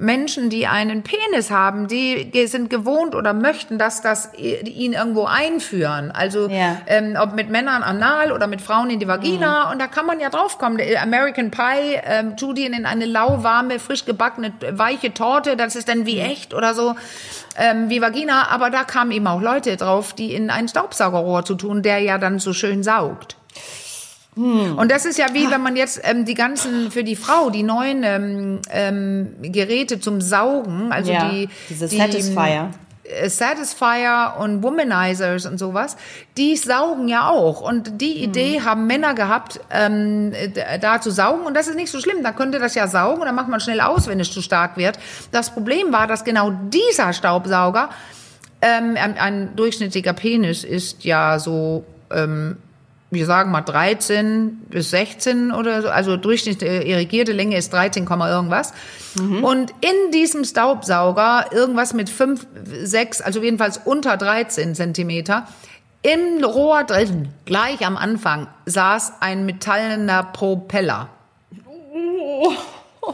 Menschen, 0.00 0.50
die 0.50 0.66
einen 0.66 1.02
Penis 1.02 1.50
haben, 1.50 1.86
die 1.86 2.46
sind 2.46 2.70
gewohnt 2.70 3.14
oder 3.14 3.34
möchten, 3.34 3.78
dass 3.78 4.00
das 4.00 4.30
ihn 4.34 4.94
irgendwo 4.94 5.24
einführen. 5.24 6.10
Also 6.10 6.48
ja. 6.48 6.78
ähm, 6.86 7.16
ob 7.20 7.34
mit 7.34 7.50
Männern 7.50 7.82
anal 7.82 8.32
oder 8.32 8.46
mit 8.46 8.60
Frauen 8.60 8.90
in 8.90 8.98
die 8.98 9.06
Vagina. 9.06 9.66
Mhm. 9.66 9.72
Und 9.72 9.78
da 9.78 9.86
kann 9.86 10.06
man 10.06 10.18
ja 10.18 10.30
draufkommen. 10.30 10.80
American 11.00 11.50
Pie, 11.50 12.00
ähm, 12.02 12.36
dir 12.36 12.66
in 12.66 12.86
eine 12.86 13.04
lauwarme, 13.04 13.78
frisch 13.78 14.04
gebackene, 14.04 14.52
weiche 14.70 15.12
Torte. 15.12 15.56
Das 15.56 15.76
ist 15.76 15.88
dann 15.88 16.06
wie 16.06 16.16
mhm. 16.16 16.30
echt 16.30 16.54
oder 16.54 16.74
so. 16.74 16.96
Ähm, 17.56 17.90
wie 17.90 18.00
Vagina, 18.00 18.48
aber 18.50 18.70
da 18.70 18.84
kamen 18.84 19.10
eben 19.12 19.26
auch 19.26 19.40
Leute 19.40 19.76
drauf, 19.76 20.14
die 20.14 20.34
in 20.34 20.50
ein 20.50 20.68
Staubsaugerrohr 20.68 21.44
zu 21.44 21.54
tun, 21.54 21.82
der 21.82 21.98
ja 21.98 22.18
dann 22.18 22.38
so 22.38 22.52
schön 22.52 22.82
saugt. 22.82 23.36
Hm. 24.36 24.78
Und 24.78 24.90
das 24.90 25.06
ist 25.06 25.18
ja 25.18 25.26
wie, 25.32 25.50
wenn 25.50 25.62
man 25.62 25.76
jetzt 25.76 26.00
ähm, 26.04 26.24
die 26.24 26.34
ganzen, 26.34 26.90
für 26.90 27.02
die 27.02 27.16
Frau, 27.16 27.50
die 27.50 27.62
neuen 27.62 28.02
ähm, 28.04 28.60
ähm, 28.70 29.34
Geräte 29.42 30.00
zum 30.00 30.20
Saugen, 30.20 30.92
also 30.92 31.12
ja, 31.12 31.28
die... 31.28 31.48
Diese 31.68 31.88
die, 31.88 31.98
Satisfier. 31.98 32.70
äh, 33.04 33.28
Satisfier 33.28 34.34
und 34.38 34.62
Womanizers 34.62 35.46
und 35.46 35.58
sowas, 35.58 35.96
die 36.36 36.56
saugen 36.56 37.08
ja 37.08 37.28
auch. 37.28 37.60
Und 37.60 38.00
die 38.00 38.22
Idee 38.22 38.60
haben 38.62 38.86
Männer 38.86 39.14
gehabt, 39.14 39.60
ähm, 39.70 40.32
da 40.80 41.00
zu 41.00 41.10
saugen. 41.10 41.44
Und 41.44 41.54
das 41.54 41.66
ist 41.66 41.74
nicht 41.74 41.90
so 41.90 42.00
schlimm. 42.00 42.22
Da 42.22 42.32
könnte 42.32 42.60
das 42.60 42.76
ja 42.76 42.86
saugen 42.86 43.20
und 43.20 43.26
dann 43.26 43.34
macht 43.34 43.48
man 43.48 43.58
schnell 43.58 43.80
aus, 43.80 44.06
wenn 44.06 44.20
es 44.20 44.30
zu 44.30 44.42
stark 44.42 44.76
wird. 44.76 44.98
Das 45.32 45.50
Problem 45.50 45.92
war, 45.92 46.06
dass 46.06 46.22
genau 46.22 46.52
dieser 46.68 47.12
Staubsauger 47.12 47.90
ähm, 48.62 48.96
ein, 48.96 49.18
ein 49.18 49.56
durchschnittlicher 49.56 50.12
Penis 50.12 50.64
ist 50.64 51.02
ja 51.04 51.38
so, 51.38 51.84
ähm, 52.12 52.58
wir 53.10 53.26
sagen 53.26 53.50
mal 53.50 53.62
13 53.62 54.62
bis 54.68 54.90
16 54.90 55.52
oder 55.52 55.82
so, 55.82 55.88
also 55.88 56.16
durchschnittliche 56.16 56.82
irrigierte 56.84 57.32
Länge 57.32 57.56
ist 57.56 57.72
13, 57.72 58.04
Komma 58.04 58.30
irgendwas. 58.30 58.72
Und 59.42 59.72
in 59.80 60.12
diesem 60.12 60.44
Staubsauger 60.44 61.46
irgendwas 61.52 61.92
mit 61.92 62.08
5, 62.08 62.46
6, 62.64 63.20
also 63.20 63.42
jedenfalls 63.42 63.78
unter 63.84 64.16
13 64.16 64.74
Zentimeter, 64.74 65.48
im 66.02 66.42
Rohr 66.44 66.84
drin, 66.84 67.28
gleich 67.44 67.84
am 67.84 67.96
Anfang, 67.96 68.46
saß 68.66 69.14
ein 69.20 69.44
metallener 69.44 70.22
Propeller. 70.22 71.08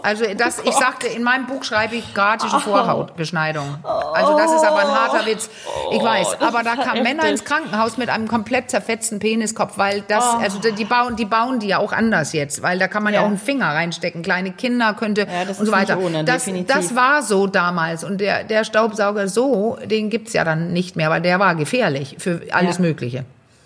Also 0.02 0.24
das, 0.36 0.58
ich 0.64 0.72
sagte, 0.72 1.06
in 1.06 1.22
meinem 1.22 1.46
Buch 1.46 1.62
schreibe 1.62 1.94
ich 1.94 2.12
gratische 2.12 2.58
Vorhautbeschneidung. 2.58 3.78
Also 3.84 4.36
das 4.36 4.52
ist 4.52 4.64
aber 4.64 4.80
ein 4.80 4.88
harter 4.88 5.24
Witz. 5.26 5.48
Ich 5.92 6.02
weiß. 6.02 6.40
Aber 6.40 6.62
da 6.64 6.74
kamen 6.74 7.02
Männer 7.04 7.28
ins 7.28 7.44
Krankenhaus 7.44 7.96
mit 7.96 8.08
einem 8.08 8.26
komplett 8.26 8.68
zerfetzten 8.70 9.20
Peniskopf, 9.20 9.78
weil 9.78 10.02
das, 10.08 10.24
also 10.24 10.58
die 10.58 10.84
bauen, 10.84 11.14
die 11.16 11.24
bauen 11.24 11.60
die 11.60 11.68
ja 11.68 11.78
auch 11.78 11.92
anders 11.92 12.32
jetzt, 12.32 12.62
weil 12.62 12.78
da 12.80 12.88
kann 12.88 13.04
man 13.04 13.14
ja, 13.14 13.20
Ja. 13.20 13.26
auch 13.26 13.30
einen 13.30 13.38
Finger 13.38 13.66
reinstecken. 13.68 14.22
Kleine 14.22 14.50
Kinder 14.52 14.92
könnte 14.94 15.22
Ja, 15.22 15.48
und 15.56 15.66
so 15.66 15.70
weiter. 15.72 15.98
ohne, 15.98 16.24
das, 16.24 16.50
das 16.66 16.94
war 16.96 17.22
so 17.22 17.46
damals. 17.46 18.02
Und 18.02 18.20
der, 18.20 18.42
der 18.44 18.64
Staubsauger 18.64 19.28
so, 19.28 19.78
den 19.84 20.10
gibt's 20.10 20.32
ja 20.32 20.42
dann 20.44 20.72
nicht 20.72 20.96
mehr, 20.96 21.10
weil 21.10 21.22
der 21.22 21.38
war 21.38 21.54
gefährlich 21.54 22.16
für 22.18 22.42
alles 22.50 22.76
Ja. 22.78 22.82
Mögliche. 22.82 23.24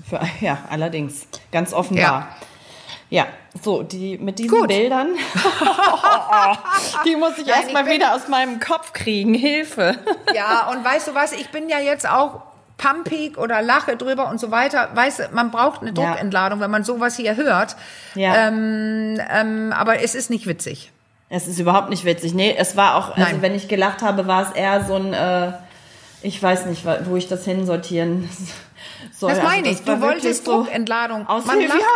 Für, 0.09 0.21
ja, 0.41 0.59
allerdings. 0.69 1.27
Ganz 1.51 1.73
offenbar. 1.73 2.29
Ja, 3.09 3.27
so, 3.63 3.83
die, 3.83 4.17
mit 4.19 4.39
diesen 4.39 4.59
Gut. 4.59 4.69
Bildern, 4.69 5.09
die 7.05 7.17
muss 7.17 7.39
ich 7.39 7.49
erstmal 7.49 7.87
ich 7.87 7.95
wieder 7.95 8.15
aus 8.15 8.29
meinem 8.29 8.61
Kopf 8.61 8.93
kriegen. 8.93 9.35
Hilfe. 9.35 9.97
Ja, 10.35 10.69
und 10.71 10.85
weißt 10.85 11.09
du 11.09 11.15
was, 11.15 11.33
ich 11.33 11.49
bin 11.51 11.69
ja 11.69 11.81
jetzt 11.81 12.09
auch 12.09 12.43
pumpig 12.79 13.37
oder 13.37 13.61
lache 13.63 13.97
drüber 13.97 14.29
und 14.31 14.39
so 14.39 14.51
weiter. 14.53 14.89
Weißt 14.95 15.19
du, 15.19 15.23
man 15.33 15.51
braucht 15.51 15.81
eine 15.83 15.91
Ja. 15.91 15.95
Druckentladung, 16.13 16.61
wenn 16.61 16.71
man 16.71 16.85
sowas 16.85 17.17
hier 17.17 17.35
hört. 17.37 17.75
Ja. 18.15 18.47
Ähm, 18.49 19.21
ähm, 19.29 19.73
aber 19.77 20.03
es 20.03 20.15
ist 20.15 20.31
nicht 20.31 20.47
witzig. 20.47 20.93
Es 21.29 21.47
ist 21.49 21.59
überhaupt 21.59 21.91
nicht 21.91 22.05
witzig. 22.05 22.33
Nee, 22.33 22.55
es 22.57 22.77
war 22.77 22.95
auch, 22.95 23.09
also 23.17 23.21
Nein. 23.23 23.43
wenn 23.43 23.55
ich 23.57 23.67
gelacht 23.69 24.03
habe, 24.03 24.27
war 24.29 24.43
es 24.49 24.53
eher 24.53 24.85
so 24.85 24.95
ein, 24.95 25.13
äh, 25.13 25.53
ich 26.23 26.41
weiß 26.43 26.67
nicht, 26.67 26.85
wo 27.07 27.17
ich 27.17 27.27
das 27.29 27.45
hinsortieren 27.45 28.29
soll. 29.19 29.31
Das 29.31 29.39
Also 29.41 29.49
meine 29.49 29.69
ich. 29.69 29.85
war 29.87 29.97
Du 29.97 30.01
wirklich 30.03 30.23
wolltest 30.25 30.47
Druckentladung. 30.47 31.27
Aus 31.27 31.45
Man 31.47 31.61
lacht. 31.61 31.81
ja, 31.81 31.87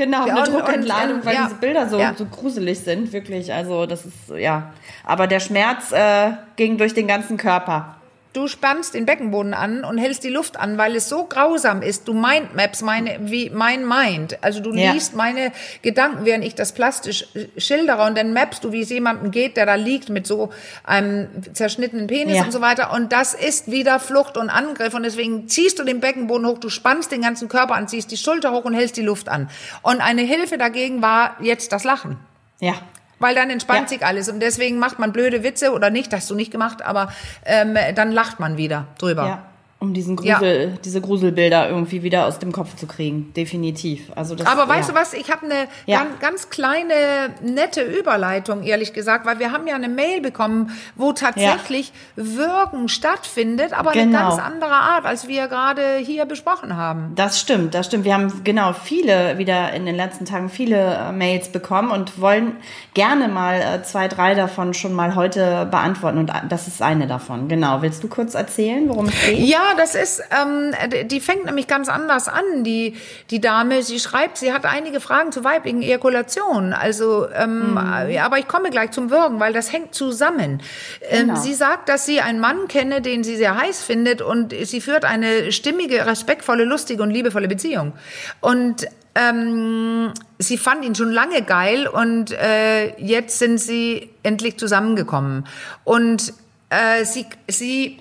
genau, 0.00 0.26
Ja, 0.26 0.34
eine 0.36 0.44
Druckentladung, 0.44 1.18
ähm, 1.18 1.24
weil 1.24 1.34
ja. 1.34 1.44
diese 1.44 1.56
Bilder 1.56 1.88
so, 1.88 1.98
Ja. 1.98 2.14
so 2.16 2.24
gruselig 2.24 2.80
sind, 2.80 3.12
wirklich. 3.12 3.52
Also 3.52 3.86
das 3.86 4.06
ist, 4.06 4.30
ja. 4.36 4.72
Aber 5.04 5.26
der 5.26 5.40
Schmerz 5.40 5.92
äh, 5.92 6.32
ging 6.56 6.78
durch 6.78 6.94
den 6.94 7.06
ganzen 7.06 7.36
Körper. 7.36 7.96
Du 8.32 8.46
spannst 8.46 8.94
den 8.94 9.06
Beckenboden 9.06 9.54
an 9.54 9.82
und 9.82 9.98
hältst 9.98 10.22
die 10.22 10.28
Luft 10.28 10.56
an, 10.56 10.78
weil 10.78 10.94
es 10.94 11.08
so 11.08 11.24
grausam 11.24 11.82
ist. 11.82 12.06
Du 12.06 12.12
Mindmaps 12.14 12.80
meine, 12.80 13.18
wie 13.22 13.50
mein 13.50 13.84
Mind. 13.84 14.38
Also 14.40 14.60
du 14.60 14.72
Ja. 14.72 14.92
liest 14.92 15.16
meine 15.16 15.50
Gedanken, 15.82 16.24
während 16.24 16.44
ich 16.44 16.54
das 16.54 16.70
plastisch 16.72 17.26
äh, 17.34 17.60
schildere 17.60 18.04
und 18.06 18.16
dann 18.16 18.32
mappst 18.32 18.62
du, 18.62 18.70
wie 18.70 18.82
es 18.82 18.90
jemandem 18.90 19.32
geht, 19.32 19.56
der 19.56 19.66
da 19.66 19.74
liegt 19.74 20.10
mit 20.10 20.28
so 20.28 20.50
einem 20.84 21.26
zerschnittenen 21.54 22.06
Penis 22.06 22.36
Ja. 22.36 22.44
und 22.44 22.52
so 22.52 22.60
weiter. 22.60 22.92
Und 22.92 23.10
das 23.12 23.34
ist 23.34 23.68
wieder 23.68 23.98
Flucht 23.98 24.36
und 24.36 24.48
Angriff 24.48 24.94
und 24.94 25.02
deswegen 25.02 25.48
ziehst 25.48 25.80
du 25.80 25.82
den 25.82 25.98
Beckenboden 25.98 26.46
hoch, 26.46 26.58
du 26.58 26.68
spannst 26.68 27.10
den 27.10 27.22
ganzen 27.22 27.48
Körper 27.48 27.74
an, 27.74 27.88
ziehst 27.88 28.12
die 28.12 28.16
Schulter 28.16 28.52
hoch 28.52 28.64
und 28.64 28.74
hältst 28.74 28.96
die 28.96 29.02
Luft 29.02 29.28
an. 29.28 29.50
Und 29.82 30.00
eine 30.00 30.22
Hilfe 30.22 30.56
dagegen 30.56 31.02
war 31.02 31.36
jetzt 31.40 31.72
das 31.72 31.82
Lachen. 31.82 32.16
Ja. 32.60 32.74
Weil 33.20 33.34
dann 33.36 33.50
entspannt 33.50 33.82
Ja. 33.82 33.88
sich 33.88 34.04
alles 34.04 34.28
und 34.28 34.40
deswegen 34.40 34.78
macht 34.78 34.98
man 34.98 35.12
blöde 35.12 35.44
Witze 35.44 35.72
oder 35.72 35.90
nicht, 35.90 36.12
das 36.12 36.22
hast 36.22 36.30
du 36.30 36.34
nicht 36.34 36.50
gemacht, 36.50 36.82
aber 36.82 37.12
ähm, 37.44 37.76
dann 37.94 38.10
lacht 38.10 38.40
man 38.40 38.56
wieder 38.56 38.86
drüber. 38.98 39.26
Ja. 39.26 39.42
Um 39.82 39.94
diesen 39.94 40.16
Ja. 40.22 40.36
Grusel, 40.38 40.78
diese 40.84 41.00
Gruselbilder 41.00 41.70
irgendwie 41.70 42.02
wieder 42.02 42.26
aus 42.26 42.38
dem 42.38 42.52
Kopf 42.52 42.76
zu 42.76 42.86
kriegen. 42.86 43.32
Definitiv. 43.34 44.12
Also 44.14 44.34
das, 44.34 44.46
Aber 44.46 44.68
weißt 44.68 44.90
ja. 44.90 44.94
du 44.94 45.00
was, 45.00 45.14
ich 45.14 45.30
habe 45.30 45.46
eine 45.46 45.68
Ja. 45.86 46.00
ganz, 46.00 46.20
ganz 46.20 46.50
kleine, 46.50 46.94
nette 47.42 47.80
Überleitung, 47.82 48.62
ehrlich 48.62 48.92
gesagt, 48.92 49.24
weil 49.24 49.38
wir 49.38 49.52
haben 49.52 49.66
ja 49.66 49.74
eine 49.76 49.88
Mail 49.88 50.20
bekommen, 50.20 50.70
wo 50.96 51.12
tatsächlich 51.14 51.92
Wirken 52.14 52.88
stattfindet, 52.90 53.72
aber 53.72 53.92
eine 53.92 54.02
Genau. 54.04 54.18
ganz 54.28 54.38
andere 54.42 54.72
Art, 54.74 55.06
als 55.06 55.28
wir 55.28 55.48
gerade 55.48 55.96
hier 55.96 56.26
besprochen 56.26 56.76
haben. 56.76 57.12
Das 57.14 57.40
stimmt, 57.40 57.74
das 57.74 57.86
stimmt. 57.86 58.04
Wir 58.04 58.12
haben 58.12 58.44
genau 58.44 58.74
viele 58.74 59.38
wieder 59.38 59.72
in 59.72 59.86
den 59.86 59.96
letzten 59.96 60.26
Tagen 60.26 60.50
viele 60.50 60.76
äh, 60.94 61.12
Mails 61.12 61.48
bekommen 61.50 61.90
und 61.90 62.20
wollen 62.20 62.56
gerne 62.92 63.28
mal 63.28 63.60
äh, 63.60 63.82
zwei, 63.82 64.08
drei 64.08 64.34
davon 64.34 64.74
schon 64.74 64.92
mal 64.92 65.14
heute 65.14 65.66
beantworten. 65.70 66.18
Und 66.18 66.28
äh, 66.28 66.34
das 66.50 66.68
ist 66.68 66.82
eine 66.82 67.06
davon. 67.06 67.48
Genau. 67.48 67.80
Willst 67.80 68.02
du 68.04 68.08
kurz 68.08 68.34
erzählen, 68.34 68.86
worum 68.88 69.06
es 69.06 69.14
geht? 69.24 69.38
Ja, 69.38 69.69
das 69.76 69.94
ist, 69.94 70.22
ähm, 70.30 70.72
die 71.08 71.20
fängt 71.20 71.44
nämlich 71.44 71.66
ganz 71.66 71.88
anders 71.88 72.28
an, 72.28 72.64
die, 72.64 72.96
die 73.30 73.40
Dame. 73.40 73.82
Sie 73.82 73.98
schreibt, 74.00 74.38
sie 74.38 74.52
hat 74.52 74.64
einige 74.64 75.00
Fragen 75.00 75.32
zur 75.32 75.44
weiblichen 75.44 75.82
Ejakulation. 75.82 76.72
Also, 76.72 77.28
ähm, 77.30 77.74
Mhm. 77.74 78.10
ja, 78.10 78.24
aber 78.24 78.38
ich 78.38 78.48
komme 78.48 78.70
gleich 78.70 78.90
zum 78.92 79.10
Würgen, 79.10 79.40
weil 79.40 79.52
das 79.52 79.72
hängt 79.72 79.94
zusammen. 79.94 80.62
Ähm, 81.02 81.28
Genau. 81.28 81.40
sie 81.40 81.54
sagt, 81.54 81.88
dass 81.88 82.06
sie 82.06 82.20
einen 82.20 82.40
Mann 82.40 82.68
kenne, 82.68 83.00
den 83.02 83.24
sie 83.24 83.36
sehr 83.36 83.56
heiß 83.60 83.82
findet 83.82 84.22
und 84.22 84.54
sie 84.64 84.80
führt 84.80 85.04
eine 85.04 85.52
stimmige, 85.52 86.06
respektvolle, 86.06 86.64
lustige 86.64 87.02
und 87.02 87.10
liebevolle 87.10 87.48
Beziehung. 87.48 87.92
Und 88.40 88.86
ähm, 89.14 90.12
sie 90.38 90.56
fand 90.56 90.84
ihn 90.84 90.94
schon 90.94 91.10
lange 91.10 91.42
geil 91.42 91.86
und 91.88 92.30
äh, 92.30 92.94
jetzt 92.98 93.38
sind 93.38 93.58
sie 93.58 94.10
endlich 94.22 94.56
zusammengekommen. 94.58 95.46
Und 95.84 96.32
äh, 96.70 97.04
sie, 97.04 97.26
sie 97.48 97.98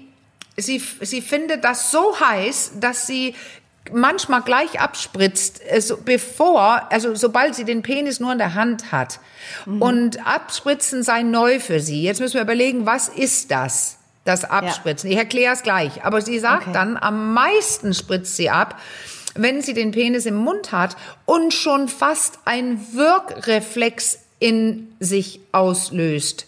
sie, 0.61 0.81
sie 1.01 1.21
findet 1.21 1.63
das 1.63 1.91
so 1.91 2.19
heiß, 2.19 2.73
dass 2.79 3.07
sie 3.07 3.35
manchmal 3.91 4.41
gleich 4.41 4.79
abspritzt, 4.79 5.61
äh, 5.67 5.81
so, 5.81 5.97
bevor, 5.97 6.91
also 6.91 7.15
sobald 7.15 7.55
sie 7.55 7.65
den 7.65 7.81
Penis 7.81 8.19
nur 8.19 8.31
in 8.31 8.37
der 8.37 8.53
Hand 8.53 8.91
hat. 8.91 9.19
Und 9.65 10.25
abspritzen 10.27 11.01
sei 11.03 11.23
neu 11.23 11.59
für 11.59 11.79
sie. 11.79 12.03
Jetzt 12.03 12.19
müssen 12.19 12.35
wir 12.35 12.41
überlegen, 12.41 12.85
was 12.85 13.07
ist 13.07 13.51
das? 13.51 13.97
Das 14.25 14.43
Abspritzen. 14.43 15.09
Ich 15.09 15.17
erkläre 15.17 15.53
es 15.53 15.63
gleich. 15.63 16.03
Aber 16.03 16.21
sie 16.21 16.39
sagt 16.39 16.63
Okay. 16.63 16.73
dann, 16.73 16.97
am 16.97 17.33
meisten 17.33 17.93
spritzt 17.93 18.35
sie 18.35 18.49
ab, 18.49 18.79
wenn 19.33 19.61
sie 19.61 19.73
den 19.73 19.91
Penis 19.91 20.25
im 20.25 20.35
Mund 20.35 20.71
hat 20.71 20.97
und 21.25 21.53
schon 21.53 21.87
fast 21.87 22.39
ein 22.45 22.79
Wirkreflex 22.93 24.19
in 24.39 24.93
sich 24.99 25.39
auslöst. 25.51 26.45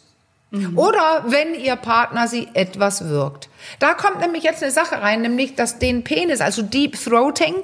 Oder 0.76 1.24
wenn 1.28 1.56
ihr 1.56 1.78
Partner 1.78 2.28
sie 2.28 2.50
etwas 2.54 3.08
wirkt. 3.08 3.48
Da 3.80 3.94
kommt 3.94 4.20
nämlich 4.20 4.44
jetzt 4.44 4.62
eine 4.62 4.72
Sache 4.72 5.02
rein, 5.02 5.22
nämlich 5.22 5.56
dass 5.56 5.80
den 5.80 6.04
Penis, 6.04 6.42
also 6.42 6.62
Deep 6.62 7.02
Throating, 7.02 7.56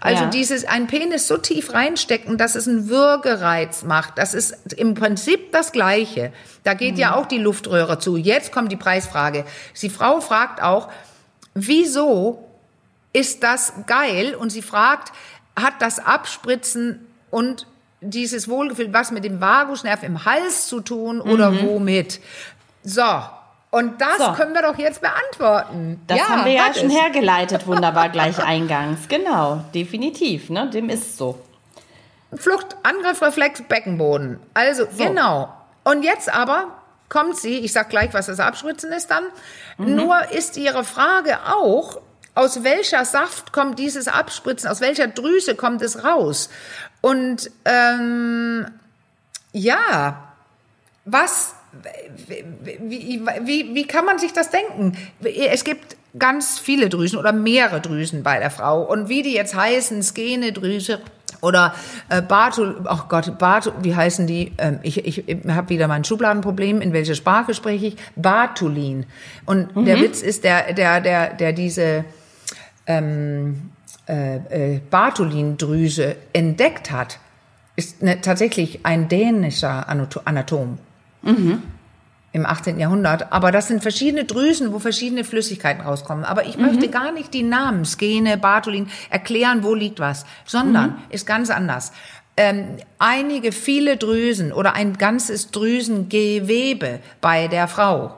also 0.00 0.24
Ja. 0.24 0.30
dieses 0.30 0.64
ein 0.64 0.86
Penis 0.86 1.26
so 1.26 1.38
tief 1.38 1.74
reinstecken, 1.74 2.38
dass 2.38 2.54
es 2.54 2.68
einen 2.68 2.88
Würgereiz 2.88 3.82
macht. 3.82 4.16
Das 4.18 4.32
ist 4.32 4.74
im 4.74 4.94
Prinzip 4.94 5.50
das 5.50 5.72
Gleiche. 5.72 6.32
Da 6.62 6.74
geht 6.74 6.98
ja 6.98 7.16
auch 7.16 7.26
die 7.26 7.38
Luftröhre 7.38 7.98
zu. 7.98 8.16
Jetzt 8.16 8.52
kommt 8.52 8.70
die 8.70 8.76
Preisfrage. 8.76 9.44
Die 9.82 9.90
Frau 9.90 10.20
fragt 10.20 10.62
auch, 10.62 10.88
wieso 11.54 12.44
ist 13.12 13.42
das 13.42 13.72
geil? 13.86 14.36
Und 14.36 14.50
sie 14.50 14.62
fragt, 14.62 15.12
hat 15.58 15.74
das 15.80 15.98
Abspritzen 15.98 17.06
und 17.30 17.66
dieses 18.00 18.48
Wohlgefühl 18.48 18.92
was 18.92 19.10
mit 19.10 19.24
dem 19.24 19.40
Vagusnerv 19.40 20.02
im 20.02 20.24
Hals 20.24 20.66
zu 20.68 20.80
tun 20.80 21.20
oder 21.20 21.62
womit? 21.62 22.20
So. 22.82 23.02
Und 23.70 24.00
das 24.00 24.18
So. 24.18 24.32
können 24.32 24.54
wir 24.54 24.62
doch 24.62 24.78
jetzt 24.78 25.00
beantworten. 25.02 26.00
Das 26.06 26.28
haben 26.28 26.44
wir 26.44 26.52
ja 26.52 26.72
schon 26.72 26.88
es. 26.88 26.94
hergeleitet, 26.94 27.66
wunderbar 27.66 28.08
gleich 28.08 28.38
eingangs. 28.42 29.08
Genau, 29.08 29.64
definitiv, 29.74 30.48
ne? 30.50 30.70
Dem 30.70 30.88
ist 30.88 31.16
so. 31.18 31.38
Flucht, 32.34 32.76
Angriff, 32.84 33.20
Reflex, 33.22 33.62
Beckenboden. 33.62 34.38
Also, 34.54 34.86
genau. 34.96 35.52
Und 35.84 36.02
jetzt 36.04 36.32
aber 36.32 36.68
kommt 37.08 37.36
sie, 37.36 37.58
ich 37.58 37.72
sag 37.72 37.90
gleich, 37.90 38.14
was 38.14 38.26
das 38.26 38.40
Abspritzen 38.40 38.92
ist 38.92 39.10
dann. 39.10 39.24
Nur 39.78 40.30
ist 40.32 40.56
ihre 40.56 40.84
Frage 40.84 41.38
auch, 41.46 42.00
aus 42.34 42.64
welcher 42.64 43.04
Saft 43.04 43.52
kommt 43.52 43.78
dieses 43.78 44.08
Abspritzen, 44.08 44.68
aus 44.70 44.80
welcher 44.80 45.06
Drüse 45.08 45.54
kommt 45.54 45.82
es 45.82 46.04
raus? 46.04 46.50
Und 47.06 47.52
ähm, 47.64 48.66
ja, 49.52 50.32
was, 51.04 51.54
wie, 52.26 53.22
wie, 53.44 53.74
wie 53.76 53.86
kann 53.86 54.04
man 54.04 54.18
sich 54.18 54.32
das 54.32 54.50
denken? 54.50 54.98
Es 55.22 55.62
gibt 55.62 55.96
ganz 56.18 56.58
viele 56.58 56.88
Drüsen 56.88 57.16
oder 57.16 57.32
mehrere 57.32 57.80
Drüsen 57.80 58.24
bei 58.24 58.40
der 58.40 58.50
Frau. 58.50 58.82
Und 58.82 59.08
wie 59.08 59.22
die 59.22 59.34
jetzt 59.34 59.54
heißen, 59.54 60.02
Skenedrüse 60.02 60.98
Oder 61.42 61.76
äh, 62.08 62.22
Bartul, 62.22 62.84
oh 62.90 63.02
Gott, 63.08 63.38
Bartul, 63.38 63.74
wie 63.82 63.94
heißen 63.94 64.26
die? 64.26 64.50
Ähm, 64.58 64.80
ich 64.82 65.04
ich, 65.04 65.28
ich 65.28 65.38
habe 65.46 65.68
wieder 65.68 65.86
mein 65.86 66.02
Schubladenproblem. 66.02 66.80
In 66.80 66.92
welche 66.92 67.14
Sprache 67.14 67.54
spreche 67.54 67.86
ich? 67.86 67.96
Bartulin. 68.16 69.06
Und 69.44 69.86
der 69.86 70.00
Witz 70.00 70.22
ist, 70.22 70.42
der, 70.42 70.72
der, 70.72 71.00
der, 71.00 71.34
der 71.34 71.52
diese 71.52 72.04
ähm, 72.88 73.70
äh, 74.08 74.36
äh, 74.74 74.80
Bartholin-Drüse 74.90 76.16
entdeckt 76.32 76.90
hat, 76.90 77.18
ist 77.76 78.02
ne, 78.02 78.20
tatsächlich 78.20 78.80
ein 78.84 79.08
dänischer 79.08 79.88
Anato- 79.88 80.22
Anatom 80.24 80.78
im 82.32 82.46
18. 82.46 82.78
Jahrhundert. 82.78 83.32
Aber 83.32 83.50
das 83.50 83.68
sind 83.68 83.82
verschiedene 83.82 84.24
Drüsen, 84.24 84.72
wo 84.72 84.78
verschiedene 84.78 85.24
Flüssigkeiten 85.24 85.82
rauskommen. 85.82 86.24
Aber 86.24 86.46
ich 86.46 86.58
möchte 86.58 86.88
gar 86.88 87.10
nicht 87.12 87.34
die 87.34 87.42
Namen 87.42 87.84
Skene, 87.84 88.36
Bartholin 88.36 88.88
erklären, 89.10 89.64
wo 89.64 89.74
liegt 89.74 89.98
was, 90.00 90.26
sondern 90.44 90.98
ist 91.08 91.26
ganz 91.26 91.50
anders. 91.50 91.92
Ähm, 92.36 92.76
einige, 92.98 93.52
viele 93.52 93.96
Drüsen 93.96 94.52
oder 94.52 94.74
ein 94.74 94.98
ganzes 94.98 95.50
Drüsengewebe 95.50 97.00
bei 97.22 97.48
der 97.48 97.66
Frau 97.66 98.14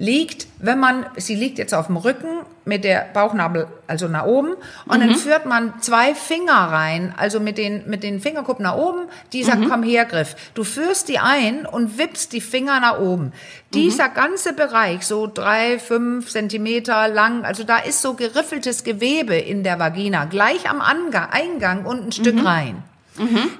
liegt, 0.00 0.46
wenn 0.58 0.80
man, 0.80 1.04
sie 1.16 1.34
liegt 1.34 1.58
jetzt 1.58 1.74
auf 1.74 1.88
dem 1.88 1.98
Rücken 1.98 2.40
mit 2.64 2.84
der 2.84 3.06
Bauchnabel 3.12 3.66
also 3.86 4.08
nach 4.08 4.24
oben 4.24 4.54
und 4.86 5.00
dann 5.00 5.14
führt 5.14 5.44
man 5.44 5.74
zwei 5.82 6.14
Finger 6.14 6.54
rein, 6.54 7.12
also 7.18 7.38
mit 7.38 7.58
den, 7.58 7.86
mit 7.86 8.02
den 8.02 8.18
Fingerkuppen 8.18 8.62
nach 8.62 8.76
oben, 8.76 9.08
dieser 9.34 9.58
komm 9.68 9.82
her 9.82 10.06
Griff. 10.06 10.36
Du 10.54 10.64
führst 10.64 11.08
die 11.08 11.18
ein 11.18 11.66
und 11.66 11.98
wippst 11.98 12.32
die 12.32 12.40
Finger 12.40 12.80
nach 12.80 12.98
oben. 12.98 13.32
Dieser 13.74 14.08
ganze 14.08 14.54
Bereich, 14.54 15.06
so 15.06 15.26
drei, 15.26 15.78
fünf 15.78 16.30
Zentimeter 16.30 17.08
lang, 17.08 17.44
also 17.44 17.64
da 17.64 17.76
ist 17.76 18.00
so 18.00 18.14
geriffeltes 18.14 18.84
Gewebe 18.84 19.36
in 19.36 19.64
der 19.64 19.78
Vagina, 19.78 20.24
gleich 20.24 20.70
am 20.70 20.80
Angang, 20.80 21.28
Eingang 21.30 21.84
und 21.84 22.06
ein 22.06 22.12
Stück 22.12 22.42
rein. 22.42 22.82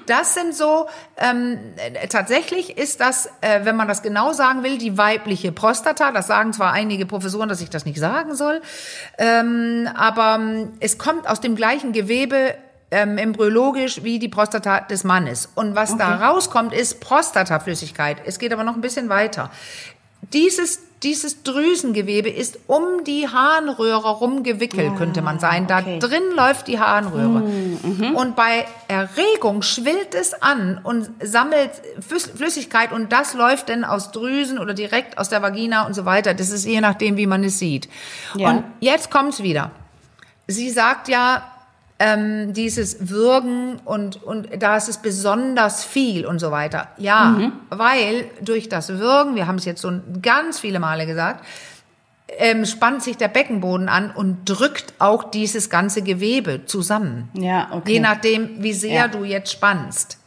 Das 0.07 0.33
sind 0.33 0.55
so, 0.55 0.87
ähm, 1.17 1.59
äh, 1.77 2.07
tatsächlich 2.07 2.77
ist 2.77 2.99
das, 2.99 3.27
äh, 3.41 3.63
wenn 3.63 3.75
man 3.75 3.87
das 3.87 4.01
genau 4.01 4.33
sagen 4.33 4.63
will, 4.63 4.77
die 4.77 4.97
weibliche 4.97 5.51
Prostata. 5.51 6.11
Das 6.11 6.27
sagen 6.27 6.53
zwar 6.53 6.73
einige 6.73 7.05
Professoren, 7.05 7.49
dass 7.49 7.61
ich 7.61 7.69
das 7.69 7.85
nicht 7.85 7.99
sagen 7.99 8.35
soll, 8.35 8.61
ähm, 9.17 9.87
aber 9.95 10.35
ähm, 10.39 10.73
es 10.79 10.97
kommt 10.97 11.27
aus 11.27 11.41
dem 11.41 11.55
gleichen 11.55 11.91
Gewebe 11.93 12.55
ähm, 12.91 13.17
embryologisch 13.17 14.03
wie 14.03 14.19
die 14.19 14.27
Prostata 14.27 14.81
des 14.81 15.03
Mannes. 15.03 15.49
Und 15.55 15.75
was 15.75 15.95
da 15.97 16.27
rauskommt, 16.27 16.73
ist 16.73 16.99
Prostataflüssigkeit. 16.99 18.17
Es 18.25 18.37
geht 18.37 18.51
aber 18.51 18.63
noch 18.63 18.75
ein 18.75 18.81
bisschen 18.81 19.07
weiter. 19.07 19.49
Dieses, 20.33 20.79
dieses 21.03 21.43
Drüsengewebe 21.43 22.29
ist 22.29 22.59
um 22.67 23.03
die 23.05 23.27
Harnröhre 23.27 24.09
rumgewickelt, 24.09 24.95
könnte 24.97 25.21
man 25.21 25.39
sagen. 25.39 25.67
Da 25.67 25.79
okay. 25.79 25.99
drin 25.99 26.23
läuft 26.35 26.67
die 26.67 26.79
Harnröhre. 26.79 27.43
Und 28.15 28.35
bei 28.35 28.65
Erregung 28.87 29.61
schwillt 29.61 30.13
es 30.13 30.33
an 30.41 30.79
und 30.83 31.09
sammelt 31.21 31.71
Flüss- 31.99 32.29
Flüssigkeit 32.33 32.91
und 32.91 33.11
das 33.11 33.33
läuft 33.33 33.69
dann 33.69 33.83
aus 33.83 34.11
Drüsen 34.11 34.59
oder 34.59 34.73
direkt 34.73 35.17
aus 35.17 35.29
der 35.29 35.41
Vagina 35.41 35.85
und 35.85 35.93
so 35.95 36.05
weiter. 36.05 36.33
Das 36.33 36.49
ist 36.49 36.65
je 36.65 36.81
nachdem, 36.81 37.17
wie 37.17 37.27
man 37.27 37.43
es 37.43 37.59
sieht. 37.59 37.89
Ja. 38.35 38.51
Und 38.51 38.63
jetzt 38.79 39.11
kommt's 39.11 39.43
wieder. 39.43 39.71
Sie 40.47 40.69
sagt 40.69 41.07
ja, 41.07 41.50
ähm, 42.03 42.53
dieses 42.53 43.09
Würgen 43.11 43.77
und, 43.85 44.23
und 44.23 44.49
da 44.57 44.75
ist 44.75 44.89
es 44.89 44.97
besonders 44.97 45.83
viel 45.83 46.25
und 46.25 46.39
so 46.39 46.49
weiter. 46.49 46.87
Ja, 46.97 47.51
weil 47.69 48.25
durch 48.41 48.69
das 48.69 48.89
Würgen, 48.89 49.35
wir 49.35 49.45
haben 49.45 49.57
es 49.57 49.65
jetzt 49.65 49.81
so 49.81 49.91
ganz 50.19 50.59
viele 50.59 50.79
Male 50.79 51.05
gesagt, 51.05 51.45
ähm, 52.39 52.65
spannt 52.65 53.03
sich 53.03 53.17
der 53.17 53.27
Beckenboden 53.27 53.87
an 53.87 54.09
und 54.09 54.45
drückt 54.45 54.95
auch 54.97 55.29
dieses 55.29 55.69
ganze 55.69 56.01
Gewebe 56.01 56.65
zusammen. 56.65 57.29
Ja, 57.33 57.67
okay. 57.71 57.93
Je 57.93 57.99
nachdem, 57.99 58.63
wie 58.63 58.73
sehr 58.73 59.01
Ja. 59.01 59.07
du 59.07 59.23
jetzt 59.23 59.51
spannst. 59.51 60.17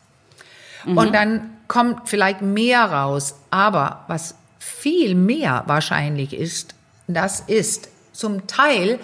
Und 0.87 1.15
dann 1.15 1.51
kommt 1.67 2.09
vielleicht 2.09 2.43
mehr 2.43 2.85
raus. 2.85 3.37
Aber 3.51 4.05
was 4.07 4.35
viel 4.59 5.15
mehr 5.15 5.65
wahrscheinlich 5.67 6.35
ist, 6.35 6.75
das 7.09 7.41
ist 7.41 7.89
zum 8.13 8.47
Teil 8.47 9.01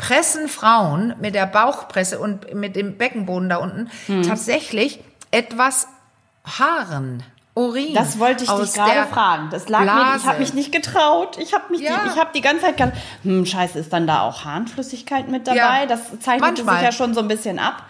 pressen 0.00 0.48
Frauen 0.48 1.14
mit 1.20 1.34
der 1.34 1.44
Bauchpresse 1.46 2.18
und 2.18 2.54
mit 2.54 2.74
dem 2.74 2.96
Beckenboden 2.96 3.50
da 3.50 3.56
unten 3.58 3.90
Hm. 4.06 4.22
tatsächlich 4.22 5.00
etwas 5.30 5.86
Haaren. 6.46 7.22
Urin 7.54 7.92
Das 7.94 8.18
wollte 8.18 8.44
ich 8.44 8.50
dich 8.50 8.72
gerade 8.72 9.06
fragen. 9.12 9.48
Das 9.50 9.68
lag 9.68 9.80
mir, 9.80 9.86
ich 9.86 9.92
Blase. 9.92 10.26
habe 10.26 10.38
mich 10.38 10.54
nicht 10.54 10.72
getraut. 10.72 11.36
Ich 11.38 11.52
habe 11.52 11.64
mich, 11.70 11.80
Ja. 11.82 12.00
die, 12.04 12.10
ich 12.10 12.16
habe 12.16 12.30
die 12.34 12.40
ganze 12.40 12.62
Zeit 12.62 12.76
gedacht, 12.78 12.94
hm, 13.24 13.44
scheiße, 13.44 13.78
ist 13.78 13.92
dann 13.92 14.06
da 14.06 14.22
auch 14.22 14.44
Harnflüssigkeit 14.44 15.28
mit 15.28 15.46
dabei? 15.46 15.56
Ja. 15.82 15.86
Das 15.86 16.00
zeichnet 16.20 16.56
sich 16.56 16.66
ja 16.66 16.92
schon 16.92 17.12
so 17.12 17.20
ein 17.20 17.28
bisschen 17.28 17.58
ab. 17.58 17.82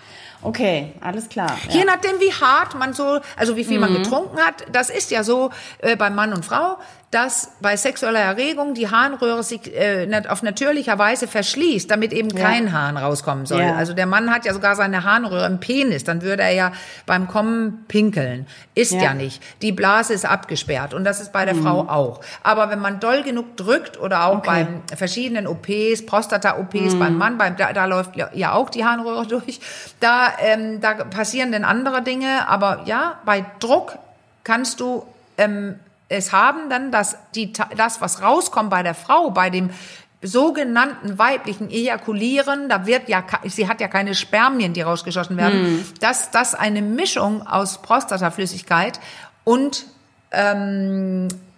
Okay, 0.43 0.95
alles 1.03 1.29
klar. 1.29 1.53
Je 1.69 1.81
Ja. 1.81 1.85
nachdem, 1.85 2.19
wie 2.19 2.33
hart 2.33 2.75
man 2.77 2.95
so, 2.95 3.21
also 3.37 3.57
wie 3.57 3.65
viel 3.65 3.79
man 3.79 3.93
getrunken 3.93 4.39
hat. 4.39 4.65
Das 4.73 4.89
ist 4.89 5.11
ja 5.11 5.23
so 5.23 5.51
äh, 5.81 5.95
bei 5.97 6.09
Mann 6.09 6.33
und 6.33 6.45
Frau, 6.47 6.79
dass 7.11 7.51
bei 7.61 7.77
sexueller 7.77 8.21
Erregung 8.21 8.73
die 8.75 8.89
Harnröhre 8.89 9.43
sich 9.43 9.75
äh, 9.75 10.09
auf 10.29 10.45
natürlicher 10.45 10.97
Weise 10.97 11.27
verschließt, 11.27 11.91
damit 11.91 12.13
eben 12.13 12.31
Ja. 12.31 12.45
kein 12.45 12.73
Hahn 12.73 12.97
rauskommen 12.97 13.47
soll. 13.47 13.63
Ja. 13.63 13.75
Also 13.75 13.95
der 13.95 14.07
Mann 14.07 14.33
hat 14.33 14.45
ja 14.45 14.53
sogar 14.55 14.77
seine 14.77 15.03
Harnröhre 15.03 15.45
im 15.47 15.59
Penis, 15.59 16.05
dann 16.05 16.23
würde 16.23 16.45
er 16.45 16.53
ja 16.53 16.73
beim 17.07 17.27
Kommen 17.27 17.85
pinkeln. 17.89 18.47
Ist 18.77 18.93
ja, 18.93 19.03
Ja. 19.03 19.15
nicht. 19.15 19.43
Die 19.61 19.73
Blase 19.73 20.13
ist 20.15 20.25
abgesperrt 20.25 20.95
und 20.95 21.03
das 21.03 21.21
ist 21.21 21.33
bei 21.33 21.45
der 21.45 21.57
Frau 21.57 21.81
auch. 21.89 22.21
Aber 22.45 22.71
wenn 22.71 22.79
man 22.79 23.01
doll 23.01 23.25
genug 23.25 23.57
drückt 23.57 23.99
oder 23.99 24.27
auch 24.27 24.39
Okay. 24.39 24.47
beim 24.47 24.83
verschiedenen 24.97 25.49
OPs, 25.49 26.07
Prostata-OPs 26.07 26.95
beim 26.97 27.19
Mann, 27.19 27.39
beim, 27.39 27.57
da, 27.57 27.73
da 27.73 27.87
läuft 27.87 28.15
ja, 28.15 28.31
ja 28.35 28.53
auch 28.53 28.71
die 28.71 28.85
Harnröhre 28.85 29.27
durch. 29.27 29.59
Da, 29.99 30.29
ähm, 30.41 30.81
da 30.81 30.95
passieren 30.95 31.51
dann 31.51 31.65
andere 31.65 32.03
Dinge, 32.03 32.47
aber 32.49 32.83
ja, 32.85 33.19
bei 33.25 33.45
Druck 33.59 33.99
kannst 34.45 34.79
du 34.79 35.05
ähm, 35.39 35.75
es 36.11 36.33
haben 36.33 36.69
dann, 36.69 36.91
dass 36.91 37.17
die, 37.35 37.53
das, 37.77 38.01
was 38.01 38.21
rauskommt 38.21 38.69
bei 38.69 38.83
der 38.83 38.95
Frau, 38.95 39.31
bei 39.31 39.49
dem 39.49 39.71
sogenannten 40.21 41.19
weiblichen 41.19 41.71
Ejakulieren, 41.71 42.69
da 42.69 42.85
wird 42.85 43.09
ja, 43.09 43.25
sie 43.45 43.69
hat 43.69 43.81
ja 43.81 43.89
keine 43.89 44.15
Spermien, 44.15 44.75
die 44.75 44.83
rausgeschossen 44.83 45.37
werden, 45.39 45.87
dass 46.01 46.31
das 46.31 46.55
eine 46.55 46.83
Mischung 46.83 47.47
aus 47.47 47.81
Prostataflüssigkeit 47.81 49.01
und 49.45 49.87
ähm, 50.33 51.29
äh, 51.29 51.50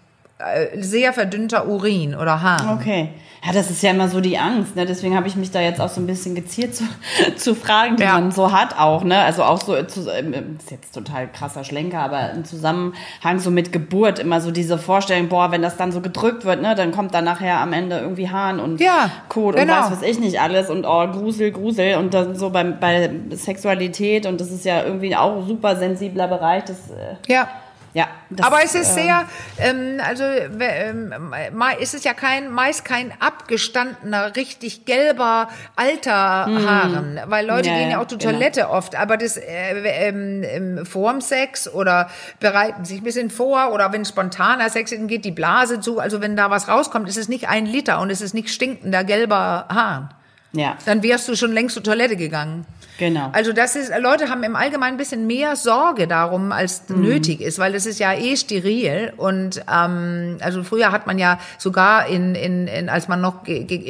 sehr 0.76 1.12
verdünnter 1.12 1.66
Urin 1.68 2.14
oder 2.14 2.42
Haar. 2.42 2.76
Okay. 2.78 3.09
Ja, 3.44 3.52
das 3.52 3.72
ist 3.72 3.83
ja 3.83 3.90
immer 3.90 4.07
so 4.07 4.20
die 4.20 4.38
Angst, 4.38 4.76
ne? 4.76 4.87
Deswegen 4.87 5.16
habe 5.16 5.26
ich 5.26 5.35
mich 5.35 5.50
da 5.50 5.61
jetzt 5.61 5.81
auch 5.81 5.88
so 5.88 6.00
ein 6.00 6.07
bisschen 6.07 6.37
gezielt 6.37 6.76
zu, 6.76 6.85
zu 7.37 7.57
Fragen, 7.57 7.96
die 7.96 8.05
Ja. 8.05 8.12
man 8.12 8.31
so 8.31 8.52
hat 8.52 8.78
auch, 8.78 9.02
ne? 9.02 9.18
Also 9.18 9.42
auch 9.42 9.61
so, 9.61 9.83
zu, 9.83 10.09
ähm, 10.16 10.33
ist 10.61 10.70
jetzt 10.70 10.94
total 10.94 11.26
krasser 11.26 11.64
Schlenker, 11.64 11.98
aber 11.98 12.31
im 12.31 12.44
Zusammenhang 12.44 13.40
so 13.40 13.50
mit 13.50 13.72
Geburt 13.72 14.20
immer 14.20 14.40
so 14.40 14.52
diese 14.52 14.78
Vorstellung, 14.78 15.28
boah, 15.28 15.50
wenn 15.50 15.61
das 15.61 15.76
dann 15.76 15.90
so 15.90 16.00
gedrückt 16.00 16.44
wird, 16.44 16.62
ne, 16.62 16.76
dann 16.76 16.92
kommt 16.92 17.14
dann 17.14 17.24
nachher 17.24 17.59
am 17.59 17.72
Ende 17.72 17.98
irgendwie 17.98 18.31
Hahn 18.31 18.61
und 18.61 18.81
Ja, 18.81 19.11
Kot 19.28 19.57
genau. 19.57 19.74
und 19.76 19.83
weiß 19.87 19.90
was 19.90 20.02
ich 20.02 20.20
nicht 20.20 20.40
alles 20.40 20.70
und 20.70 20.85
oh, 20.87 21.09
Grusel, 21.09 21.50
Grusel 21.50 21.96
und 21.96 22.14
dann 22.14 22.37
so 22.37 22.50
beim, 22.50 22.78
bei 22.78 23.11
Sexualität 23.31 24.24
und 24.26 24.40
das 24.40 24.52
ist 24.52 24.64
ja 24.64 24.85
irgendwie 24.85 25.16
auch 25.16 25.38
ein 25.38 25.46
super 25.48 25.74
sensibler 25.74 26.28
Bereich, 26.28 26.62
das, 26.64 26.90
äh, 26.90 27.16
Ja. 27.33 27.48
Ja. 27.94 28.09
Das, 28.31 28.46
Aber 28.46 28.62
es 28.64 28.74
ist 28.74 28.96
ähm, 28.96 29.05
sehr, 29.05 29.28
ähm, 29.59 30.00
also 30.02 30.24
ähm, 30.24 31.35
es 31.81 31.94
ist 31.94 32.05
ja 32.05 32.14
kein 32.14 32.50
meist 32.50 32.85
kein 32.85 33.12
abgestandener, 33.20 34.35
richtig 34.37 34.87
gelber 34.87 35.48
alter 35.76 36.12
Haaren, 36.12 37.20
weil 37.26 37.46
Leute 37.46 37.68
Ja, 37.68 37.76
gehen 37.76 37.90
ja 37.90 38.00
auch 38.00 38.07
zur 38.07 38.18
genau. 38.18 38.33
Toilette 38.33 38.70
oft, 38.70 38.96
aber 38.96 39.16
das 39.16 39.37
äh, 39.37 40.09
ähm, 40.09 40.42
ähm, 40.44 40.87
vorm 40.87 41.20
Sex 41.20 41.68
oder 41.68 42.09
bereiten 42.40 42.85
sich 42.85 43.00
ein 43.00 43.05
bisschen 43.05 43.31
vor 43.31 43.72
oder 43.72 43.92
wenn 43.92 44.05
spontaner 44.05 44.70
Sex 44.70 44.92
ist, 44.92 45.09
geht 45.09 45.24
die 45.24 45.31
Blase 45.31 45.81
zu, 45.81 45.98
also 45.98 46.20
wenn 46.20 46.37
da 46.37 46.50
was 46.50 46.68
rauskommt, 46.68 47.09
ist 47.09 47.18
es 47.18 47.28
nicht 47.28 47.48
ein 47.48 47.66
Liter 47.66 48.00
und 48.00 48.11
es 48.11 48.20
ist 48.20 48.33
nicht 48.35 48.48
stinkender 48.50 49.05
gelber 49.05 49.66
Hahn. 49.68 50.14
Ja, 50.54 50.76
Dann 50.84 51.02
wärst 51.02 51.28
du 51.28 51.34
schon 51.34 51.52
längst 51.52 51.74
zur 51.74 51.82
Toilette 51.82 52.14
gegangen. 52.16 52.66
genau. 52.98 53.30
Also 53.32 53.54
das 53.54 53.74
ist, 53.74 53.90
Leute 54.00 54.28
haben 54.28 54.42
im 54.42 54.54
Allgemeinen 54.54 54.94
ein 54.94 54.98
bisschen 54.98 55.26
mehr 55.26 55.56
Sorge 55.56 56.06
darum, 56.06 56.52
als 56.52 56.90
Mhm. 56.90 57.00
nötig 57.00 57.40
ist, 57.40 57.58
weil 57.58 57.72
das 57.72 57.86
ist 57.86 57.98
ja 57.98 58.12
eh 58.12 58.36
steril 58.36 59.14
und 59.16 59.62
ähm, 59.72 60.36
also 60.40 60.62
früher 60.62 60.92
hat 60.92 61.06
man 61.06 61.18
ja 61.18 61.38
sogar 61.56 62.06
in, 62.06 62.34
in, 62.34 62.66
in 62.68 62.90
als 62.90 63.08
man 63.08 63.22
noch 63.22 63.44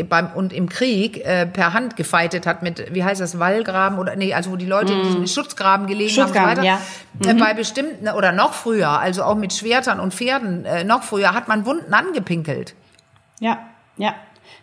beim 0.08 0.30
und 0.36 0.52
im 0.52 0.68
Krieg 0.68 1.24
äh, 1.26 1.46
per 1.46 1.72
Hand 1.72 1.96
gefeitet 1.96 2.46
hat 2.46 2.62
mit 2.62 2.94
wie 2.94 3.02
heißt 3.02 3.20
das 3.20 3.40
Wallgraben 3.40 3.98
oder 3.98 4.14
nee 4.14 4.32
also 4.32 4.52
wo 4.52 4.56
die 4.56 4.66
Leute 4.66 4.92
in 4.92 5.02
diesen 5.02 5.26
Schutzgraben 5.26 5.88
gelegen 5.88 6.12
haben 6.16 6.28
und 6.28 6.34
so 6.34 6.38
Mhm. 6.38 6.44
Schutzgraben, 6.44 6.58
weiter. 6.58 6.62
ja. 6.64 6.80
Mhm. 7.24 7.38
Äh, 7.38 7.40
bei 7.44 7.54
bestimmten 7.54 8.08
oder 8.08 8.30
noch 8.30 8.54
früher, 8.54 8.88
also 9.00 9.24
auch 9.24 9.34
mit 9.34 9.52
Schwertern 9.52 9.98
und 9.98 10.14
Pferden 10.14 10.64
äh, 10.64 10.84
noch 10.84 11.02
früher 11.02 11.34
hat 11.34 11.48
man 11.48 11.66
Wunden 11.66 11.92
angepinkelt. 11.92 12.74
Ja, 13.40 13.58
ja. 13.96 14.14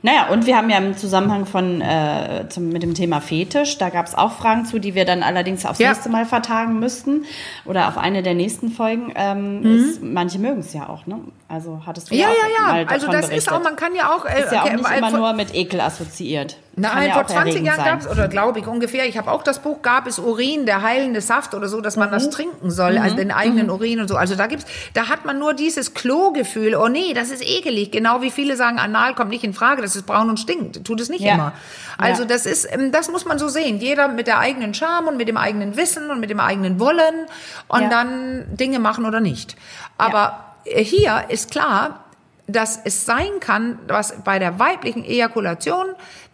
Naja, 0.01 0.27
und 0.31 0.45
wir 0.45 0.55
haben 0.55 0.69
ja 0.69 0.77
im 0.77 0.95
Zusammenhang 0.95 1.45
von 1.45 1.81
äh, 1.81 2.45
zum, 2.47 2.69
mit 2.69 2.83
dem 2.83 2.93
Thema 2.93 3.19
Fetisch, 3.19 3.77
da 3.77 3.89
gab 3.89 4.05
es 4.05 4.15
auch 4.15 4.31
Fragen 4.31 4.63
zu, 4.65 4.79
die 4.79 4.95
wir 4.95 5.03
dann 5.03 5.23
allerdings 5.23 5.65
aufs 5.65 5.79
Ja. 5.79 5.89
nächste 5.89 6.07
Mal 6.09 6.25
vertagen 6.25 6.79
müssten 6.79 7.25
oder 7.65 7.89
auf 7.89 7.97
eine 7.97 8.23
der 8.23 8.33
nächsten 8.33 8.71
Folgen. 8.71 9.12
Ähm, 9.15 9.62
ist, 9.65 10.01
manche 10.01 10.39
mögen 10.39 10.62
es 10.62 10.71
ja 10.73 10.88
auch, 10.88 11.05
ne? 11.05 11.19
Also 11.49 11.81
hattest 11.85 12.09
du 12.12 12.15
Mhm. 12.15 12.21
Ja, 12.21 12.27
ja, 12.27 12.33
ja, 12.33 12.71
auch 12.71 12.77
ja. 12.77 12.88
Also 12.88 13.07
das 13.07 13.23
ist 13.25 13.29
berichtet. 13.29 13.53
auch, 13.53 13.63
man 13.63 13.75
kann 13.75 13.93
ja 13.93 14.15
auch 14.15 14.23
äh, 14.25 14.41
ist 14.43 14.51
ja 14.53 14.62
auch 14.62 14.65
okay, 14.67 14.75
nicht 14.77 14.89
weil 14.89 14.97
immer 14.99 15.12
nur 15.12 15.33
mit 15.33 15.53
Ekel 15.53 15.81
assoziiert. 15.81 16.55
Nein, 16.75 17.08
ja 17.08 17.13
vor 17.13 17.23
auch 17.23 17.27
20 17.27 17.55
erregend 17.55 17.65
Jahren 17.67 17.84
gab 17.84 17.99
es, 18.01 18.08
oder 18.08 18.27
glaube 18.29 18.60
ich 18.60 18.67
ungefähr, 18.67 19.05
ich 19.08 19.17
habe 19.17 19.29
auch 19.32 19.43
das 19.43 19.60
Buch, 19.60 19.82
gab 19.82 20.08
es 20.08 20.17
Urin, 20.17 20.65
der 20.65 20.82
heilende 20.82 21.19
Saft 21.19 21.53
oder 21.53 21.67
so, 21.67 21.82
dass 21.82 21.97
man 21.97 22.08
Mhm. 22.10 22.13
das 22.13 22.29
trinken 22.29 22.71
soll, 22.71 22.97
also 22.97 23.15
den 23.17 23.32
eigenen 23.32 23.69
Urin 23.69 23.99
und 23.99 24.08
so. 24.08 24.15
Also 24.15 24.36
da 24.36 24.47
gibt's, 24.47 24.65
da 24.93 25.10
hat 25.10 25.25
man 25.25 25.39
nur 25.39 25.53
dieses 25.53 25.93
Klogefühl, 25.93 26.75
oh 26.75 26.88
nee, 26.88 27.13
das 27.13 27.32
ist 27.32 27.43
ekelig. 27.43 27.91
Genau 27.91 28.21
wie 28.21 28.32
viele 28.32 28.55
sagen, 28.55 28.79
Anal 28.79 29.13
kommt 29.15 29.29
nicht 29.32 29.43
in 29.43 29.53
Frage, 29.53 29.82
das 29.82 29.95
ist 29.95 30.05
braun 30.05 30.29
und 30.29 30.39
stinkt. 30.39 30.86
Tut 30.86 31.01
es 31.01 31.10
nicht 31.10 31.21
Ja. 31.21 31.34
immer. 31.34 31.53
Also 31.97 32.21
Ja. 32.21 32.27
das 32.29 32.45
ist, 32.45 32.65
ähm, 32.71 32.91
das 32.91 33.10
muss 33.12 33.25
man 33.25 33.39
so 33.39 33.49
sehen. 33.49 33.79
Jeder 33.79 34.08
mit 34.08 34.27
der 34.27 34.39
eigenen 34.39 34.73
Charme 34.73 35.08
und 35.08 35.17
mit 35.17 35.27
dem 35.27 35.38
eigenen 35.38 35.75
Wissen 35.75 36.10
und 36.12 36.19
mit 36.21 36.29
dem 36.29 36.39
eigenen 36.39 36.79
Wollen 36.79 37.25
und 37.67 37.89
dann 37.91 38.45
Dinge 38.55 38.79
machen 38.79 39.05
oder 39.05 39.19
nicht. 39.19 39.55
Aber 39.97 40.45
äh, 40.65 40.84
hier 40.84 41.25
ist 41.29 41.51
klar, 41.51 42.05
dass 42.47 42.79
es 42.84 43.05
sein 43.05 43.39
kann, 43.41 43.77
was 43.88 44.23
bei 44.23 44.39
der 44.39 44.58
weiblichen 44.60 45.03
Ejakulation, 45.05 45.86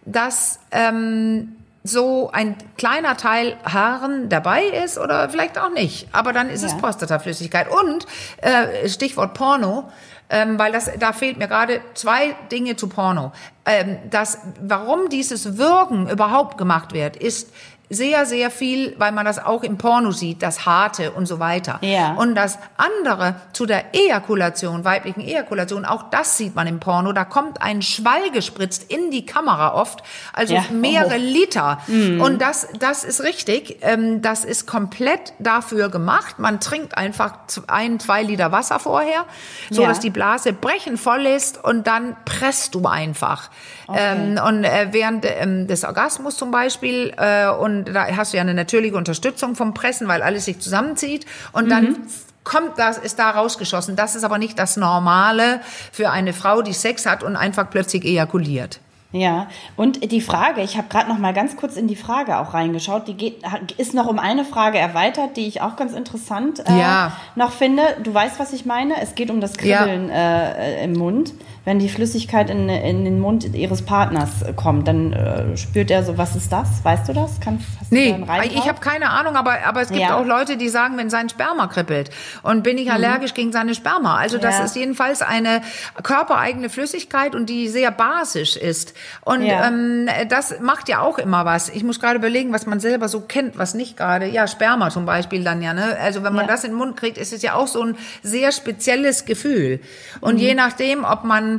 dass 0.06 0.60
ähm, 0.72 1.56
so 1.84 2.32
ein 2.32 2.56
kleiner 2.78 3.15
Teil 3.15 3.58
Haaren 3.63 4.28
dabei 4.30 4.63
ist 4.63 4.98
oder 4.98 5.30
vielleicht 5.30 5.60
auch 5.60 5.70
nicht. 5.70 6.08
Aber 6.12 6.34
dann 6.34 6.50
ist 6.50 6.63
es 6.63 6.72
Ja. 6.72 6.80
Prostataflüssigkeit. 6.80 7.68
Und 7.70 8.08
äh, 8.41 8.89
Stichwort 8.89 9.34
Porno. 9.34 9.89
Ähm, 10.28 10.58
weil 10.58 10.72
das, 10.72 10.89
da 10.98 11.13
fehlt 11.13 11.38
mir 11.38 11.48
gerade 11.48 11.82
zwei 11.94 12.36
Dinge 12.52 12.76
zu 12.76 12.89
Porno. 12.89 13.32
Ähm, 13.63 14.00
das, 14.10 14.39
warum 14.60 15.10
dieses 15.10 15.60
Würgen 15.60 16.10
überhaupt 16.10 16.58
gemacht 16.58 16.94
wird, 16.94 17.15
ist 17.15 17.54
sehr, 17.89 18.26
sehr 18.26 18.50
viel, 18.52 18.95
weil 18.98 19.12
man 19.12 19.26
das 19.26 19.43
auch 19.43 19.63
im 19.63 19.78
Porno 19.78 20.12
sieht, 20.12 20.41
das 20.41 20.65
Harte 20.65 21.12
und 21.12 21.26
so 21.28 21.39
weiter. 21.39 21.78
Ja. 21.82 22.13
Und 22.15 22.36
das 22.36 22.58
andere 22.78 23.36
zu 23.54 23.65
der 23.65 23.93
Ejakulation, 23.93 24.84
weiblichen 24.86 25.21
Ejakulation, 25.21 25.86
auch 25.86 26.10
das 26.10 26.38
sieht 26.38 26.56
man 26.56 26.67
im 26.67 26.80
Porno, 26.80 27.13
da 27.13 27.26
kommt 27.26 27.62
ein 27.62 27.82
Schwall 27.82 28.32
gespritzt 28.32 28.91
in 28.91 29.12
die 29.12 29.26
Kamera 29.26 29.74
oft, 29.76 30.02
also 30.34 30.56
Ja. 30.56 30.63
mehrere 30.71 31.15
Oh. 31.15 31.19
Liter. 31.19 31.78
Und 31.88 32.41
das, 32.41 32.67
das 32.80 33.04
ist 33.04 33.21
richtig, 33.24 33.78
ähm, 33.82 34.21
das 34.21 34.45
ist 34.45 34.65
komplett 34.65 35.34
dafür 35.39 35.89
gemacht. 35.89 36.39
Man 36.39 36.60
trinkt 36.60 36.98
einfach 36.98 37.34
ein, 37.67 38.00
zwei 38.00 38.24
Liter 38.24 38.52
Wasser 38.52 38.80
vorher, 38.80 39.26
so 39.69 39.84
Ja. 39.84 39.88
dass 39.89 40.00
die 40.00 40.10
Blase 40.10 40.54
brechen 40.54 40.98
voll 40.98 41.26
ist 41.26 41.63
und 41.63 41.88
dann 41.88 42.15
presst 42.26 42.74
du 42.76 42.86
einfach. 42.88 43.50
Ähm, 43.93 44.39
und 44.43 44.63
äh, 44.63 44.88
während 44.91 45.26
ähm, 45.28 45.67
des 45.67 45.84
Orgasmus 45.84 46.38
zum 46.38 46.50
Beispiel, 46.52 47.13
äh, 47.17 47.50
und 47.78 47.94
da 47.94 48.08
hast 48.16 48.34
du 48.34 48.38
ja 48.38 48.42
eine 48.42 48.54
natürliche 48.54 48.96
Unterstützung 48.96 49.56
vom 49.56 49.74
Pressen, 49.74 50.08
weil 50.08 50.22
alles 50.22 50.46
sich 50.46 50.60
zusammenzieht 50.60 51.26
und 51.52 51.70
dann 51.70 51.98
kommt 52.44 52.78
das, 52.78 52.98
ist 52.98 53.20
da 53.20 53.32
rausgeschossen. 53.32 53.96
Das 53.96 54.16
ist 54.16 54.24
aber 54.24 54.38
nicht 54.38 54.58
das 54.60 54.78
Normale 54.78 55.62
für 55.92 56.12
eine 56.12 56.32
Frau, 56.32 56.62
die 56.62 56.74
Sex 56.74 57.06
hat 57.06 57.24
und 57.24 57.36
einfach 57.36 57.70
plötzlich 57.70 58.06
ejakuliert. 58.06 58.80
Ja, 59.12 59.48
und 59.78 60.12
die 60.12 60.20
Frage, 60.20 60.62
ich 60.62 60.76
habe 60.78 60.90
gerade 60.90 61.08
noch 61.08 61.18
mal 61.18 61.34
ganz 61.34 61.56
kurz 61.56 61.78
in 61.78 61.88
die 61.88 61.96
Frage 61.96 62.38
auch 62.38 62.54
reingeschaut, 62.54 63.08
die 63.08 63.14
geht, 63.14 63.44
ist 63.78 63.94
noch 63.94 64.08
um 64.08 64.20
eine 64.20 64.44
Frage 64.44 64.78
erweitert, 64.78 65.38
die 65.38 65.48
ich 65.48 65.62
auch 65.62 65.78
ganz 65.78 65.94
interessant 65.94 66.60
äh, 66.68 66.78
Ja. 66.78 67.14
noch 67.36 67.52
finde. 67.52 67.82
Du 68.04 68.14
weißt, 68.14 68.40
was 68.40 68.52
ich 68.52 68.66
meine? 68.66 69.02
Es 69.02 69.16
geht 69.16 69.32
um 69.32 69.40
das 69.40 69.54
Kribbeln 69.58 70.10
äh, 70.10 70.84
im 70.84 70.94
Mund. 70.94 71.34
Wenn 71.65 71.80
die 71.80 71.89
Flüssigkeit 71.89 72.49
in, 72.49 72.69
in 72.69 73.04
den 73.06 73.19
Mund 73.19 73.43
ihres 73.56 73.82
Partners 73.82 74.30
kommt, 74.56 74.88
dann 74.88 75.13
äh, 75.13 75.58
spürt 75.58 75.89
er 75.91 76.04
so, 76.04 76.17
was 76.17 76.36
ist 76.36 76.51
das? 76.51 76.67
Weißt 76.84 77.10
du 77.10 77.13
das? 77.13 77.39
Kannst, 77.41 77.65
hast 77.80 77.91
Nee, 77.91 78.15
ich 78.54 78.67
habe 78.69 78.80
keine 78.80 79.10
Ahnung, 79.10 79.36
aber, 79.36 79.65
aber 79.65 79.82
es 79.82 79.89
gibt 79.89 80.01
Ja. 80.01 80.15
auch 80.17 80.25
Leute, 80.25 80.58
die 80.58 80.69
sagen, 80.69 80.97
wenn 80.97 81.10
sein 81.10 81.28
Sperma 81.28 81.65
kribbelt 81.67 82.12
und 82.43 82.62
bin 82.63 82.78
ich 82.78 82.91
allergisch 82.91 83.34
gegen 83.34 83.51
seine 83.51 83.73
Sperma. 83.73 84.15
Also 84.17 84.38
das 84.38 84.60
Ja. 84.60 84.63
ist 84.65 84.75
jedenfalls 84.75 85.21
eine 85.23 85.62
körpereigene 86.04 86.69
Flüssigkeit 86.69 87.34
und 87.36 87.47
die 87.49 87.67
sehr 87.67 87.89
basisch 87.91 88.56
ist. 88.58 88.93
Und 89.23 89.43
Ja. 89.43 89.67
ähm, 89.67 90.08
das 90.30 90.60
macht 90.60 90.88
ja 90.89 90.99
auch 91.01 91.17
immer 91.17 91.45
was. 91.45 91.69
Ich 91.69 91.84
muss 91.84 91.99
gerade 91.99 92.17
überlegen, 92.17 92.54
was 92.54 92.65
man 92.67 92.80
selber 92.80 93.08
so 93.10 93.21
kennt, 93.21 93.58
was 93.58 93.73
nicht 93.73 93.97
gerade. 93.97 94.28
Ja, 94.28 94.47
Sperma 94.47 94.89
zum 94.91 95.06
Beispiel 95.06 95.43
dann 95.43 95.62
ja. 95.62 95.73
Ne? 95.73 95.97
Also 95.99 96.23
wenn 96.23 96.34
man 96.34 96.47
das 96.47 96.63
in 96.63 96.71
den 96.71 96.78
Mund 96.78 96.95
kriegt, 96.97 97.17
ist 97.17 97.34
es 97.34 97.41
ja 97.41 97.56
auch 97.56 97.67
so 97.67 97.82
ein 97.82 97.97
sehr 98.21 98.51
spezielles 98.51 99.25
Gefühl. 99.25 99.80
Und 100.21 100.38
je 100.38 100.54
nachdem, 100.54 101.04
ob 101.06 101.23
man 101.23 101.55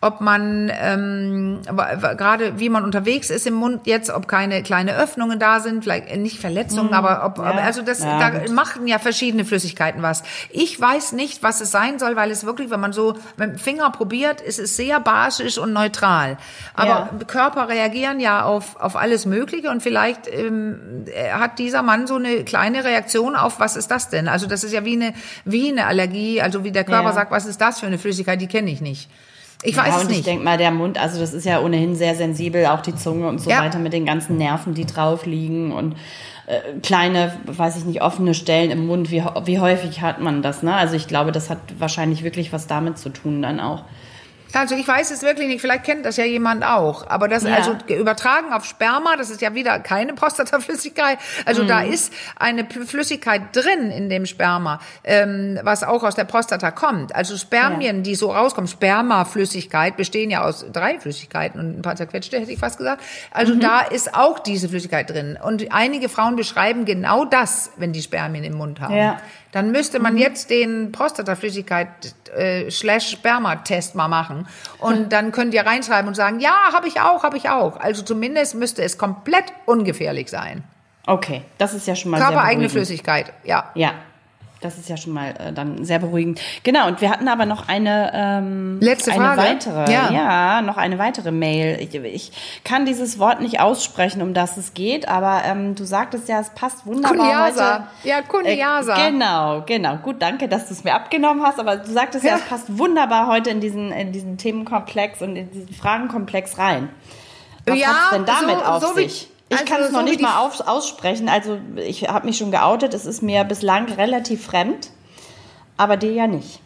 ob 0.00 0.20
man 0.20 0.70
ähm, 0.74 1.60
gerade 2.16 2.58
wie 2.58 2.68
man 2.68 2.84
unterwegs 2.84 3.30
ist 3.30 3.46
im 3.46 3.54
Mund 3.54 3.86
jetzt, 3.86 4.10
ob 4.10 4.28
keine 4.28 4.62
kleine 4.62 4.96
Öffnungen 4.96 5.38
da 5.38 5.60
sind, 5.60 5.82
vielleicht 5.84 6.08
äh, 6.10 6.16
nicht 6.16 6.38
Verletzungen, 6.38 6.92
aber 6.92 7.24
ob, 7.24 7.38
Ja. 7.38 7.44
also 7.64 7.82
das 7.82 8.00
Ja, 8.02 8.18
da 8.18 8.30
gut. 8.30 8.50
machen 8.52 8.86
ja 8.86 8.98
verschiedene 8.98 9.44
Flüssigkeiten 9.44 10.02
was. 10.02 10.22
Ich 10.50 10.80
weiß 10.80 11.12
nicht, 11.12 11.42
was 11.42 11.60
es 11.60 11.70
sein 11.70 11.98
soll, 11.98 12.14
weil 12.16 12.30
es 12.30 12.44
wirklich, 12.44 12.70
wenn 12.70 12.80
man 12.80 12.92
so 12.92 13.14
mit 13.36 13.50
dem 13.50 13.58
Finger 13.58 13.90
probiert, 13.90 14.40
ist 14.40 14.58
es 14.58 14.76
sehr 14.76 15.00
basisch 15.00 15.58
und 15.58 15.72
neutral. 15.72 16.36
Aber 16.74 16.86
Ja. 16.88 17.24
Körper 17.26 17.68
reagieren 17.68 18.20
ja 18.20 18.42
auf 18.44 18.76
auf 18.76 18.96
alles 18.96 19.26
Mögliche 19.26 19.70
und 19.70 19.82
vielleicht 19.82 20.28
ähm, 20.28 21.04
äh, 21.06 21.30
hat 21.30 21.58
dieser 21.58 21.82
Mann 21.82 22.06
so 22.06 22.16
eine 22.16 22.44
kleine 22.44 22.84
Reaktion 22.84 23.34
auf 23.34 23.58
was 23.60 23.76
ist 23.76 23.90
das 23.90 24.08
denn? 24.10 24.28
Also 24.28 24.46
das 24.46 24.62
ist 24.64 24.72
ja 24.72 24.84
wie 24.84 24.94
eine 24.94 25.14
wie 25.44 25.70
eine 25.70 25.86
Allergie, 25.86 26.40
also 26.42 26.62
wie 26.64 26.72
der 26.72 26.84
Körper 26.84 27.12
sagt, 27.12 27.30
was 27.30 27.46
ist 27.46 27.60
das 27.60 27.80
für 27.80 27.86
eine 27.86 27.98
Flüssigkeit? 27.98 28.40
Die 28.40 28.46
kenne 28.46 28.70
ich 28.70 28.80
nicht. 28.80 29.08
Ich 29.62 29.76
weiß 29.76 29.86
ja, 29.88 29.96
es 29.96 30.04
und 30.04 30.10
ich 30.10 30.16
nicht. 30.18 30.26
denke 30.26 30.44
mal, 30.44 30.58
der 30.58 30.70
Mund, 30.70 30.98
also 30.98 31.18
das 31.18 31.32
ist 31.32 31.44
ja 31.46 31.60
ohnehin 31.60 31.94
sehr 31.96 32.14
sensibel, 32.14 32.66
auch 32.66 32.82
die 32.82 32.94
Zunge 32.94 33.26
und 33.28 33.40
so 33.40 33.50
Ja. 33.50 33.60
weiter 33.62 33.78
mit 33.78 33.92
den 33.92 34.04
ganzen 34.06 34.36
Nerven, 34.36 34.74
die 34.74 34.84
drauf 34.84 35.24
liegen 35.26 35.72
und 35.72 35.96
äh, 36.46 36.78
kleine, 36.82 37.32
weiß 37.46 37.76
ich 37.78 37.84
nicht, 37.84 38.02
offene 38.02 38.34
Stellen 38.34 38.70
im 38.70 38.86
Mund. 38.86 39.10
Wie, 39.10 39.24
wie 39.44 39.58
häufig 39.58 40.02
hat 40.02 40.20
man 40.20 40.42
das? 40.42 40.62
Ne? 40.62 40.74
Also 40.74 40.94
ich 40.94 41.08
glaube, 41.08 41.32
das 41.32 41.50
hat 41.50 41.58
wahrscheinlich 41.78 42.22
wirklich 42.22 42.52
was 42.52 42.66
damit 42.66 42.98
zu 42.98 43.08
tun 43.08 43.42
dann 43.42 43.58
auch. 43.60 43.82
Also 44.52 44.74
ich 44.74 44.86
weiß 44.88 45.10
es 45.10 45.22
wirklich 45.22 45.48
nicht, 45.48 45.60
vielleicht 45.60 45.84
kennt 45.84 46.06
das 46.06 46.16
ja 46.16 46.24
jemand 46.24 46.64
auch. 46.64 47.06
Aber 47.08 47.28
das 47.28 47.42
Ja. 47.42 47.54
also 47.56 47.76
übertragen 47.88 48.52
auf 48.52 48.64
Sperma, 48.64 49.16
das 49.16 49.28
ist 49.30 49.40
ja 49.42 49.54
wieder 49.54 49.78
keine 49.80 50.14
Prostataflüssigkeit. 50.14 51.18
Also 51.44 51.64
da 51.64 51.80
Mhm. 51.82 51.92
ist 51.92 52.12
eine 52.38 52.66
Flüssigkeit 52.66 53.42
drin 53.54 53.90
in 53.90 54.08
dem 54.08 54.24
Sperma, 54.24 54.80
ähm, 55.04 55.58
was 55.62 55.82
auch 55.82 56.02
aus 56.04 56.14
der 56.14 56.24
Prostata 56.24 56.70
kommt. 56.70 57.14
Also 57.14 57.36
Spermien, 57.36 57.96
Ja. 57.96 58.02
die 58.02 58.14
so 58.14 58.32
rauskommen, 58.32 58.68
Spermaflüssigkeit 58.68 59.96
bestehen 59.96 60.30
ja 60.30 60.42
aus 60.44 60.64
drei 60.72 60.98
Flüssigkeiten 60.98 61.60
und 61.60 61.78
ein 61.78 61.82
paar 61.82 61.96
zerquetschte, 61.96 62.38
hätte 62.38 62.52
ich 62.52 62.58
fast 62.58 62.78
gesagt. 62.78 63.02
Also 63.32 63.54
Mhm. 63.54 63.60
da 63.60 63.80
ist 63.80 64.14
auch 64.14 64.38
diese 64.38 64.68
Flüssigkeit 64.68 65.10
drin. 65.10 65.38
Und 65.42 65.66
einige 65.72 66.08
Frauen 66.08 66.36
beschreiben 66.36 66.84
genau 66.84 67.24
das, 67.24 67.70
wenn 67.76 67.92
die 67.92 68.02
Spermien 68.02 68.44
im 68.44 68.54
Mund 68.54 68.80
haben. 68.80 68.94
Ja. 68.96 69.20
Dann 69.56 69.70
müsste 69.70 70.00
man 70.00 70.18
jetzt 70.18 70.50
den 70.50 70.92
Prostataflüssigkeit 70.92 71.88
äh, 72.36 72.70
slash 72.70 73.12
Sperma-Test 73.12 73.94
mal 73.94 74.06
machen 74.06 74.46
und 74.80 75.14
dann 75.14 75.32
könnt 75.32 75.54
ihr 75.54 75.64
reinschreiben 75.64 76.08
und 76.08 76.14
sagen, 76.14 76.40
ja, 76.40 76.74
habe 76.74 76.88
ich 76.88 77.00
auch, 77.00 77.22
habe 77.22 77.38
ich 77.38 77.48
auch. 77.48 77.80
Also 77.80 78.02
zumindest 78.02 78.54
müsste 78.54 78.82
es 78.82 78.98
komplett 78.98 79.44
ungefährlich 79.64 80.28
sein. 80.28 80.62
Okay, 81.06 81.40
das 81.56 81.72
ist 81.72 81.86
ja 81.86 81.96
schon 81.96 82.10
mal 82.10 82.20
Körpereigene. 82.20 82.68
Flüssigkeit, 82.68 83.32
ja. 83.44 83.70
Ja, 83.74 83.94
das 84.60 84.78
ist 84.78 84.88
ja 84.88 84.96
schon 84.96 85.12
mal 85.12 85.34
äh, 85.38 85.52
dann 85.52 85.84
sehr 85.84 85.98
beruhigend. 85.98 86.40
Genau, 86.62 86.86
und 86.88 87.00
wir 87.00 87.10
hatten 87.10 87.28
aber 87.28 87.44
noch 87.46 87.68
eine, 87.68 88.10
ähm, 88.14 88.78
Letzte 88.80 89.12
eine 89.12 89.24
Frage? 89.24 89.40
weitere, 89.42 89.92
Ja. 89.92 90.10
ja. 90.10 90.62
noch 90.62 90.76
eine 90.78 90.98
weitere 90.98 91.30
Mail. 91.30 91.78
Ich, 91.80 91.94
ich 91.94 92.32
kann 92.64 92.86
dieses 92.86 93.18
Wort 93.18 93.40
nicht 93.40 93.60
aussprechen, 93.60 94.22
um 94.22 94.32
das 94.34 94.56
es 94.56 94.72
geht, 94.74 95.08
aber 95.08 95.42
ähm, 95.44 95.74
du 95.74 95.84
sagtest 95.84 96.28
ja, 96.28 96.40
es 96.40 96.50
passt 96.50 96.86
wunderbar 96.86 97.16
Kuniasa. 97.18 97.74
heute. 98.02 98.08
Ja, 98.08 98.22
Kuniasa. 98.22 98.96
Äh, 99.06 99.10
genau, 99.12 99.62
genau. 99.66 99.96
Gut, 99.96 100.16
danke, 100.20 100.48
dass 100.48 100.66
du 100.68 100.72
es 100.74 100.84
mir 100.84 100.94
abgenommen 100.94 101.42
hast, 101.44 101.60
aber 101.60 101.76
du 101.76 101.90
sagtest 101.92 102.24
ja, 102.24 102.30
Ja. 102.32 102.36
es 102.38 102.42
passt 102.44 102.78
wunderbar 102.78 103.26
heute 103.26 103.50
in 103.50 103.60
diesen, 103.60 103.92
in 103.92 104.12
diesen 104.12 104.38
Themenkomplex 104.38 105.20
und 105.22 105.36
in 105.36 105.50
diesen 105.50 105.74
Fragenkomplex 105.74 106.58
rein. 106.58 106.88
Was 107.66 107.78
Ja, 107.78 107.88
denn 108.12 108.24
damit 108.24 108.58
so- 108.58 108.64
auf 108.64 108.82
so 108.82 108.94
sich? 108.94 109.28
Ich 109.48 109.58
also 109.58 109.72
kann 109.72 109.82
es 109.82 109.92
noch 109.92 110.00
so 110.00 110.06
wie 110.06 110.10
nicht 110.10 110.20
die- 110.20 110.24
mal 110.24 110.38
auf, 110.40 110.60
aussprechen. 110.66 111.28
Also 111.28 111.58
ich 111.76 112.08
habe 112.08 112.26
mich 112.26 112.36
schon 112.38 112.50
geoutet. 112.50 112.94
Es 112.94 113.06
ist 113.06 113.22
mir 113.22 113.44
bislang 113.44 113.86
relativ 113.92 114.44
fremd, 114.46 114.90
aber 115.76 115.96
dir 115.96 116.12
ja 116.12 116.26
nicht. 116.26 116.60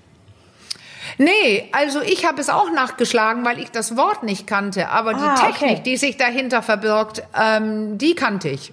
Nee, 1.19 1.69
also 1.73 2.01
ich 2.01 2.25
habe 2.25 2.40
es 2.40 2.49
auch 2.49 2.71
nachgeschlagen, 2.71 3.45
weil 3.45 3.59
ich 3.59 3.71
das 3.71 3.97
Wort 3.97 4.23
nicht 4.23 4.47
kannte. 4.47 4.88
Aber 4.88 5.12
die 5.12 5.21
Ah, 5.21 5.35
Technik, 5.35 5.73
okay. 5.73 5.83
die 5.85 5.97
sich 5.99 6.16
dahinter 6.16 6.62
verbirgt, 6.62 7.23
ähm, 7.38 7.99
die 7.99 8.14
kannte 8.14 8.49
ich. 8.49 8.73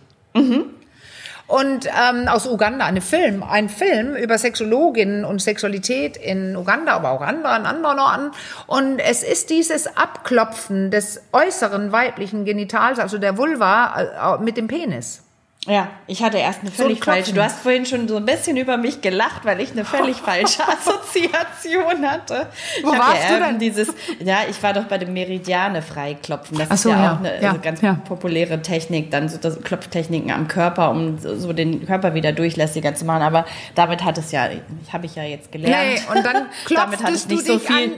Und 1.47 1.87
ähm, 1.87 2.27
aus 2.27 2.45
Uganda, 2.45 2.85
eine 2.85 2.99
Film, 2.99 3.41
ein 3.41 3.69
Film 3.69 4.15
über 4.15 4.37
Sexologinnen 4.37 5.23
und 5.23 5.41
Sexualität 5.41 6.17
in 6.17 6.57
Uganda, 6.57 6.93
aber 6.93 7.11
auch 7.11 7.21
anderen, 7.21 7.65
anderen 7.65 7.99
Orten. 7.99 8.31
Und 8.67 8.99
es 8.99 9.23
ist 9.23 9.49
dieses 9.49 9.87
Abklopfen 9.95 10.91
des 10.91 11.21
äußeren 11.31 11.93
weiblichen 11.93 12.43
Genitals, 12.43 12.99
also 12.99 13.17
der 13.17 13.37
Vulva, 13.37 14.37
äh, 14.39 14.43
mit 14.43 14.57
dem 14.57 14.67
Penis. 14.67 15.23
Ja, 15.67 15.89
ich 16.07 16.23
hatte 16.23 16.37
erst 16.37 16.61
eine 16.61 16.69
So 16.71 16.83
völlig 16.83 17.01
klopfen. 17.01 17.23
falsche. 17.23 17.33
Du 17.35 17.43
hast 17.43 17.59
vorhin 17.59 17.85
schon 17.85 18.07
so 18.07 18.15
ein 18.17 18.25
bisschen 18.25 18.55
über 18.57 18.77
mich 18.77 19.01
gelacht, 19.01 19.43
weil 19.43 19.59
ich 19.59 19.71
eine 19.71 19.83
völlig 19.83 20.15
falsche 20.29 20.63
Assoziation 20.67 22.09
hatte. 22.09 22.47
Wo 22.83 22.93
ich 22.93 22.99
warst 22.99 23.29
ja, 23.29 23.37
du 23.37 23.43
denn? 23.45 23.59
Dieses, 23.59 23.89
ja, 24.19 24.37
ich 24.49 24.61
war 24.63 24.73
doch 24.73 24.85
bei 24.85 24.97
dem 24.97 25.13
Meridiane 25.13 25.81
freiklopfen. 25.81 26.57
Das 26.57 26.69
so, 26.69 26.89
ist 26.89 26.95
ja, 26.95 27.03
ja. 27.03 27.13
auch 27.13 27.19
eine 27.19 27.41
Ja, 27.41 27.49
also 27.49 27.61
ganz 27.61 27.81
populäre 28.05 28.61
Technik, 28.61 29.11
dann 29.11 29.29
so 29.29 29.37
das 29.37 29.61
Klopftechniken 29.61 30.31
am 30.31 30.47
Körper, 30.47 30.91
um 30.91 31.17
so 31.19 31.35
so 31.37 31.53
den 31.53 31.85
Körper 31.85 32.13
wieder 32.13 32.31
durchlässiger 32.31 32.95
zu 32.95 33.05
machen. 33.05 33.21
Aber 33.21 33.45
damit 33.75 34.03
hat 34.03 34.17
es 34.17 34.31
ja, 34.31 34.47
habe 34.93 35.05
ich 35.05 35.15
ja 35.15 35.23
jetzt 35.23 35.51
gelernt. 35.51 35.75
Nee, 36.09 36.15
und 36.17 36.25
dann 36.25 36.45
damit 36.69 37.03
hat 37.03 37.11
es 37.11 37.27
klopftest 37.27 37.29
nicht 37.29 37.47
du 37.47 37.53
so 37.53 37.59
viel. 37.59 37.75
an- 37.75 37.91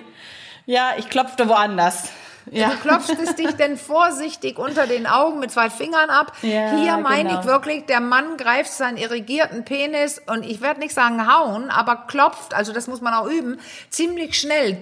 Ja, 0.66 0.92
ich 0.98 1.10
klopfte 1.10 1.48
woanders. 1.48 2.12
Ja. 2.52 2.70
Du 2.70 2.78
klopfst 2.78 3.18
es 3.22 3.36
dich 3.36 3.52
denn 3.52 3.78
vorsichtig 3.78 4.58
unter 4.58 4.88
den 4.88 5.08
Augen 5.08 5.40
mit 5.40 5.52
zwei 5.52 5.70
Fingern 5.70 6.10
ab. 6.10 6.34
Ja, 6.42 6.76
Hier 6.78 6.98
meine 6.98 7.30
genau. 7.30 7.42
ich 7.42 7.46
wirklich, 7.46 7.86
der 7.86 8.00
Mann 8.00 8.38
greift 8.38 8.72
seinen 8.72 8.98
irrigierten 8.98 9.66
Penis 9.66 10.22
und 10.26 10.44
ich 10.44 10.62
werde 10.62 10.80
nicht 10.80 10.94
sagen 10.94 11.32
hauen, 11.32 11.70
aber 11.70 12.06
klopft, 12.08 12.54
also 12.54 12.74
das 12.74 12.88
muss 12.88 13.02
man 13.02 13.14
auch 13.14 13.28
üben, 13.28 13.60
ziemlich 13.90 14.40
schnell. 14.40 14.78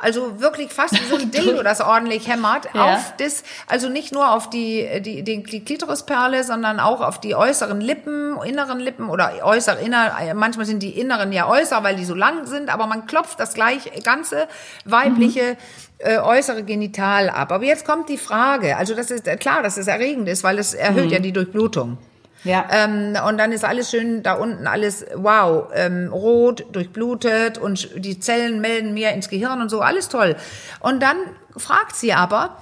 Also 0.00 0.40
wirklich 0.40 0.72
fast 0.72 0.94
wie 0.94 1.06
so 1.08 1.16
ein 1.16 1.30
Dildo, 1.32 1.62
das 1.62 1.80
ordentlich 1.80 2.28
hämmert. 2.28 2.68
Ja. 2.74 2.94
Auf 2.94 3.14
das, 3.18 3.44
also 3.66 3.88
nicht 3.88 4.12
nur 4.12 4.30
auf 4.30 4.50
die, 4.50 5.00
die, 5.00 5.22
die, 5.22 5.42
die 5.42 5.64
Klitorisperle, 5.64 6.44
sondern 6.44 6.80
auch 6.80 7.00
auf 7.00 7.20
die 7.20 7.34
äußeren 7.34 7.80
Lippen, 7.80 8.40
inneren 8.42 8.80
Lippen 8.80 9.08
oder 9.08 9.32
äußer, 9.42 9.78
inner, 9.78 10.34
manchmal 10.34 10.66
sind 10.66 10.82
die 10.82 10.98
inneren 10.98 11.32
ja 11.32 11.48
äußer, 11.48 11.82
weil 11.82 11.96
die 11.96 12.04
so 12.04 12.14
lang 12.14 12.46
sind, 12.46 12.72
aber 12.72 12.86
man 12.86 13.06
klopft 13.06 13.38
das 13.40 13.54
gleich 13.54 13.90
ganze 14.02 14.48
weibliche 14.84 15.56
äh, 16.02 16.18
äußere 16.18 16.64
Genital 16.64 17.30
ab. 17.30 17.52
Aber 17.52 17.64
jetzt 17.64 17.84
kommt 17.84 18.08
die 18.08 18.18
Frage, 18.18 18.76
also 18.76 18.94
das 18.94 19.10
ist 19.10 19.26
äh, 19.26 19.36
klar, 19.36 19.62
dass 19.62 19.76
es 19.76 19.86
erregend 19.86 20.28
ist, 20.28 20.44
weil 20.44 20.58
es 20.58 20.74
erhöht 20.74 21.10
ja 21.10 21.18
die 21.18 21.32
Durchblutung. 21.32 21.98
Ja. 22.44 22.66
Ähm, 22.70 23.16
und 23.28 23.38
dann 23.38 23.52
ist 23.52 23.64
alles 23.64 23.90
schön 23.90 24.22
da 24.22 24.34
unten, 24.34 24.66
alles 24.66 25.06
wow, 25.14 25.68
ähm, 25.74 26.12
rot, 26.12 26.66
durchblutet 26.72 27.58
und 27.58 27.88
die 27.96 28.18
Zellen 28.18 28.60
melden 28.60 28.94
mehr 28.94 29.14
ins 29.14 29.28
Gehirn 29.28 29.60
und 29.60 29.68
so, 29.68 29.80
alles 29.80 30.08
toll. 30.08 30.34
Und 30.80 31.00
dann 31.02 31.16
fragt 31.56 31.94
sie 31.94 32.12
aber, 32.12 32.56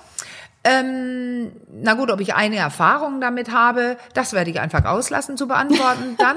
ähm, 0.63 1.53
na 1.73 1.95
gut, 1.95 2.11
ob 2.11 2.21
ich 2.21 2.35
eine 2.35 2.57
Erfahrung 2.57 3.23
damit 3.23 3.51
habe, 3.51 3.97
das 4.13 4.35
werde 4.35 4.51
ich 4.51 4.61
einfach 4.61 4.85
auslassen 4.85 5.39
zu 5.39 5.49
beantworten. 5.49 6.17
Dann, 6.19 6.37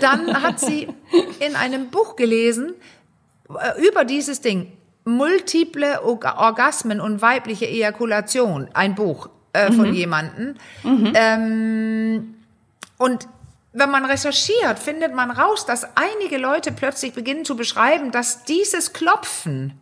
dann 0.00 0.42
hat 0.42 0.60
sie 0.60 0.88
in 1.40 1.56
einem 1.56 1.90
Buch 1.90 2.14
gelesen 2.14 2.74
äh, 3.48 3.84
über 3.84 4.04
dieses 4.04 4.40
Ding 4.40 4.70
multiple 5.04 6.00
Orga- 6.02 6.36
Orgasmen 6.38 7.00
und 7.00 7.22
weibliche 7.22 7.66
Ejakulation, 7.68 8.68
ein 8.74 8.94
Buch 8.94 9.28
äh, 9.52 9.72
von 9.72 9.92
jemanden. 9.94 10.58
Ähm, 11.14 12.34
und 12.98 13.28
wenn 13.72 13.90
man 13.90 14.04
recherchiert, 14.04 14.78
findet 14.78 15.14
man 15.14 15.30
raus, 15.30 15.66
dass 15.66 15.86
einige 15.96 16.38
Leute 16.38 16.72
plötzlich 16.72 17.14
beginnen 17.14 17.44
zu 17.44 17.56
beschreiben, 17.56 18.10
dass 18.12 18.44
dieses 18.44 18.92
Klopfen 18.92 19.72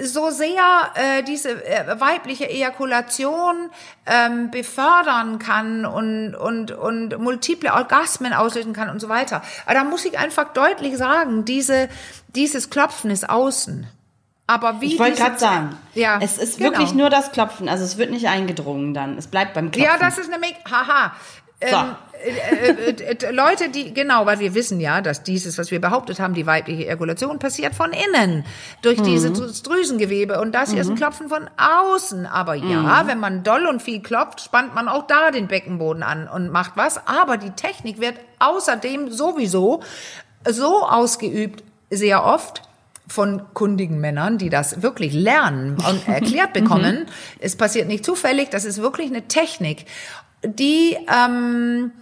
so 0.00 0.30
sehr 0.30 0.90
äh, 0.94 1.22
diese 1.24 1.50
äh, 1.64 2.00
weibliche 2.00 2.48
Ejakulation 2.48 3.70
ähm, 4.06 4.50
befördern 4.50 5.38
kann 5.38 5.84
und, 5.84 6.34
und, 6.34 6.70
und 6.70 7.18
multiple 7.18 7.72
Orgasmen 7.72 8.32
auslösen 8.32 8.72
kann 8.72 8.90
und 8.90 9.00
so 9.00 9.08
weiter. 9.08 9.42
Aber 9.66 9.74
da 9.74 9.84
muss 9.84 10.04
ich 10.04 10.16
einfach 10.18 10.52
deutlich 10.52 10.96
sagen, 10.96 11.44
diese, 11.44 11.88
dieses 12.28 12.70
Klopfen 12.70 13.10
ist 13.10 13.28
außen. 13.28 13.86
Aber 14.48 14.80
wie 14.80 14.94
Ich 14.94 14.98
wollte 14.98 15.20
gerade 15.20 15.38
sagen, 15.38 15.76
ja, 15.94 16.18
es 16.22 16.38
ist 16.38 16.56
genau. 16.56 16.70
wirklich 16.70 16.94
nur 16.94 17.10
das 17.10 17.32
Klopfen, 17.32 17.68
also 17.68 17.84
es 17.84 17.98
wird 17.98 18.10
nicht 18.10 18.28
eingedrungen 18.28 18.94
dann. 18.94 19.18
Es 19.18 19.26
bleibt 19.26 19.52
beim 19.52 19.70
Klopfen. 19.70 19.92
Ja, 19.92 19.98
das 19.98 20.16
ist 20.16 20.30
nämlich, 20.30 20.54
haha. 20.68 21.12
Ähm, 21.60 21.96
äh, 22.24 22.70
äh, 22.70 22.90
äh, 22.90 23.26
äh, 23.26 23.30
Leute, 23.30 23.68
die, 23.68 23.92
genau, 23.92 24.26
weil 24.26 24.38
wir 24.38 24.54
wissen 24.54 24.80
ja, 24.80 25.00
dass 25.00 25.22
dieses, 25.22 25.58
was 25.58 25.70
wir 25.70 25.80
behauptet 25.80 26.18
haben, 26.18 26.32
die 26.32 26.46
weibliche 26.46 26.84
Ejakulation 26.86 27.38
passiert 27.38 27.74
von 27.74 27.92
innen, 27.92 28.44
durch 28.80 29.02
diese 29.02 29.30
Drü- 29.30 29.64
Drüsengewebe. 29.64 30.40
Und 30.40 30.52
das 30.54 30.70
hier 30.70 30.80
ist 30.80 30.88
ein 30.88 30.94
Klopfen 30.96 31.28
von 31.28 31.50
außen. 31.58 32.26
Aber 32.26 32.54
ja, 32.54 33.06
wenn 33.06 33.20
man 33.20 33.42
doll 33.42 33.66
und 33.66 33.82
viel 33.82 34.00
klopft, 34.00 34.40
spannt 34.40 34.74
man 34.74 34.88
auch 34.88 35.06
da 35.08 35.30
den 35.30 35.48
Beckenboden 35.48 36.02
an 36.02 36.28
und 36.28 36.50
macht 36.50 36.72
was. 36.76 37.06
Aber 37.06 37.36
die 37.36 37.50
Technik 37.50 38.00
wird 38.00 38.14
außerdem 38.38 39.10
sowieso 39.10 39.82
so 40.48 40.86
ausgeübt, 40.86 41.64
sehr 41.90 42.24
oft, 42.24 42.62
von 43.08 43.42
kundigen 43.54 44.00
Männern, 44.00 44.38
die 44.38 44.50
das 44.50 44.82
wirklich 44.82 45.12
lernen 45.12 45.76
und 45.88 46.06
erklärt 46.08 46.52
bekommen. 46.52 47.06
es 47.40 47.56
passiert 47.56 47.88
nicht 47.88 48.04
zufällig, 48.04 48.50
das 48.50 48.64
ist 48.64 48.80
wirklich 48.80 49.08
eine 49.08 49.26
Technik, 49.28 49.86
die 50.44 50.96
ähm, 51.12 51.92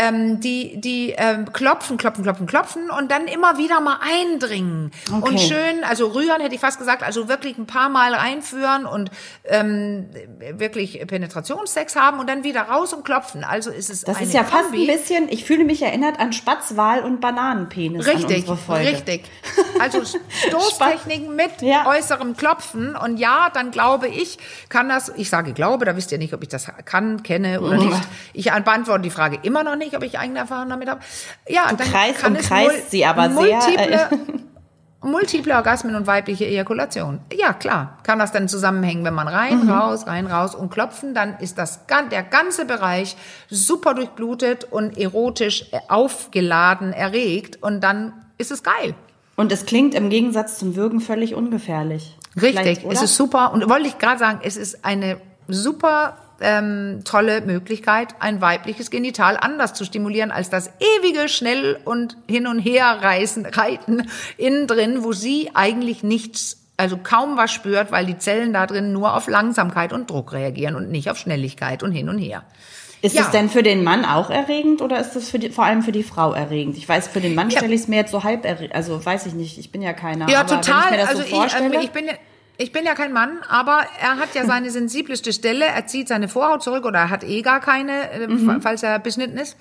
ähm, 0.00 0.40
die, 0.40 0.80
die 0.80 1.14
ähm, 1.16 1.52
klopfen, 1.52 1.96
klopfen, 1.96 2.22
klopfen, 2.22 2.46
klopfen 2.46 2.88
und 2.90 3.10
dann 3.10 3.26
immer 3.26 3.58
wieder 3.58 3.80
mal 3.80 3.98
eindringen. 4.00 4.92
Okay. 5.10 5.28
Und 5.28 5.40
schön, 5.40 5.82
also 5.82 6.06
rühren 6.08 6.40
hätte 6.40 6.54
ich 6.54 6.60
fast 6.60 6.78
gesagt, 6.78 7.02
also 7.02 7.28
wirklich 7.28 7.58
ein 7.58 7.66
paar 7.66 7.88
Mal 7.88 8.14
reinführen 8.14 8.86
und 8.86 9.10
ähm, 9.44 10.08
wirklich 10.52 11.04
Penetrationssex 11.06 11.96
haben 11.96 12.20
und 12.20 12.28
dann 12.28 12.44
wieder 12.44 12.62
raus 12.62 12.92
und 12.92 13.04
klopfen. 13.04 13.42
Also 13.42 13.70
ist 13.70 13.90
es 13.90 14.02
Das 14.02 14.20
ist 14.20 14.32
ja 14.32 14.44
fast 14.44 14.64
Kombi. 14.70 14.88
ein 14.88 14.96
bisschen, 14.96 15.28
ich 15.28 15.44
fühle 15.44 15.64
mich 15.64 15.82
erinnert 15.82 16.20
an 16.20 16.32
Spatzwal 16.32 17.02
und 17.02 17.20
Bananenpenis 17.20 18.06
an 18.06 18.14
Richtig, 18.14 18.44
richtig. 18.70 19.24
Also 19.80 20.02
Stoßtechniken 20.48 21.34
mit 21.36 21.62
Ja. 21.62 21.86
äußerem 21.86 22.36
Klopfen. 22.36 22.96
Und 22.96 23.18
ja, 23.18 23.50
dann 23.52 23.70
glaube 23.70 24.08
ich, 24.08 24.38
kann 24.68 24.88
das, 24.88 25.12
ich 25.16 25.28
sage 25.30 25.52
glaube, 25.52 25.84
da 25.84 25.96
wisst 25.96 26.12
ihr 26.12 26.18
nicht, 26.18 26.34
ob 26.34 26.42
ich 26.42 26.48
das 26.48 26.66
kann, 26.84 27.22
kenne 27.22 27.60
oder 27.60 27.76
nicht. 27.78 28.00
Ich 28.32 28.50
beantworte 28.50 29.02
die 29.02 29.10
Frage 29.10 29.38
immer 29.42 29.62
noch 29.64 29.76
nicht, 29.76 29.87
ob 29.96 30.02
ich 30.02 30.18
eigene 30.18 30.40
Erfahrung 30.40 30.68
damit 30.68 30.88
habe. 30.88 31.00
Ja, 31.48 31.66
dann 31.72 31.76
kreist 31.90 32.20
kann 32.20 32.36
und 32.36 32.40
es 32.40 32.90
sie 32.90 33.04
aber 33.04 33.30
sehr, 33.30 33.34
multiple, 33.34 33.92
äh, 33.92 34.08
multiple 35.06 35.54
Orgasmen 35.54 35.94
und 35.94 36.06
weibliche 36.06 36.46
Ejakulation. 36.46 37.20
Ja, 37.32 37.52
klar. 37.52 37.98
Kann 38.02 38.18
das 38.18 38.32
dann 38.32 38.48
zusammenhängen, 38.48 39.04
wenn 39.04 39.14
man 39.14 39.28
rein, 39.28 39.64
Mhm. 39.64 39.70
raus, 39.70 40.06
rein, 40.06 40.26
raus 40.26 40.54
und 40.54 40.70
klopfen, 40.70 41.14
dann 41.14 41.38
ist 41.38 41.58
das 41.58 41.80
der 42.10 42.22
ganze 42.22 42.64
Bereich 42.64 43.16
super 43.48 43.94
durchblutet 43.94 44.64
und 44.64 44.98
erotisch 44.98 45.66
äh, 45.72 45.78
aufgeladen, 45.88 46.92
erregt 46.92 47.62
und 47.62 47.80
dann 47.82 48.12
ist 48.38 48.50
es 48.50 48.62
geil. 48.62 48.94
Und 49.36 49.52
es 49.52 49.66
klingt 49.66 49.94
im 49.94 50.10
Gegensatz 50.10 50.58
zum 50.58 50.74
Würgen 50.74 51.00
völlig 51.00 51.34
ungefährlich. 51.34 52.16
Richtig, 52.40 52.84
es 52.88 53.02
ist 53.02 53.16
super. 53.16 53.52
Und 53.52 53.68
wollte 53.68 53.86
ich 53.86 53.98
gerade 53.98 54.18
sagen, 54.18 54.40
es 54.42 54.56
ist 54.56 54.84
eine 54.84 55.20
super 55.46 56.16
ähm, 56.40 57.00
tolle 57.04 57.40
Möglichkeit, 57.40 58.14
ein 58.20 58.40
weibliches 58.40 58.90
Genital 58.90 59.36
anders 59.40 59.74
zu 59.74 59.84
stimulieren 59.84 60.30
als 60.30 60.50
das 60.50 60.70
ewige 60.80 61.28
schnell 61.28 61.78
und 61.84 62.16
hin 62.28 62.46
und 62.46 62.58
her 62.58 62.98
reißen, 63.02 63.46
reiten 63.46 64.08
innen 64.36 64.66
drin, 64.66 65.02
wo 65.02 65.12
sie 65.12 65.50
eigentlich 65.54 66.02
nichts, 66.02 66.58
also 66.76 66.96
kaum 66.96 67.36
was 67.36 67.50
spürt, 67.52 67.90
weil 67.90 68.06
die 68.06 68.18
Zellen 68.18 68.52
da 68.52 68.66
drin 68.66 68.92
nur 68.92 69.14
auf 69.16 69.26
Langsamkeit 69.26 69.92
und 69.92 70.08
Druck 70.10 70.32
reagieren 70.32 70.76
und 70.76 70.90
nicht 70.90 71.10
auf 71.10 71.18
Schnelligkeit 71.18 71.82
und 71.82 71.92
hin 71.92 72.08
und 72.08 72.18
her. 72.18 72.44
Ist 73.00 73.14
Ja. 73.14 73.22
es 73.22 73.30
denn 73.30 73.48
für 73.48 73.62
den 73.62 73.84
Mann 73.84 74.04
auch 74.04 74.28
erregend 74.28 74.82
oder 74.82 74.98
ist 74.98 75.14
es 75.14 75.32
vor 75.54 75.64
allem 75.64 75.82
für 75.82 75.92
die 75.92 76.02
Frau 76.02 76.32
erregend? 76.32 76.76
Ich 76.76 76.88
weiß, 76.88 77.06
für 77.06 77.20
den 77.20 77.34
Mann 77.36 77.48
Ja. 77.48 77.58
stelle 77.58 77.72
ich 77.74 77.82
es 77.82 77.88
mir 77.88 77.94
jetzt 77.96 78.10
so 78.10 78.24
halb 78.24 78.44
erregend, 78.44 78.74
also 78.74 79.04
weiß 79.04 79.26
ich 79.26 79.34
nicht, 79.34 79.56
ich 79.58 79.70
bin 79.70 79.82
ja 79.82 79.92
keiner. 79.92 80.28
Ja, 80.28 80.40
aber 80.40 80.60
total. 80.60 80.76
Wenn 80.76 80.84
ich 80.84 80.90
mir 80.90 80.96
das 80.98 81.08
also 81.10 81.22
so 81.22 81.44
ich, 81.44 81.54
ähm, 81.60 81.72
ich 81.80 81.90
bin 81.92 82.06
ja, 82.06 82.12
ich 82.58 82.72
bin 82.72 82.84
ja 82.84 82.94
kein 82.94 83.12
Mann, 83.12 83.38
aber 83.48 83.86
er 84.00 84.16
hat 84.18 84.34
ja 84.34 84.44
seine 84.44 84.70
sensibleste 84.78 85.32
Stelle. 85.32 85.64
Er 85.64 85.86
zieht 85.86 86.08
seine 86.08 86.28
Vorhaut 86.28 86.62
zurück 86.62 86.84
oder 86.84 86.98
er 86.98 87.10
hat 87.10 87.24
eh 87.24 87.40
gar 87.42 87.60
keine, 87.60 88.10
äh, 88.10 88.26
Mhm. 88.28 88.60
falls 88.60 88.82
er 88.82 88.98
beschnitten 88.98 89.38
ist. 89.38 89.56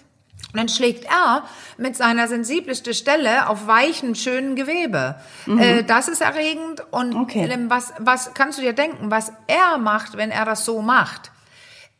Und 0.53 0.57
dann 0.59 0.69
schlägt 0.69 1.05
er 1.05 1.43
mit 1.77 1.95
seiner 1.95 2.27
sensibleste 2.27 2.93
Stelle 2.93 3.49
auf 3.49 3.65
weichem, 3.67 4.13
schönen 4.15 4.55
Gewebe. 4.55 5.15
Äh, 5.47 5.83
das 5.83 6.07
ist 6.07 6.21
erregend. 6.21 6.83
Und 6.91 7.13
Mhm. 7.13 7.21
Okay. 7.21 7.49
ähm, 7.51 7.69
was, 7.69 7.93
was 7.99 8.33
kannst 8.33 8.57
du 8.57 8.61
dir 8.61 8.73
denken, 8.73 9.09
was 9.11 9.31
er 9.47 9.77
macht, 9.77 10.15
wenn 10.17 10.29
er 10.31 10.45
das 10.45 10.63
so 10.65 10.81
macht? 10.81 11.31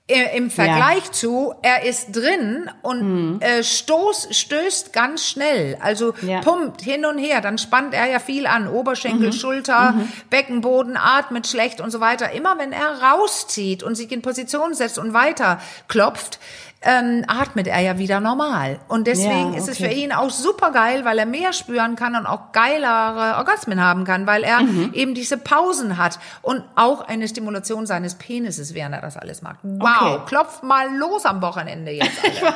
Äh, 0.10 0.38
Im 0.38 0.50
Vergleich 0.50 1.12
zu, 1.12 1.54
er 1.62 1.84
ist 1.84 2.16
drin 2.16 2.70
und 2.82 3.42
äh, 3.42 3.62
stoß, 3.62 4.30
stößt 4.32 4.94
ganz 4.94 5.28
schnell. 5.28 5.78
Also 5.82 6.14
Mhm. 6.22 6.30
Ja. 6.30 6.40
pumpt 6.40 6.82
hin 6.82 7.06
und 7.06 7.18
her. 7.18 7.42
Dann 7.42 7.58
spannt 7.58 7.94
er 7.94 8.10
ja 8.10 8.20
viel 8.20 8.48
an. 8.48 8.70
Oberschenkel, 8.70 9.34
Schulter, 9.34 9.96
Beckenboden, 10.30 10.96
atmet 10.96 11.46
schlecht 11.48 11.82
und 11.82 11.92
so 11.92 12.00
weiter. 12.00 12.32
Immer 12.32 12.58
wenn 12.58 12.72
er 12.72 13.02
rauszieht 13.02 13.84
und 13.84 13.96
sich 13.96 14.10
in 14.14 14.22
Position 14.22 14.74
setzt 14.74 14.98
und 14.98 15.14
weiter 15.14 15.60
klopft, 15.90 16.40
ähm, 16.82 17.26
atmet 17.28 17.66
er 17.68 17.80
ja 17.80 17.98
wieder 17.98 18.20
normal. 18.20 18.80
Und 18.88 19.08
deswegen 19.08 19.54
Ja, 19.54 19.58
ist 19.58 19.68
es 19.68 19.78
für 19.78 19.88
ihn 19.88 20.12
auch 20.12 20.30
super 20.30 20.72
geil, 20.72 21.04
weil 21.06 21.18
er 21.18 21.26
mehr 21.26 21.52
spüren 21.52 21.96
kann 21.96 22.16
und 22.16 22.26
auch 22.28 22.52
geilere 22.52 23.36
Orgasmen 23.38 23.82
haben 23.84 24.04
kann, 24.06 24.28
weil 24.28 24.44
er 24.44 24.62
Mhm. 24.62 24.92
eben 24.94 25.14
diese 25.16 25.38
Pausen 25.38 25.98
hat 25.98 26.20
und 26.44 26.64
auch 26.76 27.02
eine 27.08 27.28
Stimulation 27.28 27.86
seines 27.88 28.16
Penises, 28.16 28.74
während 28.76 28.94
er 28.96 29.02
das 29.02 29.18
alles 29.18 29.42
macht. 29.42 29.58
Wow, 29.64 29.88
Okay. 30.02 30.20
klopft 30.28 30.64
mal 30.64 30.96
los 30.96 31.26
am 31.26 31.42
Wochenende 31.42 31.92
jetzt 31.92 32.12
alle. 32.24 32.54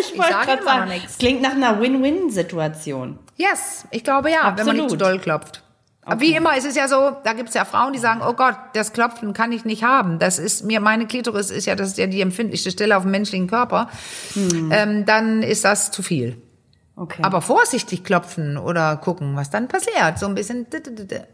ich 0.00 0.18
wollte 0.18 0.32
sag 0.32 0.46
gerade 0.46 0.62
immer 0.62 0.70
noch 0.72 0.78
sagen, 0.78 0.90
nichts. 0.90 1.18
klingt 1.18 1.42
nach 1.42 1.52
einer 1.52 1.78
Win-Win-Situation. 1.80 3.18
yes, 3.36 3.84
ich 3.90 4.04
glaube 4.04 4.30
ja, 4.30 4.54
wenn 4.56 4.66
man 4.66 4.76
nicht 4.76 4.88
zu 4.90 4.94
Absolut. 4.96 5.00
doll 5.00 5.18
klopft. 5.20 5.62
Aber 6.02 6.20
Wie 6.20 6.34
immer, 6.34 6.56
es 6.56 6.64
ist 6.64 6.76
ja 6.76 6.88
so, 6.88 7.16
da 7.24 7.34
gibt's 7.34 7.54
ja 7.54 7.64
Frauen, 7.64 7.92
die 7.92 7.98
sagen, 7.98 8.22
oh 8.26 8.32
Gott, 8.32 8.56
das 8.72 8.92
Klopfen 8.92 9.34
kann 9.34 9.52
ich 9.52 9.64
nicht 9.64 9.84
haben. 9.84 10.18
Das 10.18 10.38
ist 10.38 10.64
mir, 10.64 10.80
meine 10.80 11.06
Klitoris 11.06 11.50
ist 11.50 11.66
ja, 11.66 11.76
das 11.76 11.88
ist 11.88 11.98
ja 11.98 12.06
die 12.06 12.22
empfindlichste 12.22 12.70
Stelle 12.70 12.96
auf 12.96 13.02
dem 13.02 13.10
menschlichen 13.10 13.46
Körper. 13.48 13.88
Ähm, 14.70 15.04
dann 15.04 15.42
ist 15.42 15.64
das 15.64 15.90
zu 15.90 16.02
viel. 16.02 16.40
Okay. 16.96 17.22
Aber 17.22 17.40
vorsichtig 17.40 18.04
klopfen 18.04 18.58
oder 18.58 18.96
gucken, 18.98 19.34
was 19.34 19.48
dann 19.48 19.68
passiert. 19.68 20.18
So 20.18 20.26
ein 20.26 20.34
bisschen. 20.34 20.66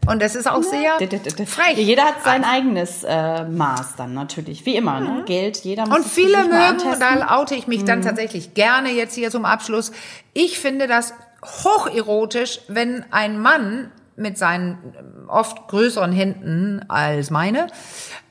Und 0.05 0.21
das 0.21 0.35
ist 0.35 0.47
auch 0.47 0.63
sehr 0.63 0.97
frech. 1.45 1.77
Jeder 1.77 2.03
hat 2.03 2.23
sein 2.23 2.45
eigenes 2.45 3.03
äh, 3.03 3.43
Maß 3.43 3.97
dann 3.97 4.13
natürlich, 4.13 4.65
wie 4.65 4.77
immer, 4.77 5.01
ne? 5.01 5.23
Gilt, 5.25 5.57
jeder 5.65 5.85
muss 5.85 5.97
Und 5.97 6.05
viele 6.05 6.43
mögen, 6.43 6.99
da 6.99 7.37
oute 7.37 7.55
ich 7.55 7.67
mich 7.67 7.83
dann 7.83 8.01
tatsächlich 8.01 8.53
gerne 8.53 8.91
jetzt 8.91 9.15
hier 9.15 9.29
zum 9.29 9.43
Abschluss. 9.43 9.91
Ich 10.31 10.57
finde 10.57 10.87
das 10.87 11.13
hocherotisch, 11.43 12.61
wenn 12.69 13.05
ein 13.11 13.37
Mann 13.37 13.91
mit 14.17 14.37
seinen 14.37 15.25
oft 15.27 15.67
größeren 15.67 16.11
Händen 16.11 16.83
als 16.89 17.29
meine, 17.31 17.67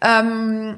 ähm, 0.01 0.77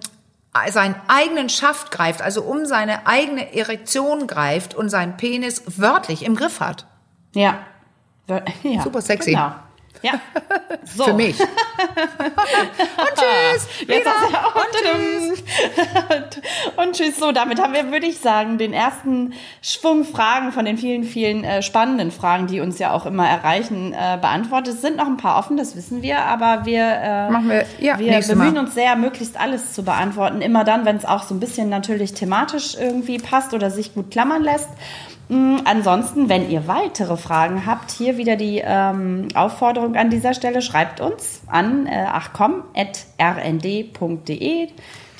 seinen 0.69 0.97
eigenen 1.09 1.49
Schaft 1.49 1.91
greift, 1.91 2.23
also 2.23 2.43
um 2.43 2.67
seine 2.67 3.07
eigene 3.07 3.55
Erektion 3.55 4.27
greift 4.27 4.75
und 4.75 4.89
seinen 4.89 5.17
Penis 5.17 5.63
wörtlich 5.79 6.25
im 6.25 6.37
Griff 6.37 6.61
hat. 6.61 6.87
Ja. 7.35 7.61
ja. 8.63 8.83
Super 8.83 9.01
sexy. 9.01 9.33
Genau. 9.33 9.53
Ja. 10.03 10.21
So. 10.85 11.05
Für 11.05 11.13
mich. 11.15 11.39
und 11.41 11.49
tschüss. 13.15 13.69
Jetzt 13.81 13.89
wieder. 13.89 14.13
ja 14.33 14.45
auch 14.47 14.55
und 14.55 14.65
tschüss. 14.73 15.45
und 16.77 16.97
tschüss. 16.97 17.19
So, 17.19 17.33
damit 17.33 17.61
haben 17.61 17.75
wir, 17.75 17.91
würde 17.91 18.07
ich 18.07 18.19
sagen, 18.19 18.59
den 18.59 18.73
ersten 18.73 19.35
Schwung 19.63 20.05
Fragen 20.05 20.53
von 20.53 20.65
den 20.65 20.79
vielen, 20.79 21.05
vielen 21.05 21.45
äh, 21.45 21.63
spannenden 21.63 22.11
Fragen, 22.11 22.47
die 22.47 22.61
uns 22.61 22.79
ja 22.79 22.93
auch 22.93 23.07
immer 23.07 23.29
erreichen, 23.29 23.93
äh, 23.93 24.19
beantwortet. 24.21 24.75
Es 24.75 24.81
sind 24.81 24.97
noch 24.97 25.07
ein 25.07 25.17
paar 25.17 25.39
offen, 25.39 25.57
das 25.57 25.77
wissen 25.77 26.03
wir, 26.03 26.21
aber 26.21 26.65
wir, 26.65 26.85
äh, 26.85 27.31
Machen 27.31 27.51
wir, 27.51 27.67
ja, 27.81 27.99
wir 27.99 28.21
bemühen 28.21 28.55
Mal. 28.55 28.65
uns 28.65 28.75
sehr, 28.75 28.97
möglichst 28.97 29.39
alles 29.39 29.73
zu 29.73 29.83
beantworten. 29.83 30.41
Immer 30.41 30.65
dann, 30.65 30.85
wenn 30.85 30.97
es 30.97 31.05
auch 31.05 31.25
so 31.25 31.35
ein 31.35 31.41
bisschen 31.41 31.69
natürlich 31.69 32.15
thematisch 32.15 32.77
irgendwie 32.79 33.19
passt 33.19 33.55
oder 33.55 33.71
sich 33.71 33.95
gut 33.95 34.11
klammern 34.11 34.43
lässt. 34.43 34.69
Mm, 35.29 35.59
Ansonsten, 35.65 36.29
wenn 36.31 36.51
ihr 36.51 36.67
weitere 36.67 37.17
Fragen 37.19 37.67
habt, 37.67 37.91
hier 37.91 38.17
wieder 38.17 38.37
die 38.37 38.63
ähm, 38.65 39.29
Aufforderung 39.35 39.97
an 39.97 40.09
dieser 40.09 40.33
Stelle, 40.33 40.63
schreibt 40.63 41.03
uns 41.03 41.43
an 41.47 41.87
äh, 41.87 42.07
achcom.rnd.de. 42.07 43.09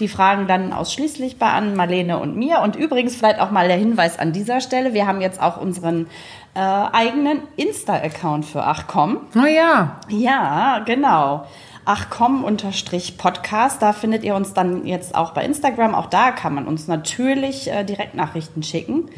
Die 0.01 0.09
Fragen 0.09 0.47
dann 0.47 0.73
ausschließlich 0.73 1.39
bei 1.39 1.51
an 1.51 1.77
Marlene 1.77 2.19
und 2.19 2.35
mir. 2.37 2.61
Und 2.61 2.77
übrigens 2.77 3.15
vielleicht 3.17 3.41
auch 3.41 3.51
mal 3.51 3.69
der 3.69 3.77
Hinweis 3.77 4.19
an 4.19 4.33
dieser 4.33 4.63
Stelle, 4.63 4.95
wir 4.95 5.07
haben 5.07 5.21
jetzt 5.21 5.43
auch 5.43 5.61
unseren 5.61 6.07
äh, 6.55 6.61
eigenen 6.61 7.43
Insta-Account 7.57 8.47
für 8.47 8.65
Achcom. 8.65 9.19
Oh 9.37 9.45
ja. 9.45 10.01
Ja, 10.09 10.79
genau. 10.87 11.45
Achcom-Podcast, 11.85 13.83
da 13.83 13.93
findet 13.93 14.23
ihr 14.23 14.35
uns 14.35 14.55
dann 14.55 14.87
jetzt 14.87 15.15
auch 15.15 15.33
bei 15.33 15.45
Instagram. 15.45 15.95
Auch 15.95 16.07
da 16.07 16.31
kann 16.31 16.55
man 16.55 16.67
uns 16.69 16.87
natürlich 16.87 17.71
äh, 17.71 17.85
Direktnachrichten 17.85 18.63
schicken. 18.63 19.11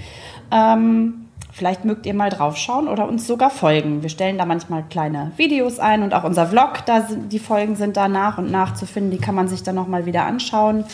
Ähm, 0.51 1.28
vielleicht 1.53 1.84
mögt 1.84 2.07
ihr 2.07 2.14
mal 2.14 2.30
draufschauen 2.30 2.88
oder 2.88 3.09
uns 3.09 3.26
sogar 3.26 3.51
folgen. 3.51 4.03
Wir 4.03 4.09
stellen 4.09 4.38
da 4.38 4.44
manchmal 4.44 4.84
kleine 4.88 5.32
Videos 5.36 5.78
ein 5.78 6.03
und 6.03 6.14
auch 6.14 6.24
unser 6.24 6.46
Vlog, 6.46 6.84
da 6.86 7.03
sind, 7.03 7.32
die 7.32 7.38
Folgen 7.38 7.76
sind 7.76 7.96
da 7.96 8.09
nach 8.09 8.38
und 8.38 8.51
nach 8.51 8.74
zu 8.74 8.86
finden. 8.86 9.11
Die 9.11 9.18
kann 9.18 9.34
man 9.34 9.48
sich 9.48 9.62
dann 9.62 9.74
nochmal 9.74 10.07
wieder 10.07 10.24
anschauen. 10.24 10.84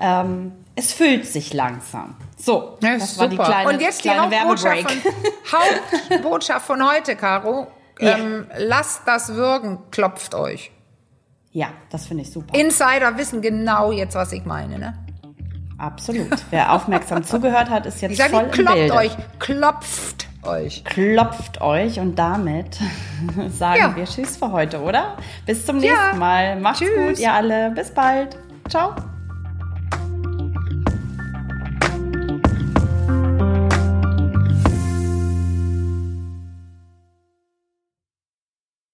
Ähm, 0.00 0.52
es 0.76 0.92
füllt 0.92 1.26
sich 1.26 1.52
langsam. 1.54 2.16
So, 2.36 2.76
das 2.80 3.12
ist 3.12 3.18
war 3.18 3.28
die 3.28 3.36
kleine, 3.36 3.68
Und 3.70 3.80
jetzt 3.80 4.04
die 4.04 4.08
kleine 4.08 4.22
Hauptbotschaft 4.22 4.90
von, 4.90 5.12
Hauptbotschaft 6.10 6.66
von 6.66 6.90
heute, 6.90 7.16
Caro. 7.16 7.66
Ja. 8.00 8.18
Ähm, 8.18 8.48
lasst 8.58 9.02
das 9.06 9.36
wirken, 9.36 9.78
klopft 9.92 10.34
euch. 10.34 10.72
Ja, 11.52 11.68
das 11.90 12.08
finde 12.08 12.24
ich 12.24 12.32
super. 12.32 12.52
Insider 12.58 13.16
wissen 13.16 13.40
genau 13.40 13.92
jetzt, 13.92 14.16
was 14.16 14.32
ich 14.32 14.44
meine. 14.44 14.80
Ne? 14.80 15.03
Absolut. 15.78 16.28
Wer 16.50 16.72
aufmerksam 16.72 17.22
zugehört 17.24 17.70
hat, 17.70 17.86
ist 17.86 18.00
jetzt 18.00 18.12
Ich 18.12 18.18
sage 18.18 18.30
voll 18.30 18.44
nicht, 18.46 18.58
im 18.58 18.64
klopft 18.64 18.78
Bilde. 18.78 18.94
euch, 18.94 19.16
klopft 19.38 20.26
euch. 20.44 20.84
klopft 20.84 21.60
euch 21.60 21.98
und 22.00 22.16
damit 22.18 22.78
sagen 23.48 23.78
Ja. 23.80 23.96
wir 23.96 24.04
Tschüss 24.04 24.36
für 24.36 24.52
heute, 24.52 24.80
oder? 24.82 25.16
Bis 25.46 25.64
zum 25.66 25.78
Ja. 25.80 25.92
nächsten 25.92 26.18
Mal. 26.18 26.56
Macht's 26.60 26.80
Tschüss. 26.80 26.90
gut, 27.08 27.18
ihr 27.18 27.32
alle. 27.32 27.70
Bis 27.70 27.90
bald. 27.92 28.36
Ciao. 28.68 28.94